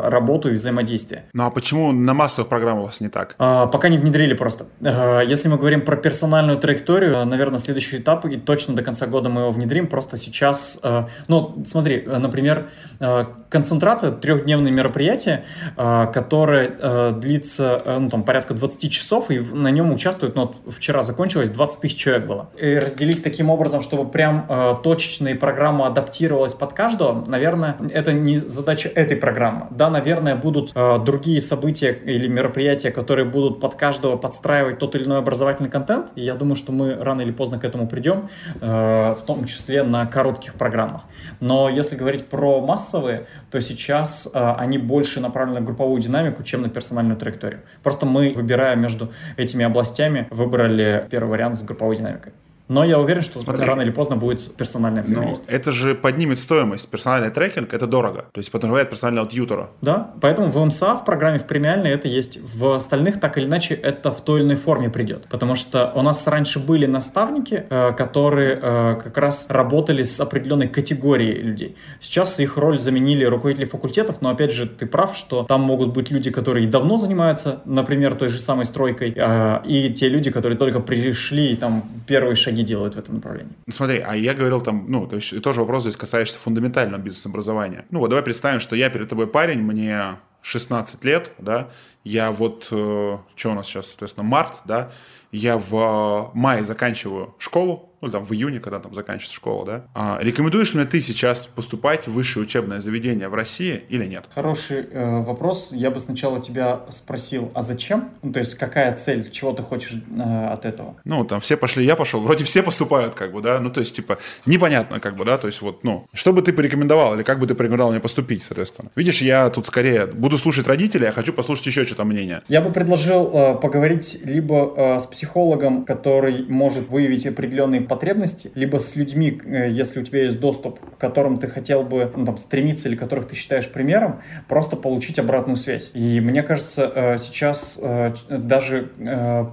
работу 0.03 0.51
и 0.51 0.53
взаимодействие. 0.53 1.25
Ну 1.33 1.47
а 1.47 1.51
почему 1.51 1.93
на 1.93 2.15
массовых 2.15 2.49
программах 2.49 2.83
у 2.83 2.87
вас 2.87 3.01
не 3.01 3.09
так? 3.09 3.35
А, 3.39 3.67
пока 3.67 3.89
не 3.89 3.99
внедрили 3.99 4.35
просто. 4.35 4.67
А, 4.83 5.21
если 5.21 5.49
мы 5.49 5.57
говорим 5.57 5.83
про 5.83 5.97
персональную 5.97 6.59
траекторию, 6.59 7.25
наверное, 7.25 7.59
следующий 7.59 7.99
этап, 7.99 8.25
и 8.27 8.37
точно 8.37 8.75
до 8.75 8.83
конца 8.83 9.07
года 9.07 9.29
мы 9.29 9.43
его 9.43 9.53
внедрим, 9.53 9.87
просто 9.87 10.17
сейчас, 10.17 10.81
а, 10.83 11.09
ну, 11.29 11.63
смотри, 11.67 12.03
например, 12.07 12.71
а, 12.99 13.29
концентраты, 13.49 14.13
трехдневные 14.13 14.73
мероприятия, 14.73 15.45
которое 15.77 17.13
длится, 17.13 17.83
ну, 17.99 18.09
там, 18.09 18.23
порядка 18.23 18.55
20 18.55 18.89
часов, 18.93 19.31
и 19.31 19.41
на 19.41 19.69
нем 19.69 19.93
участвуют, 19.93 20.37
ну, 20.37 20.43
вот 20.43 20.75
вчера 20.75 21.03
закончилось, 21.03 21.51
20 21.51 21.81
тысяч 21.81 21.97
человек 21.97 22.27
было. 22.27 22.51
И 22.61 22.79
разделить 22.79 23.25
таким 23.25 23.51
образом, 23.51 23.83
чтобы 23.83 24.09
прям 24.09 24.47
точечно 24.85 25.29
и 25.29 25.35
программа 25.35 25.89
адаптировалась 25.89 26.55
под 26.55 26.75
каждого, 26.75 27.25
наверное, 27.27 27.77
это 27.93 28.13
не 28.13 28.39
задача 28.39 28.89
этой 28.89 29.17
программы. 29.17 29.67
Да, 29.71 29.90
наверное, 29.91 30.37
будут 30.37 30.73
э, 30.75 30.99
другие 31.05 31.41
события 31.41 31.93
или 31.93 32.29
мероприятия, 32.29 32.91
которые 32.91 33.25
будут 33.25 33.61
под 33.61 33.75
каждого 33.75 34.17
подстраивать 34.17 34.79
тот 34.79 34.95
или 34.95 35.05
иной 35.05 35.19
образовательный 35.19 35.71
контент. 35.71 36.09
И 36.15 36.23
я 36.23 36.35
думаю, 36.35 36.57
что 36.57 36.73
мы 36.73 36.95
рано 36.95 37.23
или 37.23 37.33
поздно 37.33 37.59
к 37.59 37.65
этому 37.65 37.89
придем, 37.89 38.29
э, 38.61 39.15
в 39.15 39.23
том 39.27 39.45
числе 39.45 39.83
на 39.83 40.07
коротких 40.07 40.55
программах. 40.55 41.03
Но 41.41 41.69
если 41.69 41.97
говорить 41.97 42.27
про 42.27 42.61
массовые, 42.61 43.27
то 43.51 43.61
сейчас 43.61 44.31
э, 44.33 44.55
они 44.59 44.79
больше 44.79 45.21
направлены 45.21 45.61
на 45.61 45.67
групповую 45.67 46.01
динамику, 46.01 46.43
чем 46.43 46.63
на 46.63 46.69
персональную 46.69 47.17
траекторию. 47.17 47.61
Просто 47.83 48.07
мы, 48.07 48.33
выбирая 48.35 48.77
между 48.77 49.13
этими 49.37 49.65
областями, 49.65 50.27
выбрали 50.31 51.07
первый 51.11 51.31
вариант 51.31 51.59
с 51.59 51.63
групповой 51.63 51.97
динамикой. 51.97 52.33
Но 52.71 52.85
я 52.85 53.01
уверен, 53.01 53.23
что 53.23 53.41
Смотри, 53.41 53.65
рано 53.65 53.83
или 53.83 53.91
поздно 53.91 54.15
будет 54.15 54.55
персональное 54.55 55.03
взаимодействие. 55.03 55.51
Но 55.51 55.57
это 55.57 55.73
же 55.73 55.97
поднимет 55.97 56.39
стоимость. 56.39 56.89
Персональный 56.89 57.31
трекинг– 57.31 57.75
это 57.75 57.89
дорого. 57.89 58.27
То 58.33 58.39
есть 58.39 58.53
подразумевает 58.53 58.89
персонального 58.91 59.29
тьютера. 59.29 59.71
Да, 59.83 60.13
поэтому 60.21 60.53
в 60.53 60.65
МСА, 60.65 60.95
в 60.95 61.05
программе 61.05 61.41
в 61.41 61.47
премиальной 61.47 61.91
это 61.91 62.07
есть. 62.07 62.39
В 62.55 62.77
остальных 62.77 63.19
так 63.19 63.37
или 63.39 63.47
иначе 63.47 63.75
это 63.75 64.13
в 64.13 64.21
той 64.21 64.39
или 64.39 64.47
иной 64.47 64.57
форме 64.57 64.89
придет. 64.89 65.27
Потому 65.29 65.57
что 65.57 65.91
у 65.97 66.03
нас 66.03 66.25
раньше 66.29 66.61
были 66.61 66.87
наставники, 66.87 67.65
э, 67.69 67.93
которые 67.93 68.61
э, 68.63 69.01
как 69.03 69.19
раз 69.19 69.47
работали 69.49 70.05
с 70.05 70.21
определенной 70.21 70.69
категорией 70.69 71.43
людей. 71.43 71.77
Сейчас 72.01 72.39
их 72.39 72.57
роль 72.57 72.79
заменили 72.79 73.25
руководители 73.25 73.65
факультетов, 73.65 74.19
но 74.21 74.31
опять 74.31 74.53
же 74.53 74.67
ты 74.67 74.87
прав, 74.87 75.17
что 75.17 75.43
там 75.43 75.63
могут 75.63 75.93
быть 75.93 76.13
люди, 76.13 76.31
которые 76.31 76.69
давно 76.69 76.99
занимаются, 76.99 77.63
например, 77.65 78.15
той 78.15 78.29
же 78.29 78.39
самой 78.39 78.65
стройкой, 78.65 79.13
э, 79.17 79.61
и 79.65 79.91
те 79.93 80.09
люди, 80.09 80.31
которые 80.31 80.57
только 80.57 80.79
пришли 80.79 81.57
там 81.57 81.83
первые 82.07 82.37
шаги 82.37 82.60
шаги 82.61 82.65
делают 82.65 82.95
в 82.95 82.99
этом 82.99 83.17
направлении. 83.17 83.53
Ну, 83.67 83.73
смотри, 83.73 83.99
а 83.99 84.15
я 84.15 84.35
говорил 84.35 84.61
там, 84.61 84.87
ну, 84.89 85.07
то 85.07 85.17
есть 85.17 85.43
тоже 85.43 85.61
вопрос 85.61 85.83
здесь 85.83 85.97
касаешься 85.97 86.39
фундаментального 86.39 87.01
бизнес-образования. 87.01 87.85
Ну, 87.91 88.01
вот 88.01 88.09
давай 88.09 88.23
представим, 88.23 88.61
что 88.61 88.77
я 88.77 88.91
перед 88.91 89.09
тобой 89.09 89.27
парень, 89.27 89.61
мне 89.61 90.17
16 90.43 91.05
лет, 91.05 91.33
да, 91.39 91.69
я 92.05 92.31
вот, 92.31 92.69
э, 92.71 93.19
что 93.37 93.51
у 93.51 93.55
нас 93.55 93.67
сейчас, 93.67 93.89
соответственно, 93.89 94.27
март, 94.27 94.55
да, 94.65 94.91
я 95.33 95.59
в 95.59 95.75
э, 95.75 96.39
мае 96.39 96.65
заканчиваю 96.65 97.35
школу, 97.39 97.90
ну, 98.01 98.09
там, 98.09 98.25
в 98.25 98.33
июне, 98.33 98.61
когда 98.61 98.79
там 98.79 98.95
заканчивается 98.95 99.35
школа, 99.35 99.67
да. 99.67 99.85
А, 99.95 100.19
рекомендуешь 100.21 100.75
ли 100.75 100.85
ты 100.85 101.03
сейчас 101.03 101.47
поступать 101.47 102.07
в 102.07 102.13
высшее 102.13 102.45
учебное 102.45 102.81
заведение 102.81 103.29
в 103.29 103.35
России 103.35 103.83
или 103.89 104.07
нет? 104.07 104.27
Хороший 104.35 104.87
э, 104.91 105.23
вопрос. 105.23 105.71
Я 105.73 105.91
бы 105.91 106.01
сначала 106.01 106.41
тебя 106.41 106.83
спросил, 106.91 107.51
а 107.55 107.63
зачем? 107.63 108.11
Ну, 108.23 108.33
то 108.33 108.39
есть, 108.39 108.55
какая 108.55 108.95
цель, 108.97 109.31
чего 109.31 109.53
ты 109.53 109.63
хочешь 109.63 109.95
э, 109.95 110.47
от 110.47 110.65
этого? 110.65 110.97
Ну, 111.05 111.25
там 111.25 111.41
все 111.41 111.57
пошли, 111.57 111.85
я 111.85 111.97
пошел, 111.97 112.21
вроде 112.21 112.45
все 112.45 112.63
поступают, 112.63 113.15
как 113.15 113.33
бы, 113.33 113.43
да, 113.43 113.61
ну, 113.61 113.71
то 113.71 113.81
есть, 113.81 113.95
типа, 113.97 114.19
непонятно, 114.47 115.01
как 115.01 115.17
бы, 115.17 115.25
да, 115.25 115.39
то 115.39 115.47
есть, 115.47 115.61
вот, 115.63 115.85
ну, 115.85 116.07
что 116.13 116.33
бы 116.33 116.43
ты 116.43 116.53
порекомендовал 116.53 117.15
или 117.15 117.23
как 117.23 117.39
бы 117.39 117.47
ты 117.47 117.55
порекомендовал 117.55 117.93
мне 117.93 118.01
поступить, 118.01 118.43
соответственно? 118.43 118.91
Видишь, 118.97 119.23
я 119.23 119.51
тут 119.51 119.67
скорее 119.67 120.07
буду 120.07 120.39
слушать 120.39 120.67
родителей, 120.67 121.09
а 121.09 121.13
хочу 121.13 121.33
послушать 121.33 121.67
еще 121.67 121.85
что-то 121.85 122.05
мнение. 122.05 122.43
Я 122.49 122.61
бы 122.61 122.73
предложил 122.73 123.31
э, 123.33 123.55
поговорить 123.57 124.19
либо 124.25 124.75
э, 124.77 124.99
с 124.99 125.07
психологом, 125.07 125.85
который 125.85 126.47
может 126.49 126.89
выявить 126.89 127.27
определенные 127.27 127.81
потребности, 127.91 128.53
либо 128.55 128.79
с 128.79 128.95
людьми, 128.95 129.41
э, 129.45 129.69
если 129.69 130.01
у 130.01 130.05
тебя 130.05 130.23
есть 130.23 130.39
доступ, 130.39 130.79
к 130.79 130.99
которым 130.99 131.39
ты 131.39 131.49
хотел 131.49 131.83
бы 131.83 132.11
ну, 132.17 132.25
там, 132.25 132.39
стремиться 132.39 132.89
или 132.89 132.95
которых 132.95 133.27
ты 133.27 133.35
считаешь 133.35 133.69
примером, 133.69 134.23
просто 134.49 134.77
получить 134.77 135.19
обратную 135.19 135.57
связь. 135.57 135.91
И 135.93 136.21
мне 136.21 136.43
кажется, 136.45 136.93
э, 136.95 137.19
сейчас 137.19 137.81
э, 137.83 138.13
даже 138.29 138.89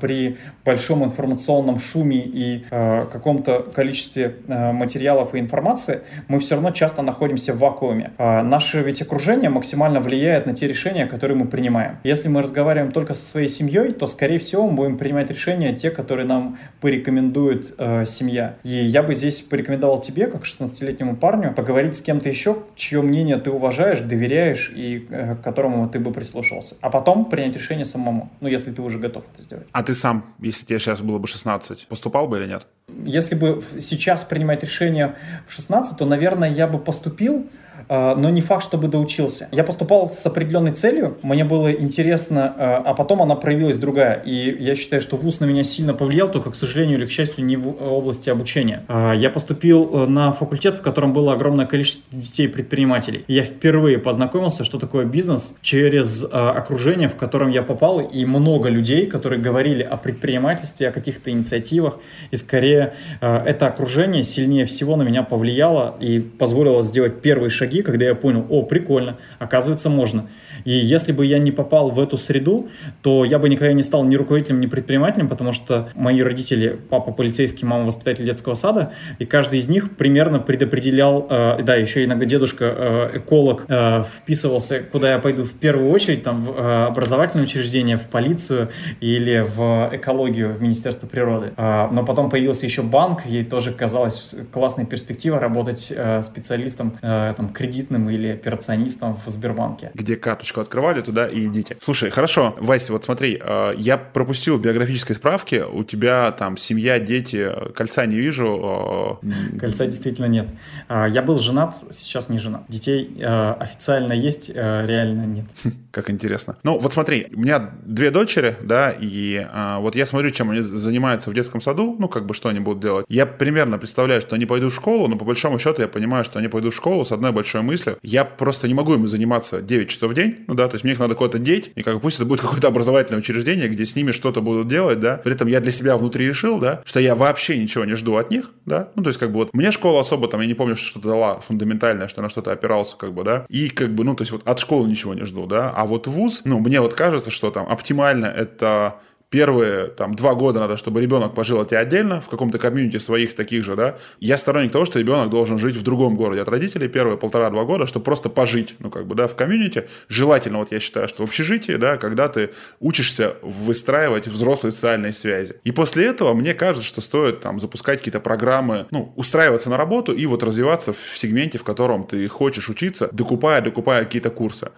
при 0.02 0.38
большом 0.64 1.04
информационном 1.04 1.80
шуме 1.80 2.20
и 2.20 2.66
каком-то 2.70 3.66
количестве 3.74 4.36
материалов 4.48 5.34
и 5.34 5.40
информации, 5.40 6.02
мы 6.28 6.40
все 6.40 6.56
равно 6.56 6.72
часто 6.72 7.02
находимся 7.02 7.54
в 7.54 7.60
вакууме. 7.60 8.12
Наше 8.18 8.82
ведь 8.82 9.02
окружение 9.02 9.50
максимально 9.50 10.00
влияет 10.00 10.46
на 10.46 10.54
те 10.54 10.68
решения, 10.68 11.08
которые 11.08 11.38
мы 11.38 11.48
принимаем. 11.48 11.98
Если 12.04 12.28
мы 12.28 12.42
разговариваем 12.42 12.92
только 12.92 13.14
со 13.14 13.26
своей 13.26 13.48
семьей, 13.48 13.94
то, 13.94 14.08
скорее 14.08 14.38
всего, 14.40 14.68
мы 14.70 14.76
будем 14.76 14.98
принимать 14.98 15.32
решения, 15.32 15.74
те, 15.74 15.90
которые 15.90 16.26
нам 16.26 16.58
порекомендует 16.82 17.76
семья 18.06 18.27
семья. 18.28 18.58
И 18.64 18.70
я 18.70 19.04
бы 19.04 19.14
здесь 19.14 19.42
порекомендовал 19.42 20.02
тебе, 20.02 20.28
как 20.28 20.44
16-летнему 20.44 21.16
парню, 21.16 21.54
поговорить 21.54 21.96
с 21.96 22.02
кем-то 22.02 22.30
еще, 22.30 22.64
чье 22.76 23.02
мнение 23.02 23.38
ты 23.38 23.52
уважаешь, 23.52 24.02
доверяешь 24.02 24.72
и 24.76 25.08
э, 25.10 25.36
к 25.36 25.42
которому 25.42 25.88
ты 25.90 26.00
бы 26.00 26.12
прислушался. 26.12 26.76
А 26.82 26.90
потом 26.90 27.26
принять 27.26 27.56
решение 27.56 27.86
самому, 27.86 28.30
ну, 28.42 28.48
если 28.48 28.72
ты 28.72 28.82
уже 28.82 29.00
готов 29.00 29.24
это 29.34 29.44
сделать. 29.44 29.68
А 29.72 29.84
ты 29.84 29.94
сам, 29.94 30.26
если 30.40 30.66
тебе 30.66 30.80
сейчас 30.80 31.02
было 31.02 31.20
бы 31.20 31.28
16, 31.28 31.88
поступал 31.88 32.28
бы 32.28 32.38
или 32.40 32.48
нет? 32.48 32.68
Если 33.06 33.36
бы 33.36 33.62
сейчас 33.80 34.24
принимать 34.24 34.64
решение 34.64 35.16
в 35.48 35.54
16, 35.54 35.98
то, 35.98 36.06
наверное, 36.06 36.52
я 36.52 36.68
бы 36.68 36.80
поступил, 36.80 37.48
но 37.90 38.30
не 38.30 38.42
факт, 38.42 38.64
чтобы 38.64 38.88
доучился. 38.88 39.48
Я 39.52 39.64
поступал 39.64 40.10
с 40.10 40.26
определенной 40.26 40.72
целью, 40.72 41.18
мне 41.22 41.44
было 41.44 41.72
интересно, 41.72 42.54
а, 42.58 42.84
а 42.86 42.94
потом 42.94 43.22
она 43.22 43.36
проявилась 43.36 43.78
другая. 43.78 44.22
И 44.26 44.64
я 44.64 44.76
считаю, 44.76 45.02
что 45.02 45.18
вуз 45.18 45.40
на 45.40 45.46
меня 45.46 45.64
сильно 45.64 45.94
повлиял, 45.94 46.30
только, 46.30 46.52
к 46.52 46.56
сожалению 46.56 46.98
или 47.00 47.06
к 47.06 47.12
счастью, 47.12 47.46
не 47.46 47.56
в 47.56 47.68
области 47.82 48.30
обучения. 48.30 48.84
А, 48.88 49.14
я 49.14 49.30
поступил 49.30 49.90
э, 49.92 50.06
на 50.08 50.32
факультет, 50.32 50.78
в 50.78 50.82
котором 50.82 51.14
было 51.14 51.34
огромное 51.34 51.66
количество 51.66 52.04
детей-предпринимателей. 52.12 53.26
Я 53.28 53.44
впервые 53.44 54.00
познакомился, 54.00 54.64
что 54.64 54.80
такое 54.80 55.06
бизнес, 55.06 55.56
через 55.62 56.26
окружение, 56.32 57.10
в 57.10 57.16
котором 57.16 57.50
я 57.50 57.64
попал, 57.64 58.00
и 58.00 58.26
много 58.26 58.70
людей, 58.70 59.06
которые 59.06 59.42
говорили 59.42 59.84
о 59.84 59.98
предпринимательстве, 59.98 60.90
о 60.90 60.92
каких-то 60.92 61.32
инициативах. 61.32 62.00
И 62.32 62.36
скорее 62.36 62.94
это 63.22 63.68
окружение 63.68 64.24
сильнее 64.24 64.66
всего 64.66 64.96
на 64.96 65.04
меня 65.04 65.24
повлияло 65.24 65.96
и 66.00 66.20
позволило 66.20 66.84
сделать 66.84 67.22
первые 67.22 67.50
шаги 67.50 67.77
шаги, 67.78 67.82
когда 67.84 68.06
я 68.06 68.16
понял, 68.16 68.46
о, 68.50 68.64
прикольно, 68.64 69.18
оказывается, 69.40 69.90
можно. 69.90 70.30
И 70.66 70.72
если 70.72 71.12
бы 71.12 71.26
я 71.26 71.40
не 71.40 71.52
попал 71.52 71.92
в 71.92 72.00
эту 72.00 72.18
среду, 72.18 72.70
то 73.02 73.26
я 73.26 73.40
бы 73.40 73.50
никогда 73.50 73.74
не 73.74 73.84
стал 73.84 74.04
ни 74.04 74.16
руководителем, 74.16 74.60
ни 74.60 74.68
предпринимателем, 74.68 75.28
потому 75.28 75.54
что 75.54 75.90
мои 75.96 76.22
родители, 76.22 76.78
папа 76.90 77.12
полицейский, 77.12 77.68
мама 77.68 77.86
воспитатель 77.86 78.26
детского 78.26 78.56
сада, 78.56 78.94
и 79.20 79.26
каждый 79.26 79.60
из 79.60 79.70
них 79.70 79.96
примерно 79.96 80.40
предопределял, 80.40 81.28
э, 81.30 81.64
да, 81.64 81.76
еще 81.76 82.04
иногда 82.04 82.26
дедушка 82.26 82.66
э, 82.66 83.18
эколог 83.18 83.66
э, 83.68 84.04
вписывался, 84.04 84.82
куда 84.92 85.12
я 85.12 85.20
пойду 85.20 85.44
в 85.44 85.54
первую 85.54 85.92
очередь, 85.92 86.24
там, 86.24 86.44
в 86.44 86.52
э, 86.52 86.86
образовательное 86.86 87.46
учреждение, 87.46 87.98
в 87.98 88.08
полицию 88.08 88.70
или 89.00 89.46
в 89.56 89.90
экологию, 89.94 90.54
в 90.54 90.62
Министерство 90.62 91.08
природы. 91.08 91.54
Э, 91.58 91.88
но 91.92 92.06
потом 92.06 92.30
появился 92.30 92.66
еще 92.66 92.82
банк, 92.82 93.26
ей 93.26 93.44
тоже 93.44 93.72
казалась 93.72 94.36
классная 94.52 94.86
перспектива 94.86 95.40
работать 95.40 95.92
э, 95.96 96.22
специалистом, 96.24 96.98
э, 97.02 97.34
там, 97.36 97.50
кредитным 97.50 98.10
или 98.10 98.30
операционистом 98.30 99.18
в 99.26 99.30
Сбербанке. 99.30 99.92
Где 99.94 100.16
карточку 100.48 100.62
открывали, 100.62 101.02
туда 101.02 101.28
и 101.28 101.46
идите. 101.46 101.78
Слушай, 101.82 102.10
хорошо, 102.10 102.56
Вася, 102.60 102.94
вот 102.94 103.04
смотри, 103.04 103.40
э, 103.42 103.74
я 103.78 103.98
пропустил 103.98 104.58
биографической 104.58 105.16
справке, 105.16 105.66
у 105.66 105.84
тебя 105.84 106.32
там 106.32 106.58
семья, 106.58 107.00
дети, 107.00 107.52
кольца 107.76 108.06
не 108.06 108.16
вижу. 108.16 109.20
Э, 109.22 109.60
кольца 109.60 109.86
действительно 109.86 110.28
нет. 110.28 110.48
А, 110.88 111.08
я 111.08 111.22
был 111.22 111.40
женат, 111.40 111.76
сейчас 111.92 112.30
не 112.30 112.40
женат. 112.40 112.64
Детей 112.70 113.18
э, 113.20 113.52
официально 113.60 114.14
есть, 114.14 114.50
реально 114.50 115.26
нет. 115.26 115.46
Как 115.92 116.10
интересно. 116.10 116.58
Ну, 116.64 116.80
вот 116.80 116.94
смотри, 116.94 117.28
у 117.34 117.40
меня 117.40 117.72
две 117.84 118.12
дочери, 118.12 118.56
да, 118.62 118.92
и 118.92 119.48
вот 119.80 119.96
я 119.96 120.06
смотрю, 120.06 120.30
чем 120.32 120.52
они 120.52 120.62
занимаются 120.62 121.30
в 121.30 121.34
детском 121.34 121.62
саду, 121.62 121.96
ну, 121.98 122.08
как 122.08 122.26
бы 122.26 122.34
что 122.34 122.50
они 122.50 122.60
будут 122.60 122.82
делать. 122.82 123.06
Я 123.10 123.26
примерно 123.26 123.78
представляю, 123.80 124.22
что 124.22 124.36
они 124.36 124.46
пойдут 124.46 124.74
в 124.74 124.76
школу, 124.76 125.08
но 125.08 125.18
по 125.18 125.26
большому 125.26 125.58
счету 125.58 125.82
я 125.82 125.88
понимаю, 125.88 126.24
что 126.24 126.40
они 126.40 126.48
пойдут 126.50 126.74
в 126.74 126.78
школу 126.78 127.04
с 127.04 127.12
одной 127.12 127.32
большой 127.32 127.62
мыслью. 127.62 127.98
Я 128.04 128.26
просто 128.26 128.68
не 128.68 128.74
могу 128.76 128.94
им 128.94 129.08
заниматься 129.08 129.62
9 129.62 129.90
часов 129.90 130.12
в 130.12 130.14
день, 130.14 130.37
ну 130.48 130.54
да, 130.54 130.68
то 130.68 130.76
есть 130.76 130.84
мне 130.84 130.94
их 130.94 131.00
надо 131.00 131.16
куда-то 131.16 131.40
деть, 131.40 131.72
и 131.76 131.84
как 131.84 132.02
пусть 132.02 132.18
это 132.18 132.26
будет 132.26 132.42
какое-то 132.42 132.68
образовательное 132.68 133.20
учреждение, 133.20 133.68
где 133.68 133.86
с 133.86 133.96
ними 133.96 134.12
что-то 134.12 134.42
будут 134.42 134.68
делать, 134.68 135.00
да, 135.00 135.18
при 135.18 135.34
этом 135.34 135.48
я 135.48 135.60
для 135.60 135.72
себя 135.72 135.98
внутри 135.98 136.28
решил, 136.28 136.60
да, 136.60 136.82
что 136.86 137.00
я 137.00 137.16
вообще 137.16 137.58
ничего 137.58 137.86
не 137.86 137.96
жду 137.96 138.16
от 138.16 138.32
них, 138.32 138.52
да, 138.66 138.92
ну 138.96 139.04
то 139.04 139.10
есть 139.10 139.20
как 139.20 139.32
бы 139.32 139.38
вот 139.38 139.54
мне 139.54 139.72
школа 139.72 140.02
особо 140.02 140.28
там, 140.28 140.42
я 140.42 140.48
не 140.48 140.54
помню, 140.54 140.76
что 140.76 140.86
что-то 140.86 141.08
дала 141.10 141.40
фундаментальное, 141.40 142.08
что 142.08 142.22
на 142.22 142.30
что-то 142.30 142.52
опирался, 142.52 142.98
как 142.98 143.14
бы, 143.14 143.24
да, 143.24 143.46
и 143.50 143.70
как 143.70 143.94
бы, 143.94 144.04
ну 144.04 144.16
то 144.16 144.22
есть 144.22 144.32
вот 144.32 144.42
от 144.46 144.60
школы 144.60 144.88
ничего 144.88 145.14
не 145.14 145.26
жду, 145.26 145.46
да, 145.46 145.72
а 145.72 145.86
вот 145.86 146.08
вуз, 146.08 146.42
ну 146.46 146.60
мне 146.60 146.82
вот 146.82 146.94
кажется, 146.94 147.32
что 147.32 147.52
там 147.52 147.68
оптимально 147.68 148.26
это 148.26 149.00
первые 149.30 149.88
там 149.88 150.16
два 150.16 150.36
года 150.36 150.60
надо, 150.60 150.78
чтобы 150.78 151.02
ребенок 151.02 151.36
пожил 151.36 151.60
от 151.60 151.70
тебя 151.70 151.80
отдельно, 151.80 152.22
в 152.22 152.30
каком-то 152.30 152.60
комьюнити 152.60 152.98
своих 152.98 153.36
таких 153.36 153.64
же, 153.64 153.76
да. 153.76 153.98
Я 154.20 154.38
сторонник 154.38 154.72
того, 154.72 154.86
что 154.86 155.00
ребенок 155.00 155.30
должен 155.30 155.60
жить 155.60 155.76
в 155.76 155.84
другом 155.84 156.16
городе 156.16 156.42
от 156.42 156.48
родителей 156.48 156.88
первые 156.88 157.18
полтора-два 157.18 157.66
года, 157.66 157.86
чтобы 157.86 158.06
просто 158.06 158.30
пожить, 158.30 158.76
ну, 158.80 158.90
как 158.90 159.06
бы, 159.06 159.16
да, 159.16 159.28
в 159.28 159.36
комьюнити. 159.36 159.90
Желательно, 160.08 160.60
вот 160.60 160.72
я 160.72 160.80
считаю, 160.80 161.08
что 161.08 161.26
в 161.26 161.30
общежитии, 161.30 161.74
да, 161.74 161.98
когда 161.98 162.30
ты 162.30 162.52
учишься 162.80 163.36
выстраивать 163.42 164.28
взрослые 164.28 164.72
социальные 164.72 165.14
связи. 165.14 165.60
И 165.64 165.72
после 165.72 166.06
этого, 166.06 166.34
мне 166.34 166.54
кажется, 166.54 166.88
что 166.88 167.02
стоит 167.02 167.42
там 167.42 167.60
запускать 167.60 168.00
какие-то 168.00 168.20
программы, 168.22 168.88
ну, 168.92 169.12
устраиваться 169.16 169.70
на 169.70 169.78
работу 169.78 170.14
и 170.14 170.26
вот 170.26 170.44
развиваться 170.44 170.94
в 170.94 171.18
сегменте, 171.18 171.58
в 171.58 171.64
котором 171.64 172.06
ты 172.08 172.28
хочешь 172.28 172.70
учиться, 172.70 173.10
докупая, 173.12 173.62
докупая 173.62 174.04
какие-то 174.06 174.30
курсы. 174.30 174.72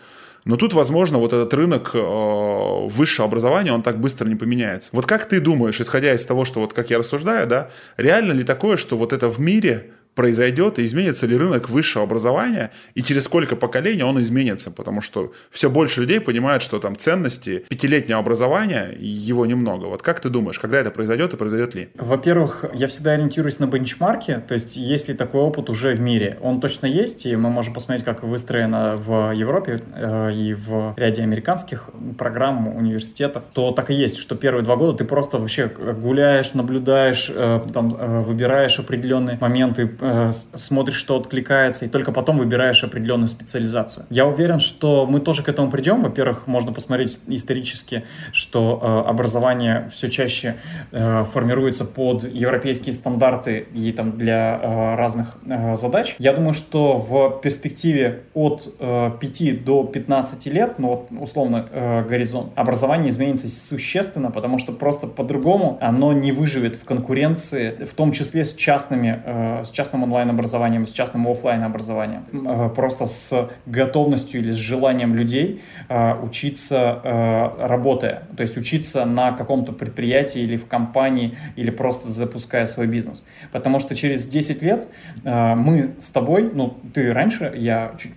Но 0.49 0.57
тут, 0.57 0.73
возможно, 0.73 1.19
вот 1.19 1.31
этот 1.31 1.53
рынок 1.53 1.91
э, 1.93 2.87
высшего 2.87 3.27
образования, 3.27 3.71
он 3.71 3.83
так 3.83 4.01
быстро 4.01 4.27
не 4.27 4.35
поменяется. 4.35 4.89
Вот 4.93 5.05
как 5.05 5.27
ты 5.27 5.39
думаешь, 5.39 5.79
исходя 5.79 6.11
из 6.11 6.25
того, 6.25 6.43
что 6.43 6.59
вот 6.59 6.73
как 6.73 6.89
я 6.89 6.97
рассуждаю, 6.97 7.45
да, 7.45 7.69
реально 7.97 8.31
ли 8.31 8.43
такое, 8.43 8.75
что 8.75 8.97
вот 8.97 9.13
это 9.13 9.29
в 9.29 9.39
мире 9.39 9.91
произойдет 10.19 10.79
и 10.79 10.85
изменится 10.85 11.27
ли 11.27 11.37
рынок 11.37 11.69
высшего 11.69 12.03
образования 12.03 12.71
и 12.93 13.01
через 13.01 13.23
сколько 13.23 13.55
поколений 13.55 14.03
он 14.03 14.21
изменится, 14.21 14.69
потому 14.69 14.99
что 14.99 15.31
все 15.49 15.69
больше 15.69 16.01
людей 16.01 16.19
понимают, 16.19 16.61
что 16.61 16.79
там 16.79 16.97
ценности 16.97 17.63
пятилетнего 17.69 18.19
образования, 18.19 18.93
его 18.99 19.45
немного. 19.45 19.85
Вот 19.85 20.01
как 20.01 20.19
ты 20.19 20.27
думаешь, 20.27 20.59
когда 20.59 20.77
это 20.79 20.91
произойдет 20.91 21.33
и 21.33 21.37
произойдет 21.37 21.73
ли? 21.73 21.87
Во-первых, 21.95 22.65
я 22.73 22.87
всегда 22.87 23.11
ориентируюсь 23.11 23.59
на 23.59 23.67
бенчмарки, 23.67 24.43
то 24.45 24.55
есть 24.55 24.75
есть 24.75 25.07
ли 25.07 25.13
такой 25.13 25.39
опыт 25.39 25.69
уже 25.69 25.95
в 25.95 26.01
мире. 26.01 26.37
Он 26.41 26.59
точно 26.59 26.87
есть, 26.87 27.25
и 27.25 27.33
мы 27.37 27.49
можем 27.49 27.73
посмотреть, 27.73 28.03
как 28.03 28.21
выстроено 28.21 28.97
в 28.97 29.31
Европе 29.33 29.79
э, 29.95 30.33
и 30.33 30.53
в 30.53 30.95
ряде 30.97 31.21
американских 31.21 31.89
программ, 32.17 32.67
университетов, 32.67 33.43
то 33.53 33.71
так 33.71 33.89
и 33.89 33.93
есть, 33.93 34.17
что 34.17 34.35
первые 34.35 34.65
два 34.65 34.75
года 34.75 34.97
ты 34.97 35.05
просто 35.05 35.37
вообще 35.37 35.67
гуляешь, 35.67 36.53
наблюдаешь, 36.53 37.31
э, 37.33 37.61
там, 37.73 37.95
э, 37.97 38.19
выбираешь 38.19 38.77
определенные 38.79 39.37
моменты, 39.39 39.89
э, 40.09 40.31
смотришь, 40.55 40.97
что 40.97 41.17
откликается, 41.17 41.85
и 41.85 41.89
только 41.89 42.11
потом 42.11 42.37
выбираешь 42.37 42.83
определенную 42.83 43.29
специализацию. 43.29 44.05
Я 44.09 44.25
уверен, 44.25 44.59
что 44.59 45.05
мы 45.05 45.19
тоже 45.19 45.43
к 45.43 45.49
этому 45.49 45.69
придем. 45.69 46.03
Во-первых, 46.03 46.47
можно 46.47 46.73
посмотреть 46.73 47.19
исторически, 47.27 48.03
что 48.31 48.79
э, 48.81 49.09
образование 49.09 49.89
все 49.91 50.09
чаще 50.09 50.55
э, 50.91 51.25
формируется 51.31 51.85
под 51.85 52.23
европейские 52.23 52.93
стандарты 52.93 53.67
и 53.73 53.91
там 53.91 54.17
для 54.17 54.95
разных 54.95 55.37
задач. 55.73 56.15
Я 56.19 56.33
думаю, 56.33 56.53
что 56.53 56.97
в 56.97 57.41
перспективе 57.41 58.23
от 58.33 58.73
э, 58.79 59.11
5 59.19 59.63
до 59.63 59.83
15 59.83 60.45
лет, 60.47 60.79
ну 60.79 60.89
вот 60.89 61.07
условно 61.11 62.05
горизонт, 62.07 62.51
образование 62.55 63.09
изменится 63.09 63.49
существенно, 63.49 64.31
потому 64.31 64.57
что 64.57 64.71
просто 64.71 65.07
по-другому 65.07 65.77
оно 65.81 66.13
не 66.13 66.31
выживет 66.31 66.75
в 66.75 66.83
конкуренции, 66.85 67.85
в 67.85 67.93
том 67.93 68.11
числе 68.11 68.45
с 68.45 68.53
частными, 68.53 69.63
с 69.63 69.71
частными 69.71 69.88
частным 69.89 70.03
онлайн-образованием, 70.03 70.85
с 70.85 70.91
частным 70.91 71.27
офлайн 71.27 71.63
образованием. 71.63 72.23
Э, 72.31 72.69
просто 72.75 73.05
с 73.05 73.49
готовностью 73.65 74.41
или 74.41 74.51
с 74.51 74.57
желанием 74.57 75.15
людей 75.15 75.61
э, 75.89 76.13
учиться 76.21 77.01
э, 77.03 77.67
работая. 77.67 78.23
То 78.37 78.43
есть 78.43 78.57
учиться 78.57 79.05
на 79.05 79.31
каком-то 79.31 79.71
предприятии 79.71 80.41
или 80.41 80.57
в 80.57 80.67
компании, 80.67 81.37
или 81.55 81.71
просто 81.71 82.09
запуская 82.09 82.67
свой 82.67 82.87
бизнес. 82.87 83.25
Потому 83.51 83.79
что 83.79 83.95
через 83.95 84.27
10 84.27 84.61
лет 84.61 84.87
мы 85.23 85.91
с 85.97 86.07
тобой, 86.07 86.51
ну, 86.53 86.77
ты 86.93 87.11
раньше, 87.13 87.53
я 87.55 87.93
чуть 87.97 88.13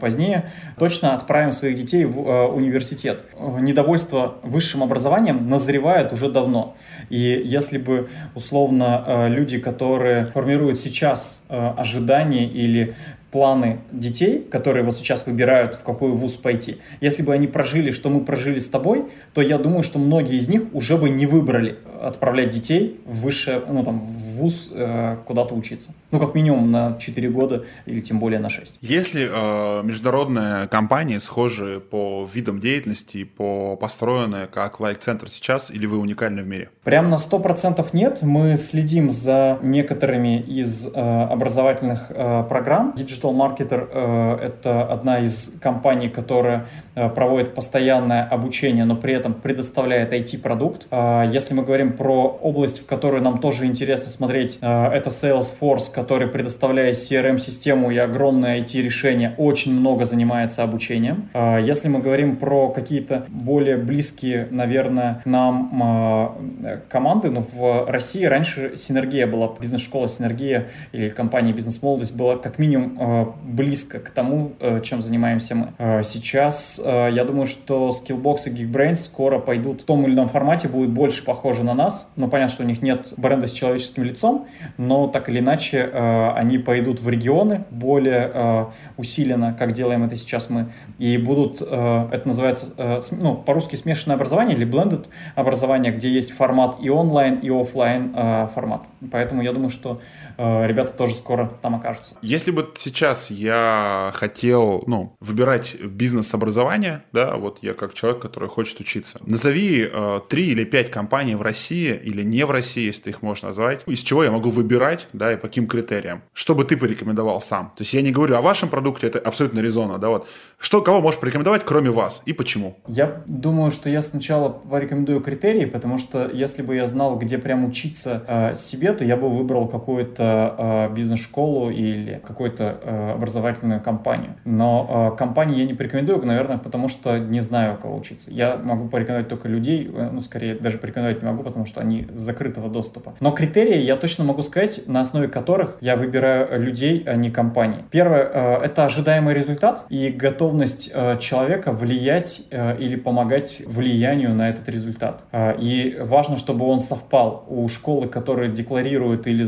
позднее, 0.00 0.50
точно 0.78 1.14
отправим 1.14 1.52
своих 1.52 1.76
детей 1.76 2.04
в 2.04 2.46
университет. 2.48 3.24
Недовольство 3.60 4.34
высшим 4.42 4.82
образованием 4.82 5.48
назревает 5.48 6.12
уже 6.12 6.30
давно. 6.30 6.74
И 7.12 7.42
если 7.44 7.76
бы, 7.76 8.08
условно, 8.34 9.26
люди, 9.28 9.58
которые 9.58 10.24
формируют 10.24 10.80
сейчас 10.80 11.44
э, 11.50 11.72
ожидания 11.76 12.46
или 12.48 12.94
планы 13.30 13.80
детей, 13.92 14.38
которые 14.38 14.82
вот 14.82 14.96
сейчас 14.96 15.26
выбирают, 15.26 15.74
в 15.74 15.82
какой 15.82 16.12
вуз 16.12 16.38
пойти, 16.38 16.78
если 17.02 17.22
бы 17.22 17.34
они 17.34 17.46
прожили, 17.46 17.90
что 17.90 18.08
мы 18.08 18.24
прожили 18.24 18.60
с 18.60 18.68
тобой, 18.68 19.04
то 19.34 19.42
я 19.42 19.58
думаю, 19.58 19.82
что 19.82 19.98
многие 19.98 20.36
из 20.36 20.48
них 20.48 20.74
уже 20.74 20.96
бы 20.96 21.10
не 21.10 21.26
выбрали 21.26 21.76
отправлять 22.00 22.48
детей 22.48 22.98
в 23.04 23.20
высшее, 23.20 23.60
ну 23.68 23.84
там, 23.84 24.06
вуз 24.32 24.70
э, 24.72 25.16
куда-то 25.26 25.54
учиться. 25.54 25.94
Ну, 26.10 26.18
как 26.18 26.34
минимум 26.34 26.70
на 26.70 26.96
4 26.98 27.30
года 27.30 27.64
или 27.86 28.00
тем 28.00 28.18
более 28.18 28.40
на 28.40 28.48
6. 28.48 28.76
Если 28.80 29.28
э, 29.30 29.82
международные 29.82 30.66
компании 30.68 31.18
схожи 31.18 31.80
по 31.80 32.28
видам 32.32 32.60
деятельности, 32.60 33.24
по 33.24 33.76
построенные 33.76 34.46
как 34.46 34.80
лайк-центр 34.80 35.28
сейчас, 35.28 35.70
или 35.70 35.86
вы 35.86 35.98
уникальны 35.98 36.42
в 36.42 36.46
мире? 36.46 36.70
Прям 36.84 37.10
на 37.10 37.16
100% 37.16 37.86
нет. 37.92 38.22
Мы 38.22 38.56
следим 38.56 39.10
за 39.10 39.58
некоторыми 39.62 40.40
из 40.40 40.86
э, 40.86 40.90
образовательных 40.90 42.06
э, 42.10 42.44
программ. 42.48 42.94
Digital 42.96 43.32
Marketer 43.32 43.88
э,— 43.90 44.38
это 44.42 44.84
одна 44.84 45.20
из 45.20 45.58
компаний, 45.60 46.08
которая 46.08 46.66
проводит 46.94 47.54
постоянное 47.54 48.24
обучение, 48.24 48.84
но 48.84 48.96
при 48.96 49.14
этом 49.14 49.34
предоставляет 49.34 50.12
IT-продукт. 50.12 50.86
Э, 50.90 51.24
если 51.30 51.54
мы 51.54 51.62
говорим 51.62 51.92
про 51.92 52.26
область, 52.42 52.80
в 52.80 52.86
которую 52.86 53.22
нам 53.22 53.38
тоже 53.38 53.66
интересно 53.66 54.10
смотреть, 54.10 54.58
э, 54.60 54.86
это 54.88 55.10
Salesforce, 55.10 55.92
который, 55.92 56.28
предоставляя 56.28 56.92
CRM-систему 56.92 57.90
и 57.90 57.96
огромное 57.96 58.60
IT-решение, 58.60 59.34
очень 59.38 59.74
много 59.74 60.04
занимается 60.04 60.62
обучением. 60.62 61.28
Э, 61.34 61.58
если 61.62 61.88
мы 61.88 62.00
говорим 62.00 62.36
про 62.36 62.68
какие-то 62.70 63.24
более 63.28 63.76
близкие, 63.76 64.46
наверное, 64.50 65.20
к 65.22 65.26
нам 65.26 66.82
команды, 66.88 67.30
ну, 67.30 67.44
в 67.52 67.90
России 67.90 68.24
раньше 68.24 68.76
Синергия 68.76 69.26
была, 69.26 69.52
бизнес-школа 69.60 70.08
Синергия 70.08 70.68
или 70.92 71.08
компания 71.08 71.52
Бизнес-молодость 71.52 72.14
была 72.14 72.36
как 72.36 72.58
минимум 72.58 73.34
близко 73.44 73.98
к 73.98 74.10
тому, 74.10 74.52
чем 74.82 75.00
занимаемся 75.00 75.54
мы. 75.54 76.02
Сейчас 76.02 76.81
я 76.84 77.24
думаю, 77.24 77.46
что 77.46 77.90
Skillbox 77.90 78.46
и 78.46 78.50
Geekbrains 78.50 78.96
скоро 78.96 79.38
пойдут. 79.38 79.82
В 79.82 79.84
том 79.84 80.04
или 80.06 80.14
ином 80.14 80.28
формате, 80.28 80.68
будут 80.68 80.90
больше 80.90 81.24
похожи 81.24 81.64
на 81.64 81.74
нас, 81.74 82.10
но 82.16 82.28
понятно, 82.28 82.54
что 82.54 82.62
у 82.64 82.66
них 82.66 82.82
нет 82.82 83.12
бренда 83.16 83.46
с 83.46 83.52
человеческим 83.52 84.04
лицом, 84.04 84.46
но 84.76 85.06
так 85.06 85.28
или 85.28 85.38
иначе 85.40 85.88
э, 85.92 86.30
они 86.34 86.58
пойдут 86.58 87.00
в 87.00 87.08
регионы 87.08 87.64
более 87.70 88.30
э, 88.32 88.64
усиленно, 88.96 89.54
как 89.58 89.72
делаем 89.72 90.04
это 90.04 90.16
сейчас 90.16 90.50
мы, 90.50 90.72
и 90.98 91.16
будут, 91.18 91.60
э, 91.60 92.08
это 92.10 92.26
называется, 92.26 92.72
э, 92.76 93.00
ну, 93.12 93.36
по-русски 93.36 93.76
смешанное 93.76 94.16
образование 94.16 94.56
или 94.56 94.66
blended 94.66 95.06
образование, 95.34 95.92
где 95.92 96.08
есть 96.08 96.32
формат 96.32 96.76
и 96.80 96.90
онлайн, 96.90 97.36
и 97.36 97.50
офлайн 97.50 98.12
э, 98.14 98.48
формат. 98.54 98.82
Поэтому 99.10 99.42
я 99.42 99.52
думаю, 99.52 99.70
что 99.70 100.00
Э, 100.21 100.21
ребята 100.38 100.92
тоже 100.92 101.14
скоро 101.14 101.52
там 101.60 101.74
окажутся. 101.74 102.16
Если 102.22 102.50
бы 102.50 102.68
сейчас 102.76 103.30
я 103.30 104.10
хотел, 104.14 104.84
ну, 104.86 105.16
выбирать 105.20 105.76
бизнес-образование, 105.80 107.04
да, 107.12 107.36
вот 107.36 107.58
я 107.62 107.74
как 107.74 107.94
человек, 107.94 108.20
который 108.20 108.48
хочет 108.48 108.80
учиться, 108.80 109.18
назови 109.26 109.88
э, 109.90 110.20
три 110.28 110.46
или 110.48 110.64
пять 110.64 110.90
компаний 110.90 111.34
в 111.34 111.42
России 111.42 111.94
или 111.94 112.22
не 112.22 112.44
в 112.44 112.50
России, 112.50 112.86
если 112.86 113.02
ты 113.02 113.10
их 113.10 113.22
можешь 113.22 113.42
назвать, 113.42 113.82
из 113.86 114.00
чего 114.00 114.24
я 114.24 114.30
могу 114.30 114.50
выбирать, 114.50 115.08
да, 115.12 115.32
и 115.32 115.36
по 115.36 115.48
каким 115.48 115.66
критериям. 115.66 116.22
Что 116.32 116.54
бы 116.54 116.64
ты 116.64 116.76
порекомендовал 116.76 117.40
сам? 117.40 117.72
То 117.76 117.82
есть 117.82 117.94
я 117.94 118.02
не 118.02 118.12
говорю 118.12 118.36
о 118.36 118.42
вашем 118.42 118.68
продукте, 118.68 119.06
это 119.06 119.18
абсолютно 119.18 119.60
резонно, 119.60 119.98
да, 119.98 120.08
вот. 120.08 120.28
Что, 120.58 120.80
кого 120.80 121.00
можешь 121.00 121.20
порекомендовать, 121.20 121.64
кроме 121.64 121.90
вас, 121.90 122.22
и 122.26 122.32
почему? 122.32 122.78
Я 122.86 123.22
думаю, 123.26 123.70
что 123.70 123.88
я 123.88 124.02
сначала 124.02 124.48
порекомендую 124.48 125.20
критерии, 125.20 125.64
потому 125.64 125.98
что 125.98 126.30
если 126.32 126.62
бы 126.62 126.76
я 126.76 126.86
знал, 126.86 127.18
где 127.18 127.38
прям 127.38 127.64
учиться 127.64 128.22
э, 128.26 128.54
себе, 128.54 128.92
то 128.92 129.04
я 129.04 129.16
бы 129.16 129.28
выбрал 129.28 129.68
какую-то 129.68 130.21
какую-то 130.22 130.54
э, 130.58 130.94
бизнес-школу 130.94 131.70
или 131.70 132.20
какую-то 132.24 132.78
э, 132.82 133.12
образовательную 133.12 133.80
компанию. 133.80 134.34
Но 134.44 135.12
э, 135.12 135.16
компании 135.16 135.58
я 135.58 135.66
не 135.66 135.74
порекомендую, 135.74 136.24
наверное, 136.24 136.58
потому 136.58 136.88
что 136.88 137.18
не 137.18 137.40
знаю, 137.40 137.74
у 137.74 137.76
кого 137.76 137.96
учиться. 137.96 138.30
Я 138.30 138.56
могу 138.56 138.88
порекомендовать 138.88 139.28
только 139.28 139.48
людей, 139.48 139.90
э, 139.92 140.10
ну, 140.12 140.20
скорее, 140.20 140.54
даже 140.54 140.78
порекомендовать 140.78 141.22
не 141.22 141.28
могу, 141.28 141.42
потому 141.42 141.66
что 141.66 141.80
они 141.80 142.06
закрытого 142.12 142.68
доступа. 142.68 143.14
Но 143.20 143.32
критерии 143.32 143.80
я 143.80 143.96
точно 143.96 144.24
могу 144.24 144.42
сказать, 144.42 144.82
на 144.86 145.00
основе 145.00 145.28
которых 145.28 145.78
я 145.80 145.96
выбираю 145.96 146.60
людей, 146.62 147.02
а 147.06 147.14
не 147.14 147.30
компании. 147.30 147.84
Первое 147.90 148.22
это 148.62 148.84
ожидаемый 148.84 149.34
результат 149.34 149.84
и 149.88 150.10
готовность 150.10 150.92
человека 151.20 151.72
влиять 151.72 152.42
или 152.50 152.96
помогать 152.96 153.62
влиянию 153.66 154.34
на 154.34 154.48
этот 154.48 154.68
результат. 154.68 155.24
И 155.58 155.96
важно, 156.00 156.36
чтобы 156.36 156.66
он 156.66 156.80
совпал. 156.80 157.44
У 157.48 157.66
школы, 157.68 158.08
которые 158.08 158.50
декларируют 158.50 159.26
или 159.26 159.42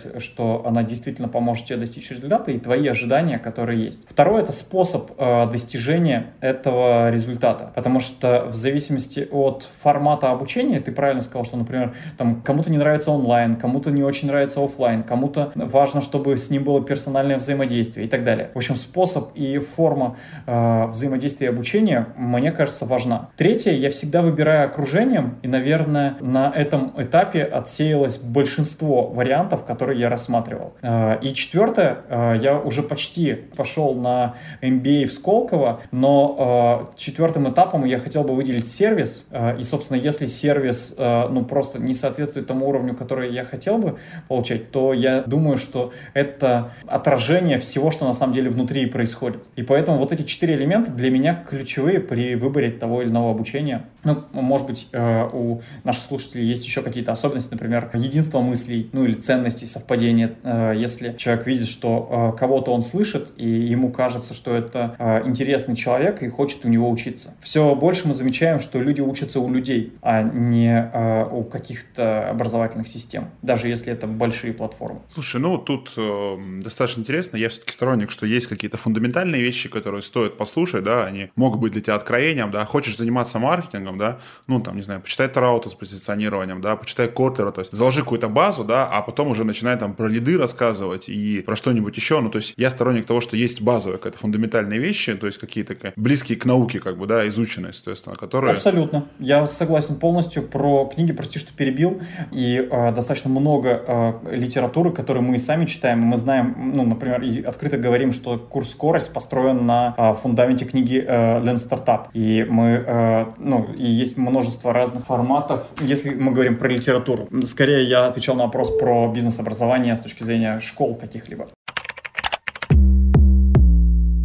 заявляют 0.00 0.22
что 0.22 0.62
она 0.66 0.82
действительно 0.82 1.28
поможет 1.28 1.66
тебе 1.66 1.78
достичь 1.78 2.10
результата 2.10 2.50
и 2.50 2.58
твои 2.58 2.86
ожидания, 2.88 3.38
которые 3.38 3.84
есть. 3.86 4.00
Второе— 4.08 4.42
это 4.42 4.52
способ 4.52 5.12
э, 5.18 5.50
достижения 5.50 6.32
этого 6.40 7.10
результата, 7.10 7.72
потому 7.74 8.00
что 8.00 8.46
в 8.48 8.54
зависимости 8.54 9.26
от 9.30 9.68
формата 9.82 10.30
обучения, 10.30 10.80
ты 10.80 10.92
правильно 10.92 11.20
сказал, 11.20 11.44
что, 11.44 11.56
например, 11.56 11.94
там 12.18 12.42
кому-то 12.42 12.70
не 12.70 12.78
нравится 12.78 13.10
онлайн, 13.10 13.56
кому-то 13.56 13.90
не 13.90 14.02
очень 14.02 14.28
нравится 14.28 14.62
офлайн, 14.62 15.02
кому-то 15.02 15.52
важно, 15.54 16.02
чтобы 16.02 16.36
с 16.36 16.50
ним 16.50 16.64
было 16.64 16.82
персональное 16.82 17.38
взаимодействие 17.38 18.06
и 18.06 18.08
так 18.08 18.24
далее. 18.24 18.50
В 18.54 18.56
общем, 18.56 18.76
способ 18.76 19.30
и 19.34 19.58
форма 19.58 20.16
э, 20.46 20.86
взаимодействия 20.86 21.46
и 21.46 21.50
обучения, 21.50 22.08
мне 22.16 22.52
кажется, 22.52 22.84
важна. 22.84 23.30
Третье, 23.36 23.72
я 23.72 23.90
всегда 23.90 24.22
выбираю 24.22 24.66
окружением, 24.66 25.38
и, 25.42 25.48
наверное, 25.48 26.16
на 26.20 26.50
этом 26.54 26.92
этапе 26.96 27.42
отсеялось 27.42 28.18
большинство 28.18 29.06
вариантов, 29.06 29.64
которые 29.64 29.89
которые 29.90 30.02
я 30.02 30.08
рассматривал. 30.08 30.74
А, 30.82 31.18
и 31.20 31.32
четвертое, 31.34 31.98
а, 32.08 32.34
я 32.34 32.58
уже 32.58 32.82
почти 32.82 33.34
пошел 33.56 33.94
на 33.94 34.34
MBA 34.62 35.06
в 35.06 35.12
Сколково, 35.12 35.80
но 35.90 36.36
а, 36.38 36.90
четвертым 36.96 37.50
этапом 37.50 37.84
я 37.84 37.98
хотел 37.98 38.22
бы 38.22 38.34
выделить 38.34 38.68
сервис. 38.68 39.26
И, 39.58 39.62
собственно, 39.62 39.96
если 39.96 40.26
сервис 40.26 40.94
ну, 40.98 41.44
просто 41.44 41.78
не 41.78 41.94
соответствует 41.94 42.46
тому 42.46 42.68
уровню, 42.68 42.94
который 42.94 43.32
я 43.32 43.44
хотел 43.44 43.78
бы 43.78 43.96
получать, 44.28 44.70
то 44.70 44.92
я 44.92 45.22
думаю, 45.22 45.56
что 45.56 45.92
это 46.14 46.72
отражение 46.86 47.58
всего, 47.58 47.90
что 47.90 48.04
на 48.04 48.12
самом 48.12 48.34
деле 48.34 48.50
внутри 48.50 48.86
происходит. 48.86 49.44
И 49.56 49.62
поэтому 49.62 49.98
вот 49.98 50.12
эти 50.12 50.22
четыре 50.22 50.54
элемента 50.54 50.92
для 50.92 51.10
меня 51.10 51.34
ключевые 51.48 52.00
при 52.00 52.34
выборе 52.34 52.70
того 52.70 53.02
или 53.02 53.08
иного 53.08 53.30
обучения. 53.30 53.86
Ну, 54.04 54.24
может 54.32 54.66
быть, 54.66 54.88
у 54.92 55.60
наших 55.84 56.02
слушателей 56.02 56.46
есть 56.46 56.64
еще 56.64 56.82
какие-то 56.82 57.12
особенности, 57.12 57.52
например, 57.52 57.90
единство 57.94 58.40
мыслей, 58.40 58.88
ну 58.92 59.04
или 59.04 59.14
ценностей, 59.14 59.66
совпадение, 59.80 60.36
э, 60.42 60.74
если 60.76 61.14
человек 61.16 61.46
видит, 61.46 61.68
что 61.68 62.32
э, 62.34 62.38
кого-то 62.38 62.72
он 62.72 62.82
слышит, 62.82 63.32
и 63.36 63.48
ему 63.48 63.90
кажется, 63.90 64.34
что 64.34 64.54
это 64.54 64.96
э, 64.98 65.26
интересный 65.26 65.76
человек 65.76 66.22
и 66.22 66.28
хочет 66.28 66.64
у 66.64 66.68
него 66.68 66.90
учиться. 66.90 67.34
Все 67.40 67.74
больше 67.74 68.06
мы 68.06 68.14
замечаем, 68.14 68.60
что 68.60 68.78
люди 68.80 69.00
учатся 69.00 69.40
у 69.40 69.50
людей, 69.50 69.92
а 70.02 70.22
не 70.22 70.90
у 71.30 71.44
каких-то 71.44 72.30
образовательных 72.30 72.88
систем, 72.88 73.28
даже 73.42 73.68
если 73.68 73.92
это 73.92 74.06
большие 74.06 74.52
платформы. 74.52 75.00
Слушай, 75.08 75.40
ну 75.40 75.58
тут 75.58 75.92
э, 75.96 76.36
достаточно 76.62 77.00
интересно. 77.00 77.36
Я 77.36 77.48
все-таки 77.48 77.72
сторонник, 77.72 78.10
что 78.10 78.26
есть 78.26 78.46
какие-то 78.46 78.76
фундаментальные 78.76 79.42
вещи, 79.42 79.68
которые 79.68 80.02
стоит 80.02 80.36
послушать, 80.36 80.84
да, 80.84 81.04
они 81.04 81.30
могут 81.36 81.60
быть 81.60 81.72
для 81.72 81.80
тебя 81.80 81.94
откровением, 81.94 82.50
да. 82.50 82.64
Хочешь 82.64 82.96
заниматься 82.96 83.38
маркетингом, 83.38 83.98
да, 83.98 84.18
ну 84.46 84.60
там, 84.60 84.76
не 84.76 84.82
знаю, 84.82 85.00
почитай 85.00 85.28
Траута 85.28 85.68
с 85.68 85.74
позиционированием, 85.74 86.60
да, 86.60 86.76
почитай 86.76 87.08
Котлера, 87.08 87.50
то 87.50 87.60
есть 87.60 87.72
заложи 87.72 88.02
какую-то 88.02 88.28
базу, 88.28 88.64
да, 88.64 88.86
а 88.86 89.02
потом 89.02 89.28
уже 89.28 89.44
начинай 89.44 89.69
начинает 89.70 89.80
там 89.80 89.94
про 89.94 90.08
лиды 90.08 90.38
рассказывать 90.38 91.08
и 91.08 91.42
про 91.42 91.56
что-нибудь 91.56 91.96
еще. 91.96 92.20
Ну, 92.20 92.30
то 92.30 92.38
есть 92.38 92.54
я 92.56 92.70
сторонник 92.70 93.06
того, 93.06 93.20
что 93.20 93.36
есть 93.36 93.62
базовые 93.62 93.98
какие-то 93.98 94.18
фундаментальные 94.18 94.80
вещи, 94.80 95.14
то 95.14 95.26
есть 95.26 95.38
какие-то 95.38 95.76
близкие 95.96 96.38
к 96.38 96.44
науке, 96.44 96.80
как 96.80 96.98
бы, 96.98 97.06
да, 97.06 97.26
изученные, 97.28 97.72
соответственно, 97.72 98.16
которые... 98.16 98.52
Абсолютно. 98.52 99.08
Я 99.18 99.46
согласен 99.46 99.96
полностью 99.96 100.42
про 100.42 100.90
книги, 100.94 101.12
прости, 101.12 101.38
что 101.38 101.52
перебил, 101.52 102.00
и 102.32 102.68
э, 102.70 102.92
достаточно 102.92 103.30
много 103.30 103.82
э, 103.86 104.36
литературы, 104.36 104.92
которую 104.92 105.24
мы 105.24 105.34
и 105.34 105.38
сами 105.38 105.66
читаем. 105.66 106.00
Мы 106.00 106.16
знаем, 106.16 106.54
ну, 106.74 106.84
например, 106.84 107.22
и 107.22 107.42
открыто 107.42 107.78
говорим, 107.78 108.12
что 108.12 108.38
курс 108.38 108.70
«Скорость» 108.70 109.12
построен 109.12 109.66
на 109.66 109.94
э, 109.96 110.14
фундаменте 110.22 110.64
книги 110.64 111.04
э, 111.06 111.40
Learn 111.40 111.56
Startup. 111.56 112.06
И 112.14 112.46
мы, 112.48 112.84
э, 112.86 113.26
ну, 113.38 113.68
и 113.76 113.86
есть 113.86 114.16
множество 114.16 114.72
разных 114.72 115.06
форматов. 115.06 115.64
Если 115.80 116.10
мы 116.10 116.32
говорим 116.32 116.56
про 116.56 116.68
литературу, 116.68 117.28
скорее 117.44 117.82
я 117.88 118.06
отвечал 118.06 118.36
на 118.36 118.44
вопрос 118.44 118.70
про 118.78 119.10
бизнес-образование 119.12 119.59
образования 119.60 119.94
с 119.94 120.00
точки 120.00 120.22
зрения 120.22 120.58
школ 120.60 120.94
каких-либо 120.94 121.48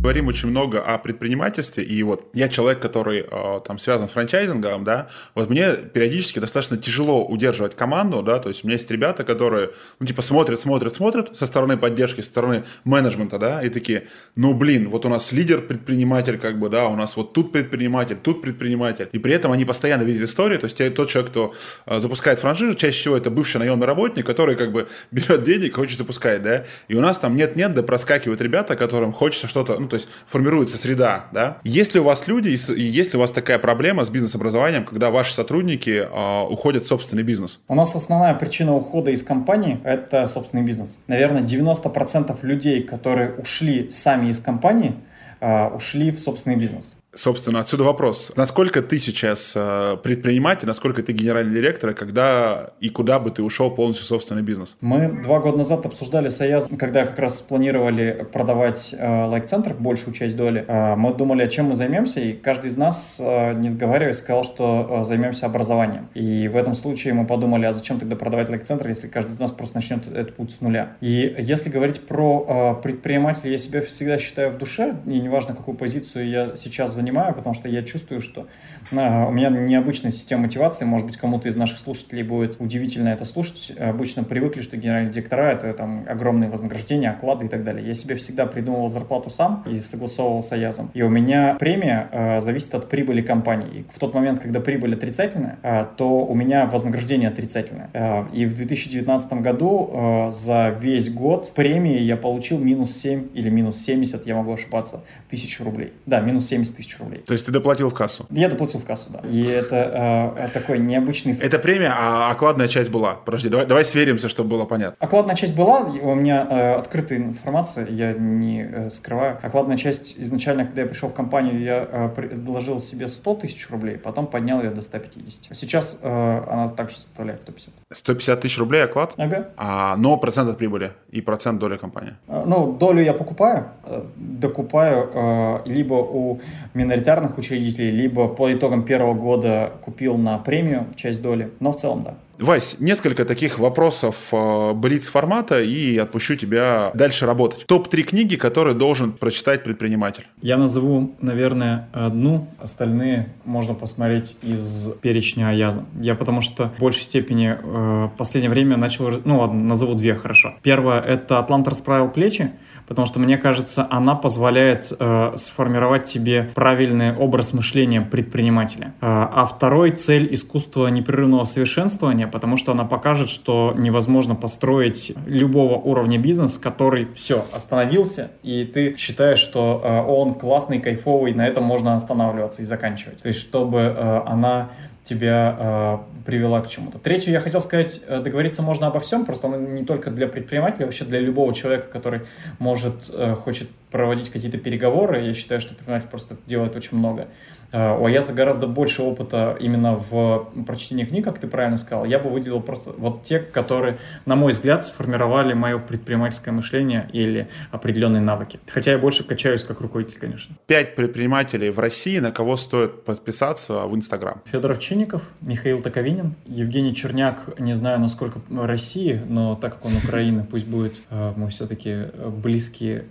говорим 0.05 0.27
очень 0.27 0.49
много 0.49 0.81
о 0.81 0.99
предпринимательстве, 0.99 1.83
и 1.83 2.03
вот 2.03 2.29
я 2.35 2.47
человек, 2.47 2.79
который 2.79 3.25
э, 3.27 3.59
там 3.65 3.79
связан 3.79 4.07
с 4.07 4.11
франчайзингом, 4.11 4.83
да, 4.83 5.07
вот 5.33 5.49
мне 5.49 5.73
периодически 5.73 6.37
достаточно 6.37 6.77
тяжело 6.77 7.25
удерживать 7.25 7.73
команду, 7.73 8.21
да, 8.21 8.37
то 8.37 8.49
есть 8.49 8.63
у 8.63 8.67
меня 8.67 8.75
есть 8.75 8.91
ребята, 8.91 9.23
которые, 9.23 9.71
ну, 9.99 10.05
типа, 10.05 10.21
смотрят, 10.21 10.61
смотрят, 10.61 10.93
смотрят 10.93 11.35
со 11.35 11.47
стороны 11.47 11.75
поддержки, 11.75 12.21
со 12.21 12.27
стороны 12.27 12.65
менеджмента, 12.83 13.39
да, 13.39 13.63
и 13.63 13.69
такие, 13.69 14.07
ну, 14.35 14.53
блин, 14.53 14.89
вот 14.89 15.07
у 15.07 15.09
нас 15.09 15.31
лидер-предприниматель, 15.31 16.37
как 16.37 16.59
бы, 16.59 16.69
да, 16.69 16.85
у 16.85 16.95
нас 16.95 17.17
вот 17.17 17.33
тут 17.33 17.51
предприниматель, 17.51 18.17
тут 18.21 18.43
предприниматель, 18.43 19.09
и 19.11 19.17
при 19.17 19.33
этом 19.33 19.53
они 19.53 19.65
постоянно 19.65 20.03
видят 20.03 20.29
истории, 20.29 20.57
то 20.57 20.65
есть 20.65 20.77
тот 20.93 21.09
человек, 21.09 21.31
кто 21.31 21.55
э, 21.87 21.99
запускает 21.99 22.37
франшизу, 22.37 22.75
чаще 22.75 22.99
всего 22.99 23.17
это 23.17 23.31
бывший 23.31 23.57
наемный 23.57 23.87
работник, 23.87 24.23
который, 24.23 24.55
как 24.55 24.71
бы, 24.71 24.87
берет 25.11 25.43
денег, 25.43 25.77
хочет 25.77 25.97
запускать, 25.97 26.43
да, 26.43 26.65
и 26.89 26.93
у 26.93 27.01
нас 27.01 27.17
там 27.17 27.35
нет-нет, 27.35 27.73
да 27.73 27.81
проскакивают 27.81 28.39
ребята, 28.39 28.75
которым 28.75 29.11
хочется 29.11 29.47
что-то, 29.47 29.79
ну, 29.79 29.94
то 29.95 29.99
есть 29.99 30.09
формируется 30.27 30.77
среда, 30.77 31.27
да. 31.31 31.57
Есть 31.63 31.93
ли 31.93 32.01
у 32.01 32.03
вас 32.03 32.27
люди, 32.27 32.49
и 32.49 32.81
есть 32.81 33.13
ли 33.13 33.17
у 33.17 33.21
вас 33.21 33.31
такая 33.31 33.59
проблема 33.59 34.03
с 34.03 34.09
бизнес-образованием, 34.09 34.83
когда 34.83 35.09
ваши 35.09 35.33
сотрудники 35.33 36.05
э, 36.05 36.47
уходят 36.49 36.83
в 36.83 36.87
собственный 36.87 37.23
бизнес? 37.23 37.61
У 37.69 37.75
нас 37.75 37.95
основная 37.95 38.33
причина 38.33 38.75
ухода 38.75 39.11
из 39.11 39.23
компании– 39.23 39.79
это 39.85 40.25
собственный 40.27 40.63
бизнес. 40.63 40.99
Наверное, 41.07 41.43
90% 41.43 42.37
людей, 42.41 42.83
которые 42.83 43.35
ушли 43.35 43.89
сами 43.89 44.29
из 44.29 44.39
компании, 44.41 44.95
э, 45.39 45.67
ушли 45.67 46.11
в 46.11 46.19
собственный 46.19 46.57
бизнес. 46.57 46.97
Собственно, 47.15 47.61
отсюда 47.61 47.85
вопрос. 47.85 48.33
Насколько 48.35 48.81
ты 48.81 48.99
сейчас 48.99 49.53
э, 49.55 49.97
предприниматель, 50.03 50.67
насколько 50.67 51.01
ты 51.01 51.13
генеральный 51.13 51.53
директор, 51.53 51.93
когда 51.93 52.71
и 52.81 52.89
куда 52.89 53.19
бы 53.19 53.31
ты 53.31 53.41
ушел 53.41 53.71
полностью 53.71 54.05
в 54.05 54.07
собственный 54.07 54.41
бизнес? 54.41 54.75
Мы 54.81 55.21
два 55.23 55.39
года 55.39 55.57
назад 55.57 55.85
обсуждали 55.85 56.27
Союз, 56.27 56.67
когда 56.77 57.05
как 57.05 57.17
раз 57.17 57.39
планировали 57.39 58.27
продавать 58.33 58.93
э, 58.97 59.25
лайк-центр, 59.27 59.73
большую 59.73 60.13
часть 60.13 60.35
доли. 60.35 60.65
Э, 60.67 60.95
мы 60.97 61.13
думали, 61.13 61.43
а 61.43 61.47
чем 61.47 61.67
мы 61.67 61.75
займемся, 61.75 62.19
и 62.19 62.33
каждый 62.33 62.69
из 62.69 62.75
нас, 62.75 63.17
э, 63.23 63.53
не 63.53 63.69
сговариваясь, 63.69 64.17
сказал, 64.17 64.43
что 64.43 64.99
э, 65.01 65.03
займемся 65.05 65.45
образованием. 65.45 66.09
И 66.15 66.49
в 66.49 66.57
этом 66.57 66.75
случае 66.75 67.13
мы 67.13 67.25
подумали, 67.25 67.65
а 67.65 67.71
зачем 67.71 67.97
тогда 67.97 68.17
продавать 68.17 68.49
лайк-центр, 68.49 68.89
если 68.89 69.07
каждый 69.07 69.31
из 69.31 69.39
нас 69.39 69.51
просто 69.51 69.77
начнет 69.77 70.05
этот 70.07 70.35
путь 70.35 70.51
с 70.51 70.59
нуля. 70.59 70.97
И 70.99 71.33
если 71.39 71.69
говорить 71.69 72.01
про 72.01 72.75
э, 72.77 72.81
предпринимателя, 72.83 73.51
я 73.51 73.57
себя 73.57 73.81
всегда 73.81 74.19
считаю 74.19 74.51
в 74.51 74.57
душе, 74.57 74.97
и 75.05 75.17
неважно, 75.19 75.55
какую 75.55 75.77
позицию 75.77 76.29
я 76.29 76.55
сейчас 76.57 76.93
занимаю, 76.93 77.04
потому 77.33 77.55
что 77.55 77.67
я 77.67 77.83
чувствую, 77.83 78.21
что 78.21 78.47
у 78.91 79.31
меня 79.31 79.49
необычная 79.49 80.11
система 80.11 80.43
мотивации, 80.43 80.85
может 80.85 81.07
быть, 81.07 81.17
кому-то 81.17 81.47
из 81.47 81.55
наших 81.55 81.79
слушателей 81.79 82.23
будет 82.23 82.59
удивительно 82.59 83.09
это 83.09 83.25
слушать. 83.25 83.73
Обычно 83.77 84.23
привыкли, 84.23 84.61
что 84.61 84.77
генеральные 84.77 85.11
директора— 85.11 85.51
это 85.53 85.73
там 85.73 86.05
огромные 86.07 86.49
вознаграждения, 86.49 87.11
оклады 87.11 87.45
и 87.45 87.49
так 87.49 87.63
далее. 87.63 87.85
Я 87.85 87.93
себе 87.93 88.15
всегда 88.15 88.45
придумывал 88.45 88.89
зарплату 88.89 89.29
сам 89.29 89.63
и 89.67 89.75
согласовывал 89.75 90.41
с 90.41 90.51
Аязом. 90.51 90.91
И 90.93 91.01
у 91.01 91.09
меня 91.09 91.55
премия 91.59 92.09
э, 92.11 92.39
зависит 92.41 92.75
от 92.75 92.89
прибыли 92.89 93.21
компании. 93.21 93.79
И 93.79 93.85
в 93.93 93.99
тот 93.99 94.13
момент, 94.13 94.41
когда 94.41 94.59
прибыль 94.59 94.93
отрицательная, 94.93 95.57
э, 95.63 95.85
то 95.97 96.25
у 96.25 96.35
меня 96.35 96.65
вознаграждение 96.65 97.29
отрицательное. 97.29 97.89
Э, 97.93 98.25
и 98.33 98.45
в 98.45 98.55
2019 98.55 99.33
году 99.33 99.89
э, 99.91 100.29
за 100.31 100.69
весь 100.69 101.11
год 101.11 101.51
премии 101.55 101.99
я 101.99 102.17
получил 102.17 102.59
минус 102.59 102.91
7 102.93 103.29
или 103.33 103.49
минус 103.49 103.77
70, 103.77 104.25
я 104.25 104.35
могу 104.35 104.53
ошибаться, 104.53 105.03
тысяч 105.29 105.59
рублей. 105.59 105.93
Да, 106.05 106.21
минус 106.21 106.47
70 106.47 106.75
тысяч 106.75 106.97
рублей. 106.99 107.21
То 107.25 107.33
есть 107.33 107.45
ты 107.45 107.51
доплатил 107.51 107.89
в 107.89 107.93
кассу? 107.93 108.25
Я 108.29 108.49
доплатил 108.49 108.74
в 108.79 108.85
кассу, 108.85 109.09
да. 109.11 109.19
И 109.27 109.43
это 109.43 110.33
э, 110.37 110.49
такой 110.53 110.79
необычный... 110.79 111.37
Это 111.39 111.59
премия, 111.59 111.93
а 111.95 112.31
окладная 112.31 112.67
часть 112.67 112.89
была? 112.89 113.15
Подожди, 113.25 113.49
давай, 113.49 113.65
давай 113.65 113.85
сверимся, 113.85 114.29
чтобы 114.29 114.49
было 114.49 114.65
понятно. 114.65 114.95
Окладная 114.99 115.35
часть 115.35 115.55
была, 115.55 115.81
у 115.81 116.15
меня 116.15 116.47
э, 116.49 116.75
открытая 116.75 117.19
информация, 117.19 117.87
я 117.87 118.13
не 118.13 118.63
э, 118.63 118.89
скрываю. 118.89 119.39
Окладная 119.41 119.77
часть 119.77 120.15
изначально, 120.19 120.65
когда 120.65 120.81
я 120.81 120.87
пришел 120.87 121.09
в 121.09 121.13
компанию, 121.13 121.59
я 121.61 121.87
э, 121.89 122.09
предложил 122.15 122.79
себе 122.79 123.07
100 123.07 123.35
тысяч 123.35 123.69
рублей, 123.69 123.97
потом 123.97 124.27
поднял 124.27 124.61
ее 124.61 124.69
до 124.69 124.81
150. 124.81 125.55
Сейчас 125.55 125.99
э, 126.01 126.43
она 126.49 126.69
также 126.69 126.95
составляет 126.97 127.41
150. 127.41 127.73
150 127.91 128.41
тысяч 128.41 128.57
рублей 128.59 128.83
оклад? 128.83 129.13
Ага. 129.17 129.49
А, 129.57 129.95
но 129.97 130.17
процент 130.17 130.49
от 130.49 130.57
прибыли 130.57 130.91
и 131.11 131.21
процент 131.21 131.59
доли 131.59 131.77
компании? 131.77 132.13
Э, 132.27 132.43
ну, 132.45 132.73
долю 132.73 133.01
я 133.01 133.13
покупаю, 133.13 133.65
э, 133.83 134.03
докупаю 134.15 135.09
э, 135.13 135.59
либо 135.65 135.95
у 135.95 136.41
миноритарных 136.73 137.37
учредителей, 137.37 137.91
либо 137.91 138.27
по 138.27 138.51
итогам 138.65 138.83
первого 138.83 139.13
года 139.13 139.73
купил 139.83 140.17
на 140.17 140.37
премию 140.39 140.87
часть 140.95 141.21
доли, 141.21 141.51
но 141.59 141.71
в 141.71 141.77
целом 141.77 142.03
да. 142.03 142.15
Вась, 142.37 142.77
несколько 142.79 143.23
таких 143.23 143.59
вопросов 143.59 144.27
э, 144.33 144.73
блиц 144.73 145.07
формата 145.07 145.61
и 145.61 145.97
отпущу 145.97 146.35
тебя 146.35 146.91
дальше 146.93 147.25
работать. 147.25 147.65
Топ-3 147.65 148.01
книги, 148.03 148.35
которые 148.35 148.75
должен 148.75 149.13
прочитать 149.13 149.63
предприниматель. 149.63 150.27
Я 150.41 150.57
назову, 150.57 151.15
наверное, 151.21 151.87
одну, 151.93 152.49
остальные 152.59 153.29
можно 153.45 153.73
посмотреть 153.73 154.35
из 154.41 154.89
перечня 155.01 155.47
Аяза. 155.47 155.85
Я 156.01 156.15
потому 156.15 156.41
что 156.41 156.73
в 156.77 156.79
большей 156.81 157.03
степени 157.03 157.57
э, 157.57 158.05
в 158.07 158.17
последнее 158.17 158.49
время 158.49 158.75
начал... 158.75 159.09
Ну 159.23 159.39
ладно, 159.39 159.63
назову 159.63 159.93
две, 159.93 160.15
хорошо. 160.15 160.55
Первое— 160.61 160.99
это 161.01 161.39
«Атлант 161.39 161.67
расправил 161.69 162.09
плечи», 162.09 162.51
потому 162.87 163.05
что, 163.05 163.19
мне 163.19 163.37
кажется, 163.37 163.87
она 163.89 164.15
позволяет 164.15 164.91
э, 164.97 165.33
сформировать 165.35 166.05
тебе 166.05 166.51
правильный 166.53 167.15
образ 167.15 167.53
мышления 167.53 168.01
предпринимателя. 168.01 168.93
Э, 169.01 169.27
а 169.31 169.45
второй— 169.45 169.91
цель 169.95 170.33
искусства 170.33 170.87
непрерывного 170.87 171.45
совершенствования, 171.45 172.27
потому 172.27 172.57
что 172.57 172.71
она 172.71 172.85
покажет, 172.85 173.29
что 173.29 173.73
невозможно 173.77 174.35
построить 174.35 175.13
любого 175.25 175.75
уровня 175.75 176.17
бизнес, 176.17 176.57
который 176.57 177.07
все, 177.13 177.45
остановился, 177.51 178.31
и 178.43 178.65
ты 178.65 178.95
считаешь, 178.97 179.39
что 179.39 179.81
э, 179.83 180.01
он 180.09 180.35
классный, 180.35 180.79
кайфовый, 180.79 181.33
на 181.33 181.47
этом 181.47 181.63
можно 181.63 181.95
останавливаться 181.95 182.61
и 182.61 182.65
заканчивать. 182.65 183.21
То 183.21 183.27
есть, 183.27 183.39
чтобы 183.39 183.79
э, 183.79 184.21
она 184.25 184.69
тебя 185.05 185.55
э, 185.57 185.97
привела 186.25 186.61
к 186.61 186.67
чему-то. 186.67 186.97
Третью 186.97 187.31
я 187.31 187.39
хотел 187.39 187.61
сказать, 187.61 188.01
э, 188.07 188.19
договориться 188.21 188.63
можно 188.63 188.87
обо 188.87 188.99
всем, 188.99 189.23
просто 189.23 189.47
не 189.47 189.85
только 189.85 190.09
для 190.09 190.27
предпринимателя, 190.27 190.85
вообще 190.87 191.05
для 191.05 191.19
любого 191.19 191.53
человека, 191.53 191.87
который 191.87 192.21
может, 192.57 193.09
э, 193.09 193.35
хочет 193.35 193.69
проводить 193.91 194.29
какие-то 194.29 194.57
переговоры. 194.57 195.21
Я 195.21 195.33
считаю, 195.33 195.61
что 195.61 195.75
предприниматель 195.75 196.09
просто 196.09 196.37
делает 196.45 196.75
очень 196.75 196.97
много. 196.97 197.27
У 197.73 198.05
Аяса 198.05 198.31
гораздо 198.31 198.67
больше 198.67 199.01
опыта 199.01 199.57
именно 199.59 199.95
в 199.95 200.49
прочтении 200.65 201.03
книг, 201.03 201.25
как 201.25 201.39
ты 201.39 201.47
правильно 201.47 201.75
сказал. 201.75 202.05
Я 202.05 202.19
бы 202.19 202.29
выделил 202.29 202.61
просто 202.61 202.91
вот 202.91 203.23
те, 203.23 203.39
которые, 203.39 203.97
на 204.25 204.35
мой 204.35 204.53
взгляд, 204.53 204.85
сформировали 204.85 205.53
мое 205.53 205.79
предпринимательское 205.79 206.53
мышление 206.53 207.09
или 207.11 207.49
определенные 207.71 208.21
навыки. 208.21 208.59
Хотя 208.67 208.91
я 208.91 208.97
больше 208.97 209.25
качаюсь 209.25 209.63
как 209.63 209.81
руководитель, 209.81 210.19
конечно. 210.19 210.55
Пять 210.67 210.95
предпринимателей 210.95 211.69
в 211.69 211.79
России, 211.79 212.19
на 212.19 212.31
кого 212.31 212.55
стоит 212.55 213.03
подписаться 213.03 213.85
в 213.85 213.95
Инстаграм? 213.95 214.41
Федоров 214.45 214.79
Чинников, 214.79 215.23
Михаил 215.41 215.81
Таковинин, 215.81 216.35
Евгений 216.45 216.95
Черняк, 216.95 217.59
не 217.59 217.73
знаю, 217.73 217.99
насколько 217.99 218.39
России, 218.49 219.21
но 219.27 219.55
так 219.55 219.73
как 219.73 219.85
он 219.85 219.97
Украина, 219.97 220.47
пусть 220.49 220.67
будет, 220.67 220.95
э, 221.09 221.33
мы 221.35 221.49
все-таки 221.49 222.05
близкие 222.41 223.05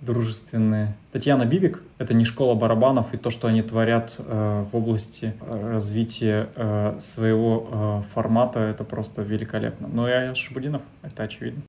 дружественные. 0.00 0.94
Татьяна 1.12 1.44
Бибик— 1.44 1.82
это 1.98 2.14
не 2.14 2.24
школа 2.24 2.54
барабанов, 2.54 3.12
и 3.14 3.16
то, 3.16 3.30
что 3.30 3.48
они 3.48 3.62
творят 3.62 4.16
э, 4.18 4.64
в 4.70 4.76
области 4.76 5.34
э, 5.40 5.70
развития 5.72 6.50
э, 6.54 6.96
своего 6.98 7.68
э, 7.70 8.02
формата, 8.14 8.60
это 8.60 8.84
просто 8.84 9.22
великолепно. 9.22 9.88
Ну 9.92 10.08
и 10.08 10.10
Аяш 10.10 10.38
Шабудинов, 10.38 10.82
это 11.02 11.22
очевидно. 11.24 11.62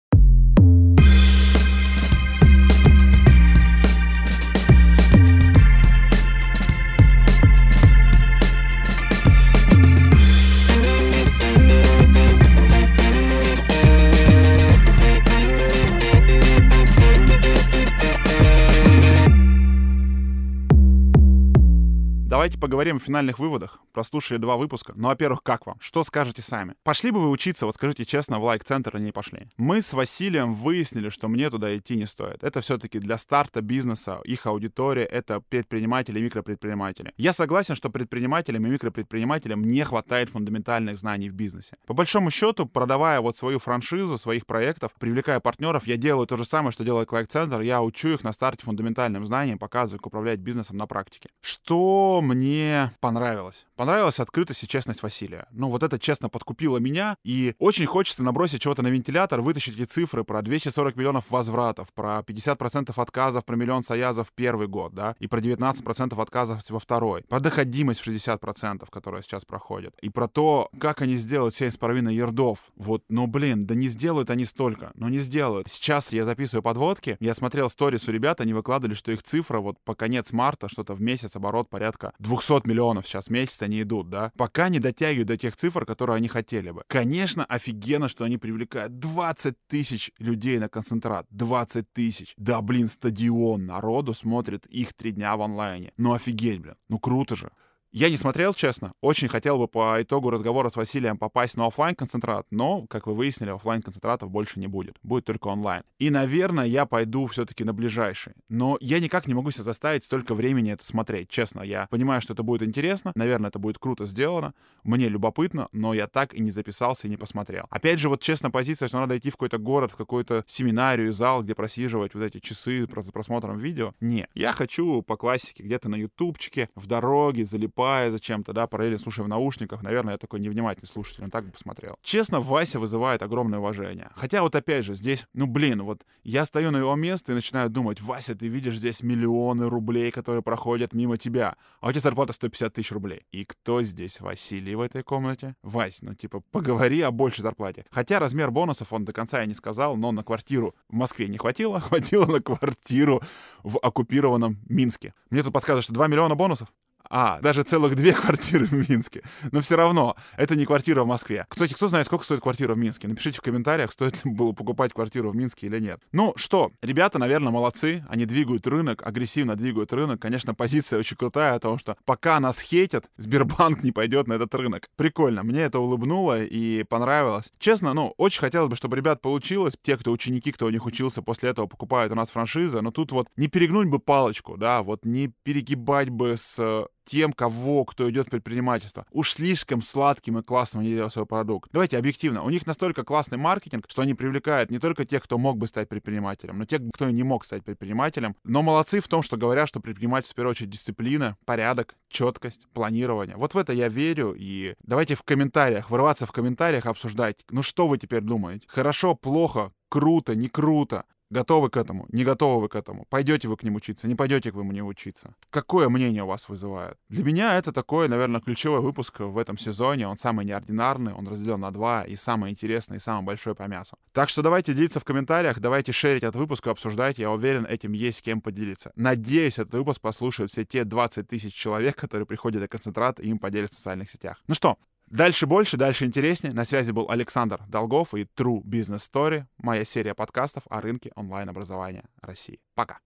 Давайте 22.41 22.57
поговорим 22.57 22.97
о 22.97 22.99
финальных 22.99 23.37
выводах. 23.37 23.77
Прослушали 23.93 24.39
два 24.39 24.57
выпуска. 24.57 24.93
Ну, 24.95 25.09
во-первых, 25.09 25.43
как 25.43 25.67
вам? 25.67 25.77
Что 25.79 26.03
скажете 26.03 26.41
сами? 26.41 26.73
Пошли 26.81 27.11
бы 27.11 27.21
вы 27.21 27.29
учиться, 27.29 27.67
вот 27.67 27.75
скажите 27.75 28.03
честно, 28.03 28.39
в 28.39 28.43
лайк-центр 28.43 28.97
или 28.97 29.03
не 29.03 29.11
пошли? 29.11 29.47
Мы 29.57 29.83
с 29.83 29.93
Василием 29.93 30.55
выяснили, 30.55 31.09
что 31.09 31.27
мне 31.27 31.51
туда 31.51 31.77
идти 31.77 31.95
не 31.95 32.07
стоит. 32.07 32.43
Это 32.43 32.61
все-таки 32.61 32.97
для 32.97 33.19
старта 33.19 33.61
бизнеса, 33.61 34.21
их 34.23 34.47
аудитория, 34.47 35.03
это 35.03 35.39
предприниматели 35.39 36.17
и 36.17 36.23
микропредприниматели. 36.23 37.13
Я 37.15 37.31
согласен, 37.33 37.75
что 37.75 37.91
предпринимателям 37.91 38.65
и 38.65 38.69
микропредпринимателям 38.71 39.61
не 39.61 39.83
хватает 39.83 40.29
фундаментальных 40.29 40.97
знаний 40.97 41.29
в 41.29 41.33
бизнесе. 41.33 41.77
По 41.85 41.93
большому 41.93 42.31
счету, 42.31 42.65
продавая 42.65 43.21
вот 43.21 43.37
свою 43.37 43.59
франшизу, 43.59 44.17
своих 44.17 44.47
проектов, 44.47 44.93
привлекая 44.97 45.41
партнеров, 45.41 45.85
я 45.85 45.95
делаю 45.95 46.25
то 46.25 46.37
же 46.37 46.45
самое, 46.45 46.71
что 46.71 46.83
делает 46.83 47.11
лайк-центр. 47.11 47.61
Я 47.61 47.83
учу 47.83 48.07
их 48.07 48.23
на 48.23 48.33
старте 48.33 48.65
фундаментальным 48.65 49.27
знаниям, 49.27 49.59
показываю, 49.59 49.99
как 49.99 50.07
управлять 50.07 50.39
бизнесом 50.39 50.77
на 50.77 50.87
практике. 50.87 51.29
Что 51.41 52.19
мне 52.31 52.91
понравилось. 52.99 53.65
Понравилась 53.75 54.19
открытость 54.19 54.63
и 54.63 54.67
честность 54.67 55.03
Василия. 55.03 55.47
Ну, 55.51 55.69
вот 55.69 55.83
это 55.83 55.99
честно 55.99 56.29
подкупило 56.29 56.77
меня, 56.77 57.15
и 57.23 57.55
очень 57.59 57.85
хочется 57.85 58.23
набросить 58.23 58.61
чего-то 58.61 58.81
на 58.81 58.87
вентилятор, 58.87 59.41
вытащить 59.41 59.75
эти 59.75 59.85
цифры 59.85 60.23
про 60.23 60.41
240 60.41 60.95
миллионов 60.95 61.29
возвратов, 61.31 61.91
про 61.93 62.19
50% 62.19 62.93
отказов, 62.95 63.43
про 63.43 63.55
миллион 63.55 63.83
соязов 63.83 64.29
в 64.29 64.33
первый 64.33 64.67
год, 64.67 64.93
да, 64.93 65.15
и 65.19 65.27
про 65.27 65.39
19% 65.39 66.21
отказов 66.21 66.61
во 66.69 66.79
второй, 66.79 67.23
про 67.23 67.39
доходимость 67.39 67.99
в 67.99 68.07
60%, 68.07 68.87
которая 68.89 69.21
сейчас 69.21 69.45
проходит, 69.45 69.93
и 70.01 70.09
про 70.09 70.27
то, 70.27 70.69
как 70.79 71.01
они 71.01 71.15
сделают 71.15 71.53
7,5 71.59 72.13
ярдов. 72.13 72.71
Вот, 72.75 73.03
ну, 73.09 73.27
блин, 73.27 73.65
да 73.65 73.75
не 73.75 73.87
сделают 73.87 74.29
они 74.29 74.45
столько, 74.45 74.91
но 74.95 75.09
не 75.09 75.19
сделают. 75.19 75.67
Сейчас 75.69 76.11
я 76.11 76.23
записываю 76.23 76.63
подводки, 76.63 77.17
я 77.19 77.33
смотрел 77.33 77.69
сторис 77.69 78.07
у 78.07 78.11
ребят, 78.11 78.41
они 78.41 78.53
выкладывали, 78.53 78.95
что 78.95 79.11
их 79.11 79.23
цифра 79.23 79.59
вот 79.59 79.79
по 79.83 79.95
конец 79.95 80.31
марта, 80.31 80.69
что-то 80.69 80.93
в 80.93 81.01
месяц 81.01 81.35
оборот 81.35 81.69
порядка 81.69 82.13
200 82.21 82.67
миллионов 82.67 83.07
сейчас 83.07 83.27
в 83.27 83.29
месяц 83.31 83.61
они 83.61 83.81
идут, 83.81 84.09
да, 84.09 84.31
пока 84.37 84.69
не 84.69 84.79
дотягивают 84.79 85.27
до 85.27 85.37
тех 85.37 85.55
цифр, 85.55 85.85
которые 85.85 86.17
они 86.17 86.27
хотели 86.27 86.71
бы. 86.71 86.83
Конечно, 86.87 87.45
офигенно, 87.45 88.07
что 88.07 88.23
они 88.23 88.37
привлекают 88.37 88.99
20 88.99 89.55
тысяч 89.67 90.11
людей 90.19 90.59
на 90.59 90.69
концентрат. 90.69 91.25
20 91.31 91.91
тысяч. 91.91 92.33
Да, 92.37 92.61
блин, 92.61 92.89
стадион 92.89 93.65
народу 93.65 94.13
смотрит 94.13 94.65
их 94.67 94.93
три 94.93 95.11
дня 95.11 95.35
в 95.35 95.41
онлайне. 95.41 95.93
Ну 95.97 96.13
офигеть, 96.13 96.59
блин. 96.59 96.75
Ну 96.89 96.99
круто 96.99 97.35
же. 97.35 97.51
Я 97.93 98.09
не 98.09 98.15
смотрел, 98.15 98.53
честно. 98.53 98.93
Очень 99.01 99.27
хотел 99.27 99.57
бы 99.57 99.67
по 99.67 100.01
итогу 100.01 100.29
разговора 100.29 100.69
с 100.69 100.77
Василием 100.77 101.17
попасть 101.17 101.57
на 101.57 101.65
офлайн 101.65 101.93
концентрат 101.93 102.47
но, 102.51 102.85
как 102.87 103.07
вы 103.07 103.13
выяснили, 103.13 103.49
офлайн 103.49 103.81
концентратов 103.81 104.29
больше 104.29 104.59
не 104.59 104.67
будет. 104.67 104.97
Будет 105.03 105.25
только 105.25 105.47
онлайн. 105.47 105.83
И, 105.99 106.09
наверное, 106.09 106.65
я 106.65 106.85
пойду 106.85 107.25
все-таки 107.25 107.63
на 107.63 107.73
ближайший. 107.73 108.33
Но 108.47 108.77
я 108.79 108.99
никак 108.99 109.27
не 109.27 109.33
могу 109.33 109.51
себя 109.51 109.63
заставить 109.63 110.05
столько 110.05 110.35
времени 110.35 110.71
это 110.71 110.85
смотреть. 110.85 111.29
Честно, 111.29 111.61
я 111.61 111.87
понимаю, 111.87 112.21
что 112.21 112.33
это 112.33 112.43
будет 112.43 112.63
интересно. 112.63 113.11
Наверное, 113.15 113.49
это 113.49 113.59
будет 113.59 113.77
круто 113.77 114.05
сделано. 114.05 114.53
Мне 114.83 115.09
любопытно, 115.09 115.67
но 115.73 115.93
я 115.93 116.07
так 116.07 116.33
и 116.33 116.41
не 116.41 116.51
записался 116.51 117.07
и 117.07 117.09
не 117.09 117.17
посмотрел. 117.17 117.65
Опять 117.69 117.99
же, 117.99 118.07
вот 118.07 118.21
честно, 118.21 118.51
позиция, 118.51 118.87
что 118.87 118.99
надо 118.99 119.17
идти 119.17 119.29
в 119.29 119.33
какой-то 119.33 119.57
город, 119.57 119.91
в 119.91 119.95
какой-то 119.97 120.43
семинарию, 120.47 121.11
зал, 121.11 121.43
где 121.43 121.55
просиживать 121.55 122.13
вот 122.13 122.23
эти 122.23 122.39
часы 122.39 122.87
за 122.87 123.11
просмотром 123.11 123.57
видео. 123.57 123.93
Не. 123.99 124.27
Я 124.33 124.53
хочу 124.53 125.01
по 125.01 125.17
классике 125.17 125.63
где-то 125.63 125.89
на 125.89 125.95
ютубчике, 125.95 126.69
в 126.75 126.87
дороге, 126.87 127.45
залипая 127.81 128.11
зачем-то, 128.11 128.53
да, 128.53 128.67
параллельно 128.67 128.99
слушая 128.99 129.25
в 129.25 129.29
наушниках. 129.29 129.81
Наверное, 129.81 130.13
я 130.13 130.17
такой 130.17 130.39
невнимательный 130.39 130.87
слушатель, 130.87 131.23
он 131.23 131.31
так 131.31 131.45
бы 131.45 131.51
посмотрел. 131.51 131.97
Честно, 132.01 132.39
Вася 132.39 132.79
вызывает 132.79 133.21
огромное 133.21 133.59
уважение. 133.59 134.09
Хотя 134.15 134.41
вот 134.41 134.55
опять 134.55 134.85
же, 134.85 134.95
здесь, 134.95 135.25
ну 135.33 135.45
блин, 135.45 135.83
вот 135.83 136.05
я 136.23 136.45
стою 136.45 136.71
на 136.71 136.77
его 136.77 136.95
место 136.95 137.31
и 137.31 137.35
начинаю 137.35 137.69
думать, 137.69 138.01
Вася, 138.01 138.35
ты 138.35 138.47
видишь 138.47 138.77
здесь 138.77 139.03
миллионы 139.03 139.69
рублей, 139.69 140.11
которые 140.11 140.41
проходят 140.41 140.93
мимо 140.93 141.17
тебя, 141.17 141.55
а 141.79 141.87
у 141.87 141.91
тебя 141.91 142.01
зарплата 142.01 142.33
150 142.33 142.73
тысяч 142.73 142.91
рублей. 142.91 143.25
И 143.31 143.45
кто 143.45 143.81
здесь 143.83 144.19
Василий 144.19 144.75
в 144.75 144.81
этой 144.81 145.03
комнате? 145.03 145.55
Вась, 145.63 146.01
ну 146.01 146.13
типа, 146.13 146.41
поговори 146.51 147.01
о 147.01 147.11
большей 147.11 147.41
зарплате. 147.41 147.85
Хотя 147.91 148.19
размер 148.19 148.51
бонусов 148.51 148.93
он 148.93 149.05
до 149.05 149.13
конца 149.13 149.39
я 149.39 149.45
не 149.45 149.53
сказал, 149.53 149.95
но 149.95 150.11
на 150.11 150.23
квартиру 150.23 150.75
в 150.89 150.95
Москве 150.95 151.27
не 151.27 151.37
хватило, 151.37 151.79
хватило 151.81 152.25
на 152.25 152.41
квартиру 152.41 153.21
в 153.63 153.77
оккупированном 153.79 154.59
Минске. 154.69 155.13
Мне 155.29 155.43
тут 155.43 155.53
подсказывают, 155.53 155.83
что 155.83 155.93
2 155.93 156.07
миллиона 156.07 156.35
бонусов. 156.35 156.69
А, 157.13 157.41
даже 157.41 157.63
целых 157.63 157.95
две 157.97 158.13
квартиры 158.13 158.65
в 158.65 158.89
Минске. 158.89 159.21
Но 159.51 159.59
все 159.59 159.75
равно, 159.75 160.15
это 160.37 160.55
не 160.55 160.65
квартира 160.65 161.03
в 161.03 161.07
Москве. 161.07 161.45
Кстати, 161.49 161.73
кто 161.73 161.89
знает, 161.89 162.05
сколько 162.05 162.23
стоит 162.23 162.39
квартира 162.39 162.73
в 162.73 162.77
Минске? 162.77 163.09
Напишите 163.09 163.39
в 163.39 163.41
комментариях, 163.41 163.91
стоит 163.91 164.23
ли 164.23 164.31
было 164.31 164.53
покупать 164.53 164.93
квартиру 164.93 165.29
в 165.29 165.35
Минске 165.35 165.67
или 165.67 165.79
нет. 165.79 165.99
Ну 166.13 166.33
что, 166.37 166.71
ребята, 166.81 167.19
наверное, 167.19 167.51
молодцы. 167.51 168.05
Они 168.07 168.25
двигают 168.25 168.65
рынок, 168.65 169.05
агрессивно 169.05 169.57
двигают 169.57 169.91
рынок. 169.91 170.21
Конечно, 170.21 170.55
позиция 170.55 170.99
очень 170.99 171.17
крутая, 171.17 171.55
потому 171.55 171.77
что 171.77 171.97
пока 172.05 172.39
нас 172.39 172.61
хейтят, 172.61 173.09
Сбербанк 173.17 173.83
не 173.83 173.91
пойдет 173.91 174.27
на 174.27 174.33
этот 174.33 174.55
рынок. 174.55 174.87
Прикольно, 174.95 175.43
мне 175.43 175.63
это 175.63 175.79
улыбнуло 175.79 176.41
и 176.41 176.83
понравилось. 176.83 177.51
Честно, 177.59 177.93
ну, 177.93 178.13
очень 178.17 178.39
хотелось 178.39 178.69
бы, 178.69 178.77
чтобы 178.77 178.95
ребят 178.95 179.21
получилось. 179.21 179.73
Те, 179.81 179.97
кто 179.97 180.13
ученики, 180.13 180.53
кто 180.53 180.67
у 180.67 180.69
них 180.69 180.85
учился, 180.85 181.21
после 181.21 181.49
этого 181.49 181.67
покупают 181.67 182.13
у 182.13 182.15
нас 182.15 182.29
франшизы. 182.29 182.79
Но 182.79 182.91
тут 182.91 183.11
вот 183.11 183.27
не 183.35 183.49
перегнуть 183.49 183.89
бы 183.89 183.99
палочку, 183.99 184.55
да, 184.55 184.81
вот 184.81 185.03
не 185.03 185.33
перегибать 185.43 186.09
бы 186.09 186.37
с 186.37 186.87
тем, 187.05 187.33
кого, 187.33 187.85
кто 187.85 188.09
идет 188.09 188.27
в 188.27 188.29
предпринимательство. 188.29 189.05
Уж 189.11 189.33
слишком 189.33 189.81
сладким 189.81 190.37
и 190.37 190.43
классным 190.43 190.81
они 190.81 190.91
делают 190.91 191.13
свой 191.13 191.25
продукт. 191.25 191.69
Давайте 191.71 191.97
объективно. 191.97 192.43
У 192.43 192.49
них 192.49 192.65
настолько 192.65 193.03
классный 193.03 193.37
маркетинг, 193.37 193.85
что 193.87 194.01
они 194.01 194.13
привлекают 194.13 194.71
не 194.71 194.79
только 194.79 195.05
тех, 195.05 195.23
кто 195.23 195.37
мог 195.37 195.57
бы 195.57 195.67
стать 195.67 195.89
предпринимателем, 195.89 196.57
но 196.59 196.65
тех, 196.65 196.81
кто 196.93 197.09
не 197.09 197.23
мог 197.23 197.45
стать 197.45 197.63
предпринимателем. 197.63 198.35
Но 198.43 198.61
молодцы 198.61 198.99
в 198.99 199.07
том, 199.07 199.21
что 199.21 199.37
говорят, 199.37 199.67
что 199.67 199.79
предпринимательство 199.79 200.33
в 200.33 200.35
первую 200.35 200.51
очередь 200.51 200.69
дисциплина, 200.69 201.37
порядок, 201.45 201.95
четкость, 202.09 202.67
планирование. 202.73 203.35
Вот 203.35 203.53
в 203.53 203.57
это 203.57 203.73
я 203.73 203.87
верю. 203.87 204.35
И 204.37 204.75
давайте 204.83 205.15
в 205.15 205.23
комментариях, 205.23 205.89
врываться 205.89 206.25
в 206.25 206.31
комментариях, 206.31 206.85
обсуждать, 206.85 207.37
ну 207.49 207.63
что 207.63 207.87
вы 207.87 207.97
теперь 207.97 208.21
думаете? 208.21 208.65
Хорошо, 208.67 209.15
плохо, 209.15 209.71
круто, 209.89 210.35
не 210.35 210.47
круто. 210.47 211.05
Готовы 211.31 211.69
к 211.69 211.77
этому? 211.77 212.05
Не 212.09 212.25
готовы 212.25 212.63
вы 212.63 212.67
к 212.67 212.75
этому? 212.75 213.05
Пойдете 213.09 213.47
вы 213.47 213.55
к 213.55 213.63
ним 213.63 213.75
учиться? 213.75 214.05
Не 214.05 214.15
пойдете 214.15 214.51
к 214.51 214.55
вы 214.55 214.65
мне 214.65 214.83
учиться? 214.83 215.33
Какое 215.49 215.87
мнение 215.87 216.23
у 216.23 216.27
вас 216.27 216.49
вызывает? 216.49 216.97
Для 217.07 217.23
меня 217.23 217.57
это 217.57 217.71
такой, 217.71 218.09
наверное, 218.09 218.41
ключевой 218.41 218.81
выпуск 218.81 219.21
в 219.21 219.37
этом 219.37 219.57
сезоне. 219.57 220.09
Он 220.09 220.17
самый 220.17 220.45
неординарный, 220.45 221.13
он 221.13 221.29
разделен 221.29 221.61
на 221.61 221.71
два, 221.71 222.03
и 222.03 222.17
самый 222.17 222.51
интересный, 222.51 222.97
и 222.97 222.99
самый 222.99 223.25
большой 223.25 223.55
по 223.55 223.63
мясу. 223.63 223.97
Так 224.11 224.27
что 224.27 224.41
давайте 224.41 224.73
делиться 224.73 224.99
в 224.99 225.05
комментариях, 225.05 225.61
давайте 225.61 225.93
шерить 225.93 226.23
этот 226.23 226.35
выпуск, 226.35 226.67
обсуждать. 226.67 227.17
Я 227.17 227.31
уверен, 227.31 227.65
этим 227.65 227.93
есть 227.93 228.19
с 228.19 228.21
кем 228.21 228.41
поделиться. 228.41 228.91
Надеюсь, 228.97 229.57
этот 229.57 229.73
выпуск 229.73 230.01
послушают 230.01 230.51
все 230.51 230.65
те 230.65 230.83
20 230.83 231.29
тысяч 231.29 231.53
человек, 231.53 231.95
которые 231.95 232.25
приходят 232.25 232.61
на 232.61 232.67
концентрат 232.67 233.21
и 233.21 233.29
им 233.29 233.39
поделятся 233.39 233.75
в 233.75 233.77
социальных 233.77 234.09
сетях. 234.09 234.43
Ну 234.47 234.53
что, 234.53 234.77
Дальше 235.11 235.45
больше, 235.45 235.75
дальше 235.75 236.05
интереснее. 236.05 236.53
На 236.53 236.63
связи 236.63 236.91
был 236.91 237.09
Александр 237.09 237.59
Долгов 237.67 238.13
и 238.13 238.21
True 238.23 238.63
Business 238.63 239.09
Story, 239.11 239.43
моя 239.57 239.83
серия 239.83 240.15
подкастов 240.15 240.63
о 240.69 240.79
рынке 240.79 241.11
онлайн-образования 241.15 242.05
России. 242.21 242.61
Пока. 242.75 242.99